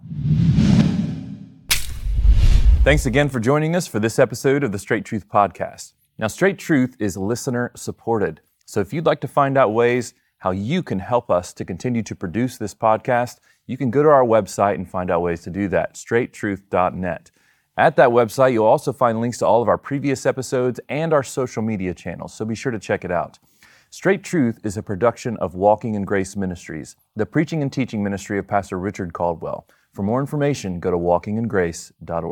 Thanks 2.86 3.04
again 3.04 3.28
for 3.28 3.40
joining 3.40 3.74
us 3.74 3.88
for 3.88 3.98
this 3.98 4.16
episode 4.16 4.62
of 4.62 4.70
the 4.70 4.78
Straight 4.78 5.04
Truth 5.04 5.28
Podcast. 5.28 5.94
Now, 6.18 6.28
Straight 6.28 6.56
Truth 6.56 6.94
is 7.00 7.16
listener 7.16 7.72
supported. 7.74 8.42
So 8.64 8.78
if 8.78 8.92
you'd 8.92 9.06
like 9.06 9.20
to 9.22 9.26
find 9.26 9.58
out 9.58 9.74
ways 9.74 10.14
how 10.38 10.52
you 10.52 10.84
can 10.84 11.00
help 11.00 11.28
us 11.28 11.52
to 11.54 11.64
continue 11.64 12.04
to 12.04 12.14
produce 12.14 12.58
this 12.58 12.76
podcast, 12.76 13.40
you 13.66 13.76
can 13.76 13.90
go 13.90 14.04
to 14.04 14.08
our 14.08 14.22
website 14.24 14.76
and 14.76 14.88
find 14.88 15.10
out 15.10 15.22
ways 15.22 15.42
to 15.42 15.50
do 15.50 15.66
that, 15.66 15.94
straighttruth.net. 15.94 17.32
At 17.76 17.96
that 17.96 18.10
website, 18.10 18.52
you'll 18.52 18.66
also 18.66 18.92
find 18.92 19.20
links 19.20 19.38
to 19.38 19.46
all 19.46 19.62
of 19.62 19.68
our 19.68 19.78
previous 19.78 20.24
episodes 20.24 20.78
and 20.88 21.12
our 21.12 21.24
social 21.24 21.64
media 21.64 21.92
channels, 21.92 22.34
so 22.34 22.44
be 22.44 22.54
sure 22.54 22.70
to 22.70 22.78
check 22.78 23.04
it 23.04 23.10
out. 23.10 23.40
Straight 23.90 24.22
Truth 24.22 24.60
is 24.62 24.76
a 24.76 24.82
production 24.84 25.36
of 25.38 25.56
Walking 25.56 25.96
in 25.96 26.04
Grace 26.04 26.36
Ministries, 26.36 26.94
the 27.16 27.26
preaching 27.26 27.62
and 27.62 27.72
teaching 27.72 28.04
ministry 28.04 28.38
of 28.38 28.46
Pastor 28.46 28.78
Richard 28.78 29.12
Caldwell. 29.12 29.66
For 29.96 30.02
more 30.02 30.20
information, 30.20 30.78
go 30.78 30.90
to 30.90 30.98
walkingingrace.org. 30.98 32.22